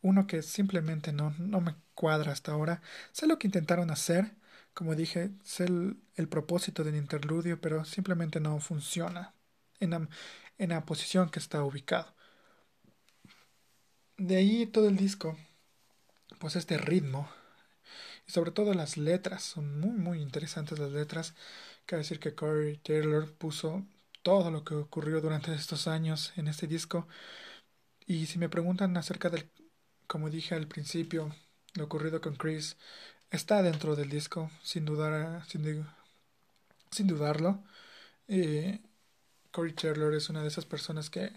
Uno 0.03 0.27
que 0.27 0.43
simplemente 0.43 1.13
no, 1.13 1.35
no 1.39 1.61
me 1.61 1.77
cuadra 1.95 2.33
hasta 2.33 2.53
ahora. 2.53 2.83
Sé 3.13 3.27
lo 3.27 3.39
que 3.39 3.49
intentaron 3.49 3.91
hacer. 3.91 4.35
Como 4.75 4.95
dije, 4.97 5.31
sé 5.45 5.65
el, 5.65 6.29
propósito 6.29 6.85
del 6.85 6.97
interludio, 6.97 7.61
pero 7.61 7.85
simplemente 7.85 8.41
no 8.41 8.59
funciona 8.61 9.35
en 9.81 9.91
la, 9.91 10.09
en 10.59 10.71
la 10.71 10.85
posición 10.85 11.31
que 11.31 11.39
está 11.39 11.63
ubicado. 11.65 12.15
De 14.17 14.37
ahí 14.37 14.67
todo 14.67 14.89
el 14.89 14.97
disco, 14.97 15.37
pues 16.39 16.57
este 16.57 16.79
ritmo 16.79 17.29
y 18.27 18.33
sobre 18.33 18.51
todo 18.53 18.75
las 18.75 18.97
letras, 18.97 19.43
son 19.43 19.81
muy 19.81 19.93
muy 19.93 20.21
interesantes 20.23 20.79
las 20.79 20.93
letras 20.93 21.35
Cabe 21.87 22.01
decir 22.01 22.19
que 22.19 22.35
Corey 22.35 22.79
Taylor 22.79 23.31
puso 23.35 23.85
todo 24.23 24.51
lo 24.51 24.65
que 24.65 24.75
ocurrió 24.75 25.21
durante 25.21 25.55
estos 25.55 25.87
años 25.87 26.33
en 26.37 26.49
este 26.49 26.67
disco. 26.67 27.07
Y 28.07 28.27
si 28.27 28.39
me 28.39 28.49
preguntan 28.49 28.97
acerca 28.97 29.29
del, 29.31 29.51
como 30.07 30.31
dije 30.31 30.55
al 30.55 30.67
principio, 30.69 31.35
lo 31.75 31.85
ocurrido 31.85 32.21
con 32.23 32.37
Chris, 32.37 32.77
está 33.31 33.63
dentro 33.63 33.97
del 33.97 34.09
disco, 34.11 34.51
sin 34.63 34.87
dudar, 34.87 35.45
sin, 35.47 35.87
sin 36.91 37.07
dudarlo. 37.07 37.63
Eh, 38.29 38.81
Corey 39.51 39.73
Taylor 39.75 40.15
es 40.15 40.31
una 40.31 40.43
de 40.43 40.49
esas 40.49 40.65
personas 40.67 41.11
que 41.11 41.33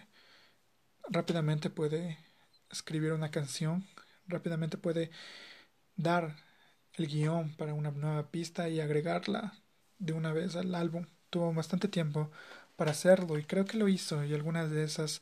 rápidamente 1.09 1.69
puede 1.69 2.19
escribir 2.71 3.13
una 3.13 3.31
canción, 3.31 3.85
rápidamente 4.27 4.77
puede 4.77 5.11
dar 5.97 6.37
el 6.97 7.07
guion 7.07 7.55
para 7.55 7.73
una 7.73 7.91
nueva 7.91 8.31
pista 8.31 8.69
y 8.69 8.79
agregarla 8.81 9.53
de 9.99 10.13
una 10.13 10.33
vez 10.33 10.55
al 10.55 10.75
álbum. 10.75 11.05
Tuvo 11.29 11.53
bastante 11.53 11.87
tiempo 11.87 12.31
para 12.75 12.91
hacerlo 12.91 13.37
y 13.37 13.43
creo 13.45 13.65
que 13.65 13.77
lo 13.77 13.87
hizo 13.87 14.23
y 14.23 14.33
algunas 14.33 14.71
de 14.71 14.83
esas 14.83 15.21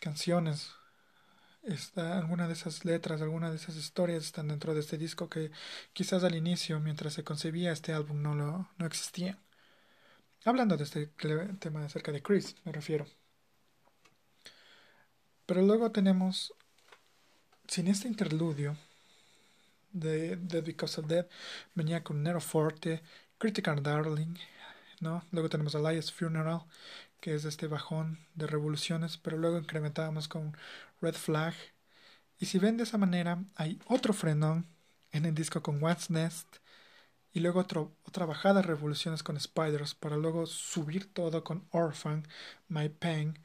canciones 0.00 0.72
está 1.62 2.18
alguna 2.18 2.46
de 2.46 2.54
esas 2.54 2.84
letras, 2.84 3.22
algunas 3.22 3.50
de 3.50 3.56
esas 3.56 3.76
historias 3.76 4.24
están 4.24 4.48
dentro 4.48 4.74
de 4.74 4.80
este 4.80 4.98
disco 4.98 5.28
que 5.28 5.50
quizás 5.92 6.24
al 6.24 6.34
inicio, 6.36 6.80
mientras 6.80 7.14
se 7.14 7.24
concebía 7.24 7.72
este 7.72 7.92
álbum, 7.92 8.22
no 8.22 8.34
lo 8.34 8.68
no 8.78 8.86
existían. 8.86 9.38
Hablando 10.46 10.76
de 10.76 10.84
este 10.84 11.08
tema 11.58 11.84
acerca 11.84 12.12
de 12.12 12.22
Chris, 12.22 12.56
me 12.64 12.72
refiero. 12.72 13.06
Pero 15.46 15.62
luego 15.62 15.90
tenemos, 15.92 16.52
sin 17.68 17.88
este 17.88 18.08
interludio 18.08 18.76
de 20.00 20.36
Dead 20.36 20.62
Because 20.64 21.00
of 21.00 21.06
Dead, 21.06 21.26
venía 21.74 22.04
con 22.04 22.22
Nero 22.22 22.40
Forte, 22.40 23.02
Critical 23.38 23.82
Darling, 23.82 24.36
¿no? 25.00 25.24
Luego 25.32 25.48
tenemos 25.48 25.74
Elias 25.74 26.12
Funeral, 26.12 26.62
que 27.20 27.34
es 27.34 27.44
este 27.44 27.66
bajón 27.66 28.18
de 28.34 28.46
revoluciones, 28.46 29.16
pero 29.18 29.38
luego 29.38 29.58
incrementábamos 29.58 30.28
con 30.28 30.56
Red 31.00 31.14
Flag. 31.14 31.54
Y 32.38 32.46
si 32.46 32.58
ven 32.58 32.76
de 32.76 32.84
esa 32.84 32.98
manera, 32.98 33.42
hay 33.56 33.80
otro 33.86 34.12
frenón 34.12 34.66
en 35.12 35.24
el 35.24 35.34
disco 35.34 35.62
con 35.62 35.82
What's 35.82 36.10
Nest 36.10 36.46
y 37.32 37.40
luego 37.40 37.60
otro, 37.60 37.92
otra 38.04 38.26
bajada 38.26 38.62
de 38.62 38.68
revoluciones 38.68 39.22
con 39.22 39.38
Spiders 39.40 39.94
para 39.94 40.16
luego 40.16 40.46
subir 40.46 41.12
todo 41.12 41.44
con 41.44 41.66
Orphan, 41.70 42.26
My 42.68 42.88
Pain, 42.88 43.38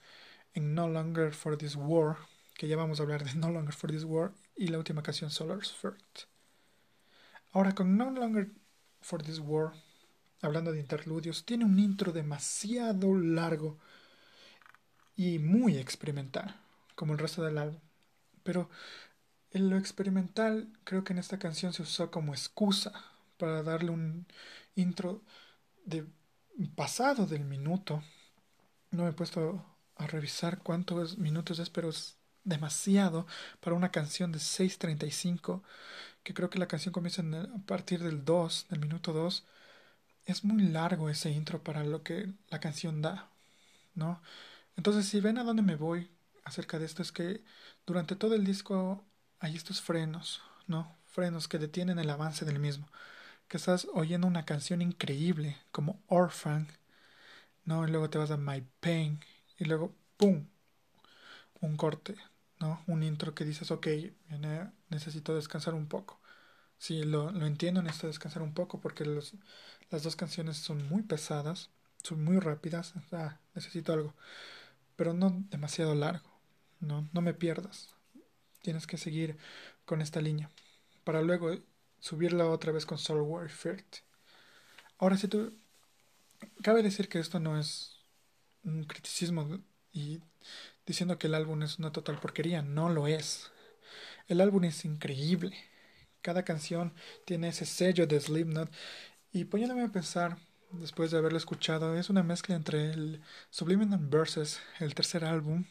en 0.53 0.73
No 0.75 0.87
Longer 0.87 1.33
for 1.33 1.57
This 1.57 1.75
War, 1.75 2.17
que 2.55 2.67
ya 2.67 2.77
vamos 2.77 2.99
a 2.99 3.03
hablar 3.03 3.23
de 3.23 3.35
No 3.35 3.51
Longer 3.51 3.73
for 3.73 3.91
This 3.91 4.03
War, 4.05 4.33
y 4.55 4.67
la 4.67 4.77
última 4.77 5.03
canción 5.03 5.31
Solar's 5.31 5.71
First. 5.73 6.30
Ahora 7.51 7.73
con 7.73 7.97
No 7.97 8.09
Longer 8.09 8.49
for 9.01 9.21
This 9.23 9.39
War, 9.39 9.73
hablando 10.41 10.71
de 10.71 10.79
interludios, 10.79 11.45
tiene 11.45 11.65
un 11.65 11.79
intro 11.79 12.13
demasiado 12.13 13.13
largo 13.13 13.77
y 15.17 15.39
muy 15.39 15.77
experimental, 15.77 16.55
como 16.95 17.13
el 17.13 17.19
resto 17.19 17.43
del 17.43 17.57
álbum. 17.57 17.79
Pero 18.43 18.69
en 19.51 19.69
lo 19.69 19.77
experimental 19.77 20.71
creo 20.85 21.03
que 21.03 21.13
en 21.13 21.19
esta 21.19 21.39
canción 21.39 21.73
se 21.73 21.81
usó 21.81 22.09
como 22.09 22.33
excusa 22.33 22.93
para 23.37 23.63
darle 23.63 23.91
un 23.91 24.25
intro 24.75 25.21
de 25.83 26.05
pasado 26.75 27.25
del 27.25 27.43
minuto. 27.43 28.01
No 28.91 29.03
me 29.03 29.09
he 29.09 29.13
puesto 29.13 29.65
a 29.97 30.07
revisar 30.07 30.59
cuántos 30.59 31.17
minutos 31.17 31.59
es, 31.59 31.69
pero 31.69 31.89
es 31.89 32.17
demasiado 32.43 33.27
para 33.59 33.75
una 33.75 33.91
canción 33.91 34.31
de 34.31 34.39
6.35 34.39 35.61
que 36.23 36.33
creo 36.33 36.49
que 36.49 36.59
la 36.59 36.67
canción 36.67 36.93
comienza 36.93 37.21
a 37.23 37.65
partir 37.65 38.03
del 38.03 38.25
2, 38.25 38.67
del 38.69 38.79
minuto 38.79 39.13
2. 39.13 39.45
Es 40.25 40.43
muy 40.43 40.63
largo 40.63 41.09
ese 41.09 41.31
intro 41.31 41.63
para 41.63 41.83
lo 41.83 42.03
que 42.03 42.33
la 42.49 42.59
canción 42.59 43.01
da, 43.01 43.29
¿no? 43.95 44.21
Entonces, 44.77 45.07
si 45.07 45.19
ven 45.21 45.37
a 45.37 45.43
dónde 45.43 45.63
me 45.63 45.75
voy 45.75 46.09
acerca 46.43 46.79
de 46.79 46.85
esto, 46.85 47.01
es 47.01 47.11
que 47.11 47.43
durante 47.85 48.15
todo 48.15 48.35
el 48.35 48.45
disco 48.45 49.03
hay 49.39 49.55
estos 49.55 49.81
frenos, 49.81 50.41
¿no? 50.67 50.95
Frenos 51.07 51.47
que 51.47 51.59
detienen 51.59 51.99
el 51.99 52.09
avance 52.09 52.45
del 52.45 52.59
mismo. 52.59 52.87
Que 53.47 53.57
estás 53.57 53.87
oyendo 53.93 54.27
una 54.27 54.45
canción 54.45 54.81
increíble, 54.81 55.57
como 55.71 56.01
Orphan, 56.07 56.67
¿no? 57.65 57.87
Y 57.87 57.91
luego 57.91 58.09
te 58.09 58.17
vas 58.17 58.31
a 58.31 58.37
My 58.37 58.61
Pain, 58.79 59.19
y 59.57 59.65
luego, 59.65 59.95
¡pum! 60.17 60.47
Un 61.61 61.77
corte, 61.77 62.15
¿no? 62.61 62.83
Un 62.87 63.03
intro 63.03 63.33
que 63.35 63.43
dices, 63.43 63.71
ok, 63.71 63.87
necesito 64.89 65.35
descansar 65.35 65.73
un 65.73 65.87
poco. 65.87 66.21
Sí, 66.77 67.03
lo, 67.03 67.31
lo 67.31 67.45
entiendo, 67.45 67.81
necesito 67.81 68.07
descansar 68.07 68.41
un 68.43 68.53
poco 68.53 68.79
porque 68.81 69.05
los, 69.05 69.35
las 69.89 70.03
dos 70.03 70.15
canciones 70.15 70.57
son 70.57 70.87
muy 70.87 71.03
pesadas, 71.03 71.69
son 72.03 72.23
muy 72.23 72.39
rápidas, 72.39 72.93
ah, 73.11 73.39
necesito 73.55 73.93
algo, 73.93 74.15
pero 74.95 75.13
no 75.13 75.31
demasiado 75.49 75.95
largo, 75.95 76.29
no, 76.79 77.09
no 77.13 77.21
me 77.21 77.33
pierdas, 77.33 77.95
tienes 78.63 78.87
que 78.87 78.97
seguir 78.97 79.37
con 79.85 80.01
esta 80.01 80.21
línea, 80.21 80.49
para 81.03 81.21
luego 81.21 81.55
subirla 81.99 82.47
otra 82.47 82.71
vez 82.71 82.85
con 82.85 82.97
Soul 82.97 83.21
Warfare. 83.21 83.85
Ahora, 84.97 85.17
si 85.17 85.27
tú, 85.27 85.53
cabe 86.63 86.83
decir 86.83 87.09
que 87.09 87.19
esto 87.19 87.39
no 87.39 87.59
es 87.59 87.97
un 88.63 88.83
criticismo 88.85 89.59
y 89.93 90.21
diciendo 90.85 91.17
que 91.17 91.27
el 91.27 91.35
álbum 91.35 91.63
es 91.63 91.79
una 91.79 91.91
total 91.91 92.19
porquería. 92.19 92.61
No 92.61 92.89
lo 92.89 93.07
es. 93.07 93.51
El 94.27 94.41
álbum 94.41 94.63
es 94.65 94.85
increíble. 94.85 95.57
Cada 96.21 96.43
canción 96.43 96.93
tiene 97.25 97.49
ese 97.49 97.65
sello 97.65 98.07
de 98.07 98.19
Slipknot. 98.19 98.71
Y 99.31 99.45
poniéndome 99.45 99.83
a 99.83 99.91
pensar, 99.91 100.37
después 100.71 101.11
de 101.11 101.17
haberlo 101.17 101.37
escuchado, 101.37 101.95
es 101.97 102.09
una 102.09 102.23
mezcla 102.23 102.55
entre 102.55 102.91
el 102.91 103.21
Subliminal 103.49 103.99
Verses, 104.01 104.61
el 104.79 104.93
tercer 104.95 105.25
álbum, 105.25 105.65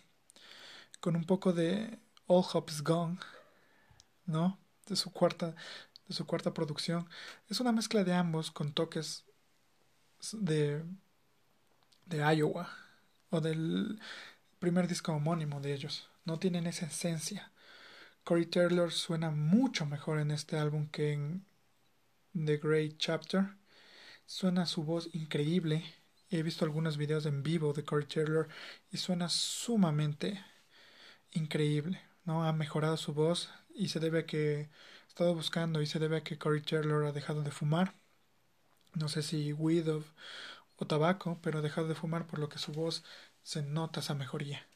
con 1.01 1.17
un 1.17 1.25
poco 1.25 1.53
de 1.53 1.99
All 2.27 2.45
Hope 2.53 2.73
is 2.73 2.83
Gone, 2.83 3.19
¿no? 4.27 4.59
De 4.87 4.97
su 4.97 5.13
cuarta, 5.13 5.55
de 6.09 6.15
su 6.15 6.27
cuarta 6.27 6.55
producción. 6.55 7.09
Es 7.49 7.61
una 7.61 7.73
mezcla 7.73 8.05
de 8.05 8.15
ambos 8.15 8.51
con 8.51 8.73
toques 8.73 9.25
de, 10.33 10.85
de 12.07 12.35
Iowa 12.37 12.69
o 13.31 13.41
del 13.41 14.01
primer 14.61 14.87
disco 14.87 15.13
homónimo 15.13 15.61
de 15.61 15.73
ellos. 15.73 16.09
No 16.25 16.39
tienen 16.39 16.67
esa 16.67 16.87
esencia. 16.87 17.51
Corey 18.25 18.47
Taylor 18.47 18.93
suena 18.93 19.31
mucho 19.31 19.87
mejor 19.87 20.21
en 20.21 20.31
este 20.31 20.59
álbum 20.59 20.87
que 20.89 21.13
en 21.15 21.47
The 22.35 22.59
Great 22.59 22.99
Chapter. 22.99 23.57
Suena 24.27 24.67
su 24.67 24.85
voz 24.85 25.09
increíble. 25.15 25.83
He 26.29 26.43
visto 26.43 26.65
algunos 26.65 26.99
videos 26.99 27.27
en 27.27 27.43
vivo 27.43 27.73
de 27.73 27.85
Corey 27.85 28.07
Taylor 28.07 28.49
y 28.93 28.99
suena 28.99 29.29
sumamente 29.31 30.45
increíble. 31.33 32.01
¿no? 32.25 32.45
Ha 32.45 32.53
mejorado 32.53 32.97
su 32.99 33.15
voz 33.15 33.51
y 33.75 33.89
se 33.89 33.99
debe 33.99 34.21
a 34.21 34.27
que 34.27 34.61
he 34.61 34.71
estado 35.09 35.35
buscando 35.35 35.81
y 35.81 35.87
se 35.87 35.99
debe 35.99 36.19
a 36.19 36.23
que 36.23 36.39
Corey 36.39 36.61
Taylor 36.61 37.07
ha 37.07 37.13
dejado 37.13 37.43
de 37.43 37.51
fumar. 37.51 37.95
No 38.95 39.09
sé 39.09 39.23
si 39.23 39.53
weed 39.55 39.89
o 39.89 40.87
tabaco, 40.87 41.39
pero 41.43 41.59
ha 41.59 41.63
dejado 41.63 41.89
de 41.89 41.95
fumar 41.95 42.27
por 42.27 42.39
lo 42.39 42.49
que 42.49 42.59
su 42.59 42.73
voz 42.73 43.05
se 43.43 43.63
nota 43.63 44.01
esa 44.01 44.15
mejoría. 44.15 44.67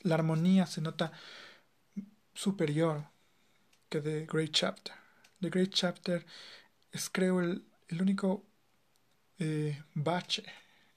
La 0.00 0.14
armonía 0.14 0.66
se 0.66 0.80
nota 0.80 1.12
superior 2.34 3.04
que 3.88 4.00
The 4.00 4.26
Great 4.26 4.52
Chapter. 4.52 4.94
The 5.40 5.50
Great 5.50 5.70
Chapter 5.70 6.24
es 6.92 7.10
creo 7.10 7.40
el, 7.40 7.64
el 7.88 8.02
único 8.02 8.44
eh, 9.38 9.82
bache 9.94 10.44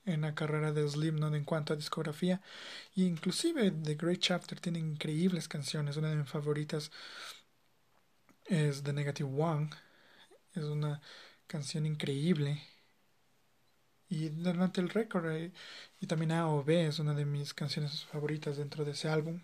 en 0.05 0.21
la 0.21 0.33
carrera 0.33 0.71
de 0.71 0.87
Slipknot 0.87 1.35
en 1.35 1.45
cuanto 1.45 1.73
a 1.73 1.75
discografía 1.75 2.41
y 2.95 3.05
inclusive 3.05 3.71
The 3.71 3.95
Great 3.95 4.19
Chapter 4.19 4.59
tiene 4.59 4.79
increíbles 4.79 5.47
canciones 5.47 5.97
una 5.97 6.09
de 6.09 6.15
mis 6.15 6.29
favoritas 6.29 6.91
es 8.45 8.83
The 8.83 8.93
Negative 8.93 9.29
One 9.29 9.69
es 10.55 10.63
una 10.63 11.01
canción 11.47 11.85
increíble 11.85 12.61
y 14.11 14.29
durante 14.29 14.81
el 14.81 14.89
récord 14.89 15.25
eh, 15.31 15.53
y 16.01 16.07
también 16.07 16.33
A 16.33 16.45
es 16.67 16.99
una 16.99 17.13
de 17.15 17.25
mis 17.25 17.53
canciones 17.53 18.05
favoritas 18.05 18.57
dentro 18.57 18.83
de 18.85 18.91
ese 18.91 19.09
álbum 19.09 19.41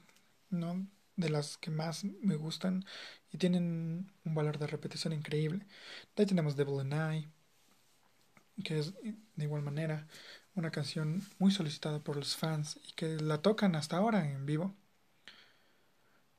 no 0.49 0.85
de 1.15 1.29
las 1.29 1.57
que 1.57 1.71
más 1.71 2.03
me 2.03 2.35
gustan 2.35 2.85
y 3.31 3.37
tienen 3.37 4.11
un 4.25 4.35
valor 4.35 4.59
de 4.59 4.67
repetición 4.67 5.13
increíble. 5.13 5.65
De 6.15 6.23
ahí 6.23 6.27
tenemos 6.27 6.55
Devil 6.57 6.79
and 6.81 6.93
I 7.15 7.27
que 8.63 8.79
es 8.79 8.93
de 9.35 9.43
igual 9.45 9.61
manera 9.61 10.07
una 10.55 10.71
canción 10.71 11.23
muy 11.39 11.51
solicitada 11.51 11.99
por 12.03 12.17
los 12.17 12.35
fans 12.35 12.79
y 12.87 12.93
que 12.93 13.17
la 13.17 13.41
tocan 13.41 13.75
hasta 13.75 13.97
ahora 13.97 14.29
en 14.29 14.45
vivo 14.45 14.75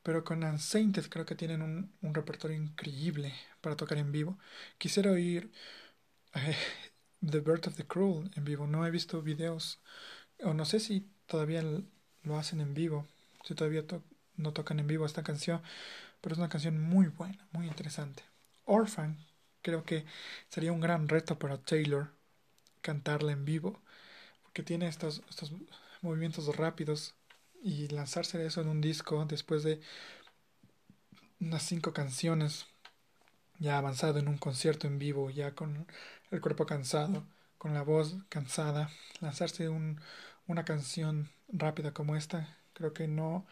pero 0.03 0.25
con 0.25 0.43
Unsainted 0.45 1.07
creo 1.11 1.27
que 1.27 1.35
tienen 1.35 1.63
un, 1.63 1.93
un 2.03 2.15
repertorio 2.15 2.57
increíble 2.57 3.35
para 3.61 3.77
tocar 3.77 3.99
en 3.99 4.13
vivo. 4.13 4.39
Quisiera 4.79 5.11
oír 5.11 5.51
eh, 6.35 6.57
The 7.21 7.41
Birth 7.41 7.67
of 7.69 7.77
the 7.77 7.87
Cruel 7.87 8.31
en 8.37 8.45
vivo. 8.45 8.67
No 8.67 8.87
he 8.87 8.91
visto 8.91 9.23
videos, 9.23 9.81
o 10.43 10.55
no 10.55 10.65
sé 10.65 10.81
si 10.81 11.09
todavía 11.27 11.63
lo 12.23 12.39
hacen 12.39 12.61
en 12.61 12.75
vivo, 12.75 13.07
si 13.45 13.55
todavía 13.55 13.85
no 14.37 14.53
tocan 14.53 14.79
en 14.81 14.87
vivo 14.87 15.07
esta 15.07 15.23
canción, 15.23 15.63
pero 16.21 16.35
es 16.35 16.39
una 16.39 16.49
canción 16.49 16.81
muy 16.81 17.09
buena, 17.09 17.47
muy 17.53 17.67
interesante. 17.67 18.23
Orphan, 18.65 19.19
creo 19.63 19.85
que 19.85 20.05
sería 20.49 20.73
un 20.73 20.81
gran 20.81 21.09
reto 21.09 21.39
para 21.39 21.59
Taylor 21.59 22.11
cantarla 22.81 23.33
en 23.33 23.45
vivo, 23.45 23.81
porque 24.43 24.63
tiene 24.63 24.89
estos, 24.89 25.23
estos 25.29 25.53
movimientos 26.03 26.55
rápidos 26.57 27.15
y 27.63 27.89
lanzarse 27.89 28.45
eso 28.45 28.61
en 28.61 28.69
un 28.69 28.81
disco 28.81 29.25
después 29.25 29.63
de 29.63 29.81
unas 31.41 31.63
cinco 31.63 31.93
canciones 31.93 32.67
ya 33.59 33.79
avanzado 33.79 34.19
en 34.19 34.29
un 34.29 34.39
concierto 34.39 34.87
en 34.87 34.99
vivo, 34.99 35.31
ya 35.31 35.55
con 35.55 35.87
el 36.31 36.41
cuerpo 36.41 36.67
cansado, 36.67 37.27
con 37.59 37.75
la 37.75 37.83
voz 37.83 38.17
cansada, 38.29 38.91
lanzarse 39.21 39.69
un, 39.69 40.01
una 40.47 40.65
canción 40.65 41.31
rápida 41.49 41.93
como 41.95 42.17
esta, 42.17 42.57
creo 42.75 42.93
que 42.93 43.09
no, 43.09 43.47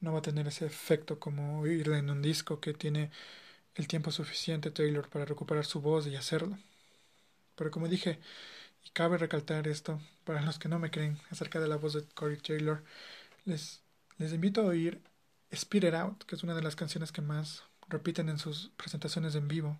no 0.00 0.12
va 0.12 0.20
a 0.20 0.22
tener 0.22 0.46
ese 0.48 0.66
efecto 0.66 1.18
como 1.20 1.60
oírla 1.60 1.98
en 1.98 2.10
un 2.10 2.22
disco 2.22 2.60
que 2.60 2.74
tiene 2.74 3.10
el 3.74 3.88
tiempo 3.88 4.10
suficiente 4.12 4.70
Taylor 4.70 5.08
para 5.08 5.24
recuperar 5.24 5.64
su 5.66 5.80
voz 5.80 6.06
y 6.06 6.16
hacerlo. 6.16 6.58
Pero 7.56 7.70
como 7.70 7.88
dije, 7.88 8.18
y 8.84 8.90
cabe 8.90 9.18
recalcar 9.18 9.68
esto, 9.68 10.00
para 10.24 10.42
los 10.42 10.58
que 10.58 10.68
no 10.68 10.78
me 10.78 10.90
creen 10.90 11.18
acerca 11.30 11.60
de 11.60 11.68
la 11.68 11.76
voz 11.76 11.94
de 11.94 12.04
Corey 12.14 12.38
Taylor, 12.38 12.82
les, 13.44 13.82
les 14.18 14.32
invito 14.32 14.62
a 14.62 14.66
oír 14.66 15.02
Speed 15.50 15.84
It 15.84 15.94
Out, 15.94 16.24
que 16.24 16.36
es 16.36 16.42
una 16.42 16.54
de 16.54 16.62
las 16.62 16.76
canciones 16.76 17.12
que 17.12 17.22
más 17.22 17.64
repiten 17.88 18.28
en 18.28 18.38
sus 18.38 18.70
presentaciones 18.76 19.34
en 19.34 19.48
vivo. 19.48 19.78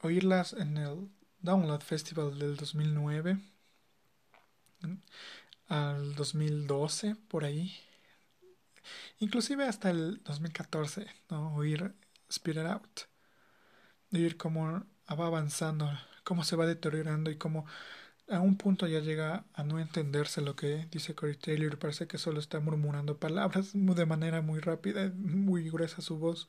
Oírlas 0.00 0.52
en 0.52 0.76
el 0.76 1.08
Download 1.40 1.80
Festival 1.80 2.38
del 2.38 2.56
2009 2.56 3.38
al 5.68 6.14
2012, 6.14 7.16
por 7.28 7.44
ahí. 7.44 7.74
Inclusive 9.18 9.64
hasta 9.64 9.90
el 9.90 10.22
2014, 10.24 11.06
¿no? 11.30 11.54
Oír 11.54 11.94
Spirit 12.28 12.64
Out. 12.66 13.00
Oír 14.12 14.36
cómo 14.36 14.84
va 15.08 15.26
avanzando, 15.26 15.90
cómo 16.24 16.44
se 16.44 16.56
va 16.56 16.66
deteriorando 16.66 17.30
y 17.30 17.36
cómo 17.36 17.66
a 18.28 18.40
un 18.40 18.56
punto 18.56 18.86
ya 18.86 19.00
llega 19.00 19.44
a 19.54 19.64
no 19.64 19.78
entenderse 19.78 20.40
lo 20.40 20.56
que 20.56 20.86
dice 20.90 21.14
Corey 21.14 21.36
Taylor. 21.36 21.78
Parece 21.78 22.06
que 22.06 22.18
solo 22.18 22.40
está 22.40 22.60
murmurando 22.60 23.18
palabras 23.18 23.70
de 23.74 24.06
manera 24.06 24.42
muy 24.42 24.60
rápida, 24.60 25.10
muy 25.14 25.70
gruesa 25.70 26.02
su 26.02 26.18
voz 26.18 26.48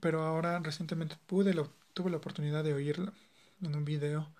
pero 0.00 0.22
ahora 0.22 0.58
recientemente 0.60 1.16
pude 1.26 1.54
tuve 1.94 2.10
la 2.10 2.16
oportunidad 2.16 2.64
de 2.64 2.74
oírla 2.74 3.12
en 3.62 3.74
un 3.76 3.84
video 3.84 4.32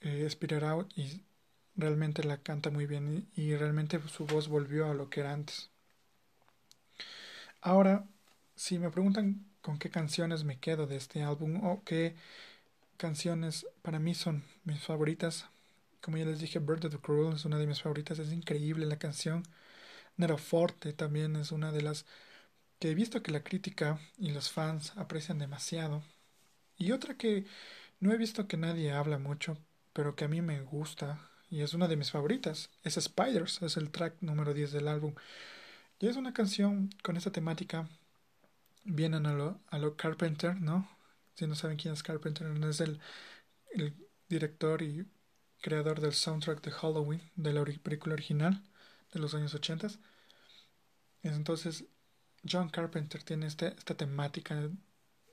eh, 0.00 0.24
Spirit 0.26 0.62
Out 0.62 0.96
y 0.96 1.22
realmente 1.76 2.24
la 2.24 2.38
canta 2.38 2.70
muy 2.70 2.86
bien 2.86 3.28
y, 3.36 3.42
y, 3.42 3.56
realmente 3.56 4.00
su 4.08 4.26
voz 4.26 4.48
volvió 4.48 4.90
a 4.90 4.94
lo 4.94 5.10
que 5.10 5.20
era 5.20 5.32
antes. 5.32 5.70
Ahora, 7.60 8.06
si 8.56 8.78
me 8.78 8.90
preguntan 8.90 9.46
con 9.62 9.78
qué 9.78 9.90
canciones 9.90 10.44
me 10.44 10.58
quedo 10.58 10.86
de 10.86 10.96
este 10.96 11.22
álbum 11.22 11.64
o 11.64 11.82
qué 11.84 12.14
canciones 12.96 13.66
para 13.82 13.98
mí 13.98 14.14
son 14.14 14.44
mis 14.64 14.82
favoritas, 14.82 15.46
como 16.00 16.18
ya 16.18 16.26
les 16.26 16.40
dije, 16.40 16.58
Bird 16.58 16.84
of 16.84 16.92
the 16.92 16.98
Cruel 16.98 17.34
es 17.34 17.44
una 17.46 17.58
de 17.58 17.66
mis 17.66 17.80
favoritas, 17.82 18.18
es 18.18 18.32
increíble 18.32 18.86
la 18.86 18.98
canción. 18.98 19.42
Nero 20.16 20.38
Forte 20.38 20.92
también 20.92 21.36
es 21.36 21.50
una 21.50 21.72
de 21.72 21.82
las 21.82 22.04
que 22.78 22.90
he 22.90 22.94
visto 22.94 23.22
que 23.22 23.32
la 23.32 23.42
crítica 23.42 23.98
y 24.18 24.30
los 24.30 24.50
fans 24.50 24.92
aprecian 24.96 25.38
demasiado, 25.38 26.02
y 26.76 26.92
otra 26.92 27.16
que 27.16 27.46
no 28.04 28.12
he 28.12 28.18
visto 28.18 28.46
que 28.46 28.58
nadie 28.58 28.92
habla 28.92 29.18
mucho, 29.18 29.56
pero 29.94 30.14
que 30.14 30.26
a 30.26 30.28
mí 30.28 30.42
me 30.42 30.60
gusta, 30.60 31.30
y 31.48 31.62
es 31.62 31.72
una 31.72 31.88
de 31.88 31.96
mis 31.96 32.10
favoritas, 32.10 32.70
es 32.82 32.96
Spiders, 32.96 33.62
es 33.62 33.78
el 33.78 33.90
track 33.90 34.16
número 34.20 34.52
10 34.52 34.72
del 34.72 34.88
álbum. 34.88 35.14
Y 36.00 36.08
es 36.08 36.16
una 36.16 36.34
canción 36.34 36.90
con 37.02 37.16
esta 37.16 37.32
temática, 37.32 37.88
vienen 38.84 39.24
a 39.24 39.32
lo, 39.32 39.58
a 39.68 39.78
lo 39.78 39.96
Carpenter, 39.96 40.60
¿no? 40.60 40.86
Si 41.34 41.46
no 41.46 41.54
saben 41.54 41.78
quién 41.78 41.94
es 41.94 42.02
Carpenter, 42.02 42.46
es 42.68 42.80
el, 42.80 43.00
el 43.72 43.94
director 44.28 44.82
y 44.82 45.06
creador 45.62 46.00
del 46.00 46.12
soundtrack 46.12 46.62
de 46.62 46.72
Halloween, 46.72 47.22
de 47.36 47.54
la 47.54 47.64
película 47.64 48.14
original 48.14 48.62
de 49.14 49.20
los 49.20 49.34
años 49.34 49.54
80. 49.54 49.88
Entonces, 51.22 51.86
John 52.46 52.68
Carpenter 52.68 53.22
tiene 53.22 53.46
este, 53.46 53.68
esta 53.68 53.96
temática 53.96 54.68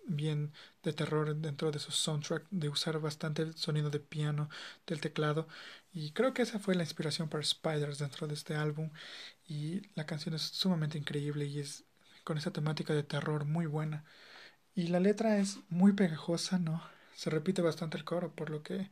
bien 0.07 0.53
de 0.83 0.93
terror 0.93 1.35
dentro 1.35 1.71
de 1.71 1.79
su 1.79 1.91
soundtrack, 1.91 2.45
de 2.49 2.69
usar 2.69 2.99
bastante 2.99 3.41
el 3.43 3.55
sonido 3.55 3.89
de 3.89 3.99
piano 3.99 4.49
del 4.87 5.01
teclado 5.01 5.47
y 5.93 6.11
creo 6.11 6.33
que 6.33 6.41
esa 6.41 6.59
fue 6.59 6.75
la 6.75 6.83
inspiración 6.83 7.29
para 7.29 7.43
Spiders 7.43 7.99
dentro 7.99 8.27
de 8.27 8.33
este 8.33 8.55
álbum 8.55 8.91
y 9.47 9.81
la 9.95 10.05
canción 10.05 10.35
es 10.35 10.41
sumamente 10.41 10.97
increíble 10.97 11.45
y 11.45 11.59
es 11.59 11.83
con 12.23 12.37
esa 12.37 12.51
temática 12.51 12.93
de 12.93 13.03
terror 13.03 13.45
muy 13.45 13.65
buena 13.65 14.03
y 14.75 14.87
la 14.87 14.99
letra 14.99 15.37
es 15.37 15.57
muy 15.69 15.93
pegajosa, 15.93 16.59
¿no? 16.59 16.81
Se 17.15 17.29
repite 17.29 17.61
bastante 17.61 17.97
el 17.97 18.05
coro 18.05 18.33
por 18.33 18.49
lo 18.49 18.63
que 18.63 18.89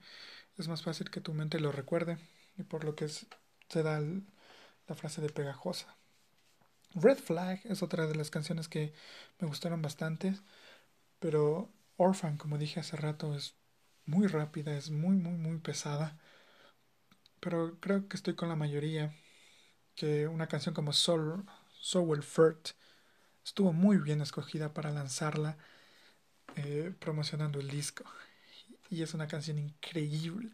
es 0.58 0.68
más 0.68 0.84
fácil 0.84 1.10
que 1.10 1.22
tu 1.22 1.34
mente 1.34 1.60
lo 1.60 1.72
recuerde 1.72 2.18
y 2.58 2.64
por 2.64 2.84
lo 2.84 2.96
que 2.96 3.08
se 3.08 3.84
da 3.84 4.02
la 4.02 4.96
frase 4.96 5.22
de 5.22 5.30
pegajosa. 5.30 5.96
Red 6.96 7.18
Flag 7.20 7.62
es 7.66 7.84
otra 7.84 8.08
de 8.08 8.16
las 8.16 8.32
canciones 8.32 8.68
que 8.68 8.94
me 9.40 9.48
gustaron 9.48 9.82
bastante, 9.82 10.34
pero 11.20 11.72
Orphan, 11.98 12.38
como 12.38 12.58
dije 12.58 12.80
hace 12.80 12.98
rato, 12.98 13.36
es 13.36 13.56
muy 14.06 14.28
rápida, 14.28 14.76
es 14.78 14.90
muy, 14.92 15.16
muy, 15.18 15.34
muy 15.34 15.60
pesada. 15.60 16.20
Pero 17.40 17.80
creo 17.80 18.08
que 18.08 18.18
estoy 18.18 18.36
con 18.36 18.50
la 18.50 18.56
mayoría, 18.56 19.14
que 19.96 20.28
una 20.28 20.48
canción 20.48 20.76
como 20.76 20.94
Soul, 20.94 21.46
Soul 21.82 22.24
Furt 22.24 22.70
estuvo 23.46 23.74
muy 23.74 23.98
bien 23.98 24.22
escogida 24.22 24.74
para 24.74 24.92
lanzarla 24.92 25.58
eh, 26.56 26.94
promocionando 27.00 27.60
el 27.60 27.70
disco. 27.70 28.04
Y 28.90 29.04
es 29.04 29.14
una 29.14 29.28
canción 29.28 29.60
increíble. 29.60 30.52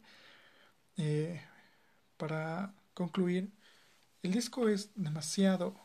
Eh, 0.97 1.41
para 2.18 2.74
concluir, 2.93 3.51
el 4.24 4.34
disco 4.34 4.70
es 4.70 4.91
demasiado 4.95 5.76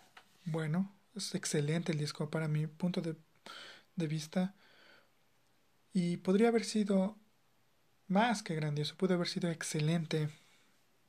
bueno, 0.47 0.93
Es 1.16 1.35
excelente 1.35 1.93
el 1.93 1.99
disco 1.99 2.31
para 2.31 2.49
mi 2.49 2.66
punto 2.68 3.01
de, 3.03 3.16
de 3.97 4.07
vista. 4.09 4.55
Y 5.93 6.18
podría 6.18 6.49
haber 6.49 6.64
sido 6.64 7.18
más 8.09 8.43
que 8.43 8.55
grandioso, 8.55 8.97
pudo 8.97 9.14
haber 9.14 9.28
sido 9.28 9.51
excelente 9.51 10.30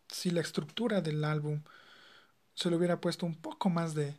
si 0.07 0.31
la 0.31 0.41
estructura 0.41 1.01
del 1.01 1.23
álbum 1.23 1.63
se 2.55 2.69
le 2.69 2.77
hubiera 2.77 3.01
puesto 3.01 3.25
un 3.25 3.35
poco 3.35 3.69
más 3.69 3.95
de, 3.95 4.17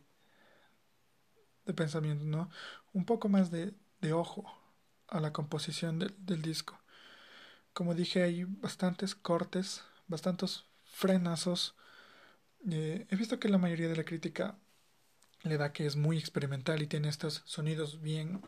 de 1.65 1.73
pensamiento, 1.73 2.25
¿no? 2.25 2.49
Un 2.93 3.05
poco 3.05 3.29
más 3.29 3.51
de, 3.51 3.73
de 4.01 4.13
ojo 4.13 4.45
a 5.07 5.19
la 5.19 5.33
composición 5.33 5.99
del 5.99 6.41
disco. 6.41 6.79
Como 7.73 7.95
dije, 7.95 8.23
hay 8.23 8.45
bastantes 8.45 9.15
cortes, 9.15 9.83
bastantes 10.07 10.65
frenazos. 10.85 11.75
Eh, 12.69 13.07
he 13.09 13.15
visto 13.15 13.39
que 13.39 13.49
la 13.49 13.57
mayoría 13.57 13.89
de 13.89 13.97
la 13.97 14.05
crítica 14.05 14.57
le 15.43 15.57
da 15.57 15.73
que 15.73 15.85
es 15.85 15.95
muy 15.95 16.17
experimental 16.17 16.81
y 16.81 16.87
tiene 16.87 17.09
estos 17.09 17.43
sonidos 17.45 18.01
bien 18.01 18.41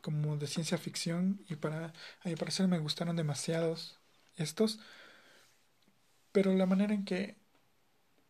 como 0.00 0.36
de 0.36 0.46
ciencia 0.46 0.78
ficción 0.78 1.40
y 1.48 1.56
para 1.56 1.92
a 2.22 2.28
mi 2.28 2.34
parecer 2.36 2.66
me 2.68 2.78
gustaron 2.78 3.16
demasiados 3.16 3.98
estos. 4.36 4.80
Pero 6.32 6.52
la 6.54 6.66
manera 6.66 6.94
en 6.94 7.04
que 7.04 7.36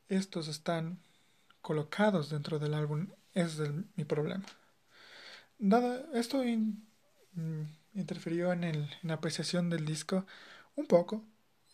estos 0.09 0.49
están 0.49 0.99
colocados 1.63 2.31
dentro 2.31 2.59
del 2.59 2.75
álbum 2.75 3.09
es 3.35 3.59
mi 3.97 4.05
problema. 4.05 4.45
Dada 5.59 6.05
esto 6.15 6.43
mm, 6.43 7.63
interfirió 7.95 8.53
en, 8.53 8.65
el, 8.65 8.77
en 9.03 9.09
la 9.09 9.15
apreciación 9.15 9.71
del 9.71 9.87
disco 9.87 10.27
un 10.77 10.87
poco. 10.87 11.25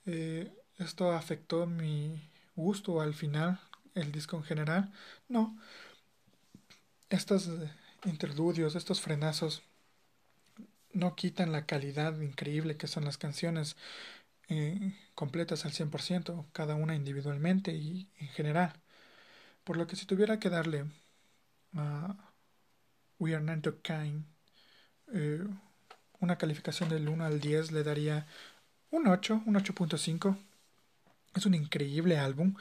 Eh, 0.07 0.53
esto 0.79 1.13
afectó 1.13 1.67
mi 1.67 2.31
gusto 2.55 3.01
al 3.01 3.15
final 3.15 3.61
el 3.95 4.13
disco 4.13 4.37
en 4.37 4.45
general. 4.45 4.93
No 5.29 5.57
estos 7.11 7.49
eh, 7.49 7.71
interludios, 8.05 8.75
estos 8.77 9.01
frenazos, 9.01 9.63
no 10.93 11.15
quitan 11.15 11.53
la 11.53 11.67
calidad 11.67 12.19
increíble 12.21 12.77
que 12.77 12.87
son 12.87 13.05
las 13.05 13.19
canciones 13.19 13.77
eh, 14.49 14.95
completas 15.15 15.65
al 15.65 15.73
100%, 15.73 16.47
cada 16.53 16.75
una 16.77 16.95
individualmente 16.97 17.73
y 17.73 18.09
en 18.19 18.29
general. 18.29 18.73
Por 19.65 19.77
lo 19.77 19.87
que 19.87 19.97
si 19.97 20.07
tuviera 20.07 20.39
que 20.41 20.51
darle 20.51 20.87
a 21.75 22.17
We 23.19 23.35
Are 23.35 23.45
Not 23.45 23.83
Kind 23.83 24.25
eh, 25.13 25.45
una 26.21 26.39
calificación 26.39 26.89
del 26.89 27.09
1 27.09 27.25
al 27.25 27.41
10, 27.41 27.73
le 27.73 27.83
daría 27.85 28.27
un 28.91 29.07
8, 29.09 29.43
un 29.47 29.57
8.5. 29.57 30.37
Es 31.35 31.47
un 31.47 31.55
increíble 31.55 32.19
álbum. 32.19 32.55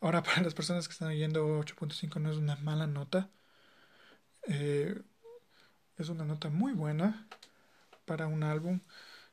Ahora, 0.00 0.22
para 0.24 0.42
las 0.42 0.54
personas 0.54 0.88
que 0.88 0.92
están 0.92 1.08
oyendo, 1.08 1.58
8.5 1.60 2.20
no 2.20 2.30
es 2.30 2.38
una 2.38 2.56
mala 2.56 2.86
nota. 2.86 3.30
Eh, 4.50 5.00
es 5.96 6.08
una 6.08 6.24
nota 6.24 6.50
muy 6.50 6.72
buena 6.72 7.28
para 8.04 8.26
un 8.26 8.42
álbum 8.42 8.80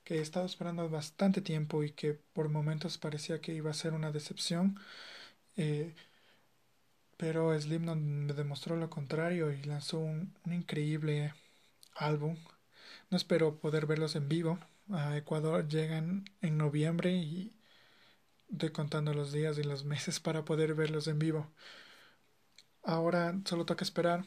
que 0.03 0.19
he 0.19 0.21
estado 0.21 0.45
esperando 0.45 0.89
bastante 0.89 1.41
tiempo 1.41 1.83
y 1.83 1.91
que 1.91 2.13
por 2.33 2.49
momentos 2.49 2.97
parecía 2.99 3.41
que 3.41 3.53
iba 3.53 3.71
a 3.71 3.73
ser 3.73 3.93
una 3.93 4.11
decepción. 4.11 4.79
Eh, 5.57 5.95
pero 7.17 7.59
Slipknot 7.59 7.97
me 7.97 8.33
demostró 8.33 8.75
lo 8.77 8.89
contrario 8.89 9.51
y 9.51 9.63
lanzó 9.63 9.99
un, 9.99 10.33
increíble 10.45 11.33
álbum. 11.95 12.37
No 13.11 13.17
espero 13.17 13.59
poder 13.59 13.87
verlos 13.87 14.15
en 14.15 14.29
vivo. 14.29 14.59
A 14.91 15.17
Ecuador 15.17 15.67
llegan 15.67 16.25
en 16.41 16.57
noviembre 16.57 17.11
y 17.13 17.53
estoy 18.51 18.71
contando 18.71 19.13
los 19.13 19.31
días 19.33 19.57
y 19.59 19.63
los 19.63 19.85
meses 19.85 20.19
para 20.19 20.45
poder 20.45 20.75
verlos 20.75 21.07
en 21.07 21.19
vivo. 21.19 21.51
Ahora 22.83 23.39
solo 23.45 23.65
toca 23.65 23.83
esperar 23.83 24.25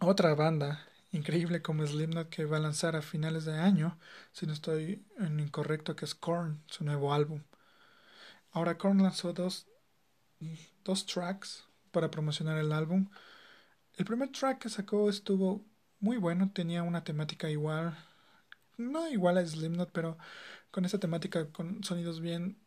otra 0.00 0.34
banda 0.34 0.86
increíble 1.12 1.62
como 1.62 1.86
Slipknot 1.86 2.28
que 2.28 2.44
va 2.44 2.58
a 2.58 2.60
lanzar 2.60 2.96
a 2.96 3.02
finales 3.02 3.44
de 3.44 3.58
año, 3.58 3.98
si 4.32 4.46
no 4.46 4.52
estoy 4.52 5.04
en 5.18 5.40
incorrecto, 5.40 5.96
que 5.96 6.04
es 6.04 6.14
Korn, 6.14 6.62
su 6.66 6.84
nuevo 6.84 7.12
álbum. 7.12 7.42
Ahora 8.52 8.78
Korn 8.78 9.02
lanzó 9.02 9.32
dos, 9.32 9.66
dos 10.84 11.06
tracks 11.06 11.64
para 11.90 12.10
promocionar 12.10 12.58
el 12.58 12.72
álbum. 12.72 13.08
El 13.94 14.04
primer 14.04 14.30
track 14.30 14.60
que 14.60 14.68
sacó 14.68 15.08
estuvo 15.08 15.64
muy 16.00 16.18
bueno, 16.18 16.50
tenía 16.52 16.82
una 16.82 17.04
temática 17.04 17.48
igual, 17.48 17.96
no 18.76 19.08
igual 19.08 19.38
a 19.38 19.46
Slipknot, 19.46 19.90
pero 19.92 20.18
con 20.70 20.84
esa 20.84 20.98
temática, 21.00 21.50
con 21.50 21.82
sonidos 21.82 22.20
bien, 22.20 22.58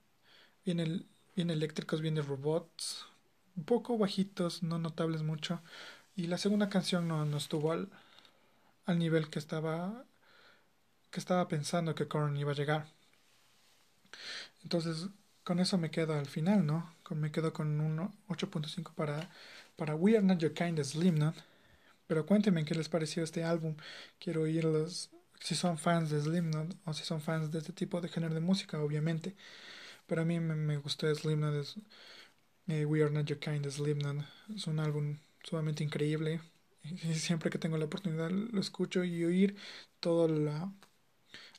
bien, 0.65 1.07
bien 1.35 1.49
eléctricos, 1.51 2.01
bien 2.01 2.15
de 2.15 2.23
robots, 2.23 3.05
un 3.55 3.65
poco 3.65 3.97
bajitos, 3.97 4.63
no 4.63 4.79
notables 4.79 5.21
mucho 5.21 5.61
y 6.19 6.27
la 6.27 6.37
segunda 6.37 6.69
canción 6.69 7.07
no, 7.07 7.25
no 7.25 7.37
estuvo 7.37 7.71
al, 7.71 7.89
al 8.85 8.99
nivel 8.99 9.29
que 9.29 9.39
estaba 9.39 10.05
que 11.11 11.19
estaba 11.19 11.47
pensando 11.47 11.95
que 11.95 12.07
Korn 12.07 12.35
iba 12.37 12.51
a 12.51 12.55
llegar. 12.55 12.87
Entonces, 14.63 15.07
con 15.43 15.59
eso 15.59 15.77
me 15.77 15.91
quedo 15.91 16.13
al 16.13 16.27
final, 16.27 16.65
¿no? 16.65 16.93
me 17.11 17.31
quedo 17.31 17.53
con 17.53 17.79
un 17.79 17.97
8.5 18.27 18.93
para, 18.93 19.29
para 19.77 19.95
We 19.95 20.17
Are 20.17 20.25
Not 20.25 20.39
Your 20.39 20.53
Kind 20.53 20.79
of 20.79 20.87
Slipknot. 20.87 21.35
Pero 22.07 22.25
cuéntenme 22.25 22.65
qué 22.65 22.75
les 22.75 22.89
pareció 22.89 23.23
este 23.23 23.43
álbum. 23.43 23.75
Quiero 24.19 24.41
oírlos 24.43 25.09
si 25.39 25.55
son 25.55 25.77
fans 25.77 26.09
de 26.09 26.21
Slipknot 26.21 26.75
o 26.85 26.93
si 26.93 27.03
son 27.05 27.21
fans 27.21 27.51
de 27.51 27.59
este 27.59 27.73
tipo 27.73 28.01
de 28.01 28.09
género 28.09 28.33
de 28.35 28.41
música, 28.41 28.79
obviamente. 28.81 29.35
Pero 30.07 30.23
a 30.23 30.25
mí 30.25 30.39
me, 30.39 30.55
me 30.55 30.77
gustó 30.77 31.13
Slipknot. 31.13 31.77
Eh, 32.67 32.85
We 32.85 33.03
Are 33.03 33.11
Not 33.11 33.25
Your 33.27 33.39
Kind 33.39 33.67
Slipknot. 33.69 34.25
Es 34.55 34.67
un 34.67 34.79
álbum 34.79 35.17
sumamente 35.43 35.83
increíble. 35.83 36.41
Siempre 37.13 37.49
que 37.49 37.59
tengo 37.59 37.77
la 37.77 37.85
oportunidad 37.85 38.31
lo 38.31 38.61
escucho 38.61 39.03
y 39.03 39.23
oír 39.25 39.55
toda 39.99 40.27
la, 40.27 40.71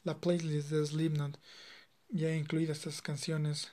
la 0.04 0.20
playlist 0.20 0.70
de 0.70 0.86
Slipknot, 0.86 1.38
ya 2.10 2.34
incluidas 2.34 2.78
estas 2.78 3.02
canciones, 3.02 3.72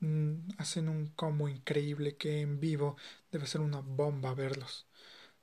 mm, 0.00 0.50
hacen 0.58 0.88
un 0.88 1.08
combo 1.08 1.48
increíble 1.48 2.16
que 2.16 2.40
en 2.40 2.60
vivo 2.60 2.96
debe 3.32 3.46
ser 3.46 3.60
una 3.62 3.80
bomba 3.80 4.34
verlos, 4.34 4.86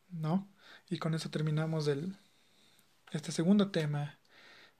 ¿no? 0.09 0.49
Y 0.89 0.99
con 0.99 1.13
eso 1.15 1.29
terminamos 1.31 1.87
el, 1.87 2.17
este 3.11 3.31
segundo 3.31 3.71
tema 3.71 4.19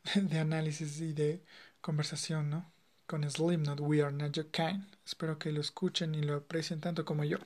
de 0.15 0.39
análisis 0.39 1.01
y 1.01 1.13
de 1.13 1.43
conversación, 1.81 2.49
¿no? 2.49 2.71
Con 3.07 3.29
Slipknot, 3.29 3.79
We 3.81 4.01
Are 4.03 4.13
Not 4.13 4.33
Your 4.33 4.51
Kind. 4.51 4.85
Espero 5.05 5.39
que 5.39 5.51
lo 5.51 5.61
escuchen 5.61 6.15
y 6.15 6.23
lo 6.23 6.35
aprecien 6.37 6.81
tanto 6.81 7.05
como 7.05 7.23
yo. 7.23 7.39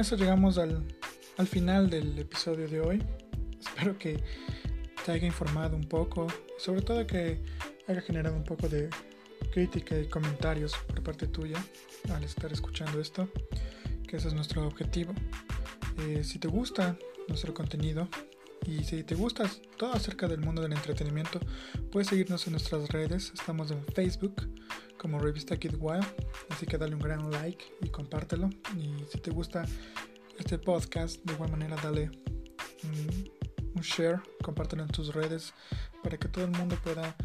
Eso 0.00 0.16
llegamos 0.16 0.58
al, 0.58 0.84
al 1.38 1.46
final 1.46 1.90
del 1.90 2.18
episodio 2.18 2.68
de 2.68 2.80
hoy. 2.80 3.02
Espero 3.58 3.98
que 3.98 4.22
te 5.04 5.12
haya 5.12 5.26
informado 5.26 5.76
un 5.76 5.88
poco, 5.88 6.28
sobre 6.56 6.82
todo 6.82 7.06
que 7.06 7.40
haya 7.88 8.00
generado 8.00 8.36
un 8.36 8.44
poco 8.44 8.68
de 8.68 8.90
crítica 9.52 9.98
y 9.98 10.06
comentarios 10.06 10.76
por 10.86 11.02
parte 11.02 11.26
tuya 11.26 11.62
al 12.14 12.22
estar 12.22 12.52
escuchando 12.52 13.00
esto, 13.00 13.28
que 14.06 14.18
ese 14.18 14.28
es 14.28 14.34
nuestro 14.34 14.66
objetivo. 14.66 15.12
Eh, 16.06 16.22
si 16.22 16.38
te 16.38 16.46
gusta 16.46 16.96
nuestro 17.26 17.52
contenido 17.52 18.08
y 18.66 18.84
si 18.84 19.02
te 19.02 19.14
gusta 19.14 19.50
todo 19.76 19.92
acerca 19.92 20.28
del 20.28 20.40
mundo 20.40 20.62
del 20.62 20.72
entretenimiento, 20.72 21.40
puedes 21.90 22.08
seguirnos 22.08 22.46
en 22.46 22.52
nuestras 22.52 22.88
redes. 22.88 23.32
Estamos 23.34 23.70
en 23.70 23.84
Facebook 23.94 24.48
como 24.98 25.18
Revista 25.18 25.56
Kid 25.56 25.74
Wild. 25.78 26.06
Así 26.50 26.66
que 26.66 26.76
dale 26.76 26.94
un 26.94 27.00
gran 27.00 27.30
like 27.30 27.64
y 27.80 27.88
compártelo. 27.88 28.50
Y 28.76 29.04
si 29.10 29.18
te 29.18 29.30
gusta 29.30 29.64
este 30.38 30.58
podcast, 30.58 31.24
de 31.24 31.32
igual 31.32 31.50
manera 31.50 31.76
dale 31.82 32.10
un, 32.84 33.80
share, 33.80 34.20
compártelo 34.42 34.82
en 34.82 34.88
tus 34.88 35.14
redes 35.14 35.54
para 36.02 36.18
que 36.18 36.28
todo 36.28 36.44
el 36.44 36.50
mundo 36.50 36.76
pueda 36.82 37.16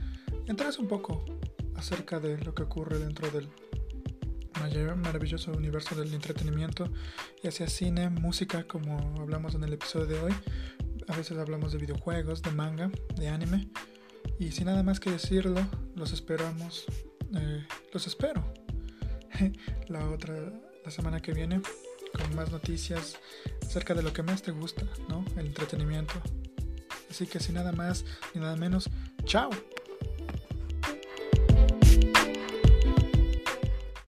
enterarse 0.46 0.80
un 0.80 0.88
poco 0.88 1.26
acerca 1.76 2.20
de 2.20 2.38
lo 2.38 2.54
que 2.54 2.64
ocurre 2.64 3.00
dentro 3.00 3.30
del 3.32 3.50
maravilloso 4.96 5.52
universo 5.52 5.96
del 5.96 6.14
entretenimiento, 6.14 6.90
ya 7.44 7.52
sea 7.52 7.68
cine, 7.68 8.10
música, 8.10 8.64
como 8.64 8.98
hablamos 9.20 9.56
en 9.56 9.64
el 9.64 9.74
episodio 9.74 10.06
de 10.06 10.20
hoy. 10.20 10.34
A 11.08 11.16
veces 11.16 11.38
hablamos 11.38 11.72
de 11.74 11.78
videojuegos, 11.80 12.42
de 12.42 12.52
manga, 12.52 12.90
de 13.16 13.28
anime. 13.28 13.70
Y 14.40 14.52
sin 14.52 14.66
nada 14.66 14.84
más 14.84 15.00
que 15.00 15.12
decirlo, 15.12 15.62
los 15.96 16.14
esperamos 16.14 16.86
eh, 17.36 17.66
los 17.92 18.06
espero 18.06 18.44
la 19.88 20.08
otra 20.10 20.36
la 20.86 20.92
semana 20.92 21.20
que 21.20 21.34
viene 21.34 21.62
con 22.12 22.36
más 22.36 22.52
noticias 22.52 23.18
acerca 23.66 23.94
de 23.96 24.04
lo 24.04 24.14
que 24.14 24.22
más 24.22 24.42
te 24.44 24.52
gusta, 24.52 24.84
¿no? 25.10 25.26
El 25.38 25.48
entretenimiento. 25.48 26.14
Así 27.10 27.26
que 27.26 27.40
sin 27.40 27.56
nada 27.56 27.72
más 27.72 28.06
ni 28.34 28.42
nada 28.42 28.56
menos, 28.56 28.90
chao. 29.26 29.50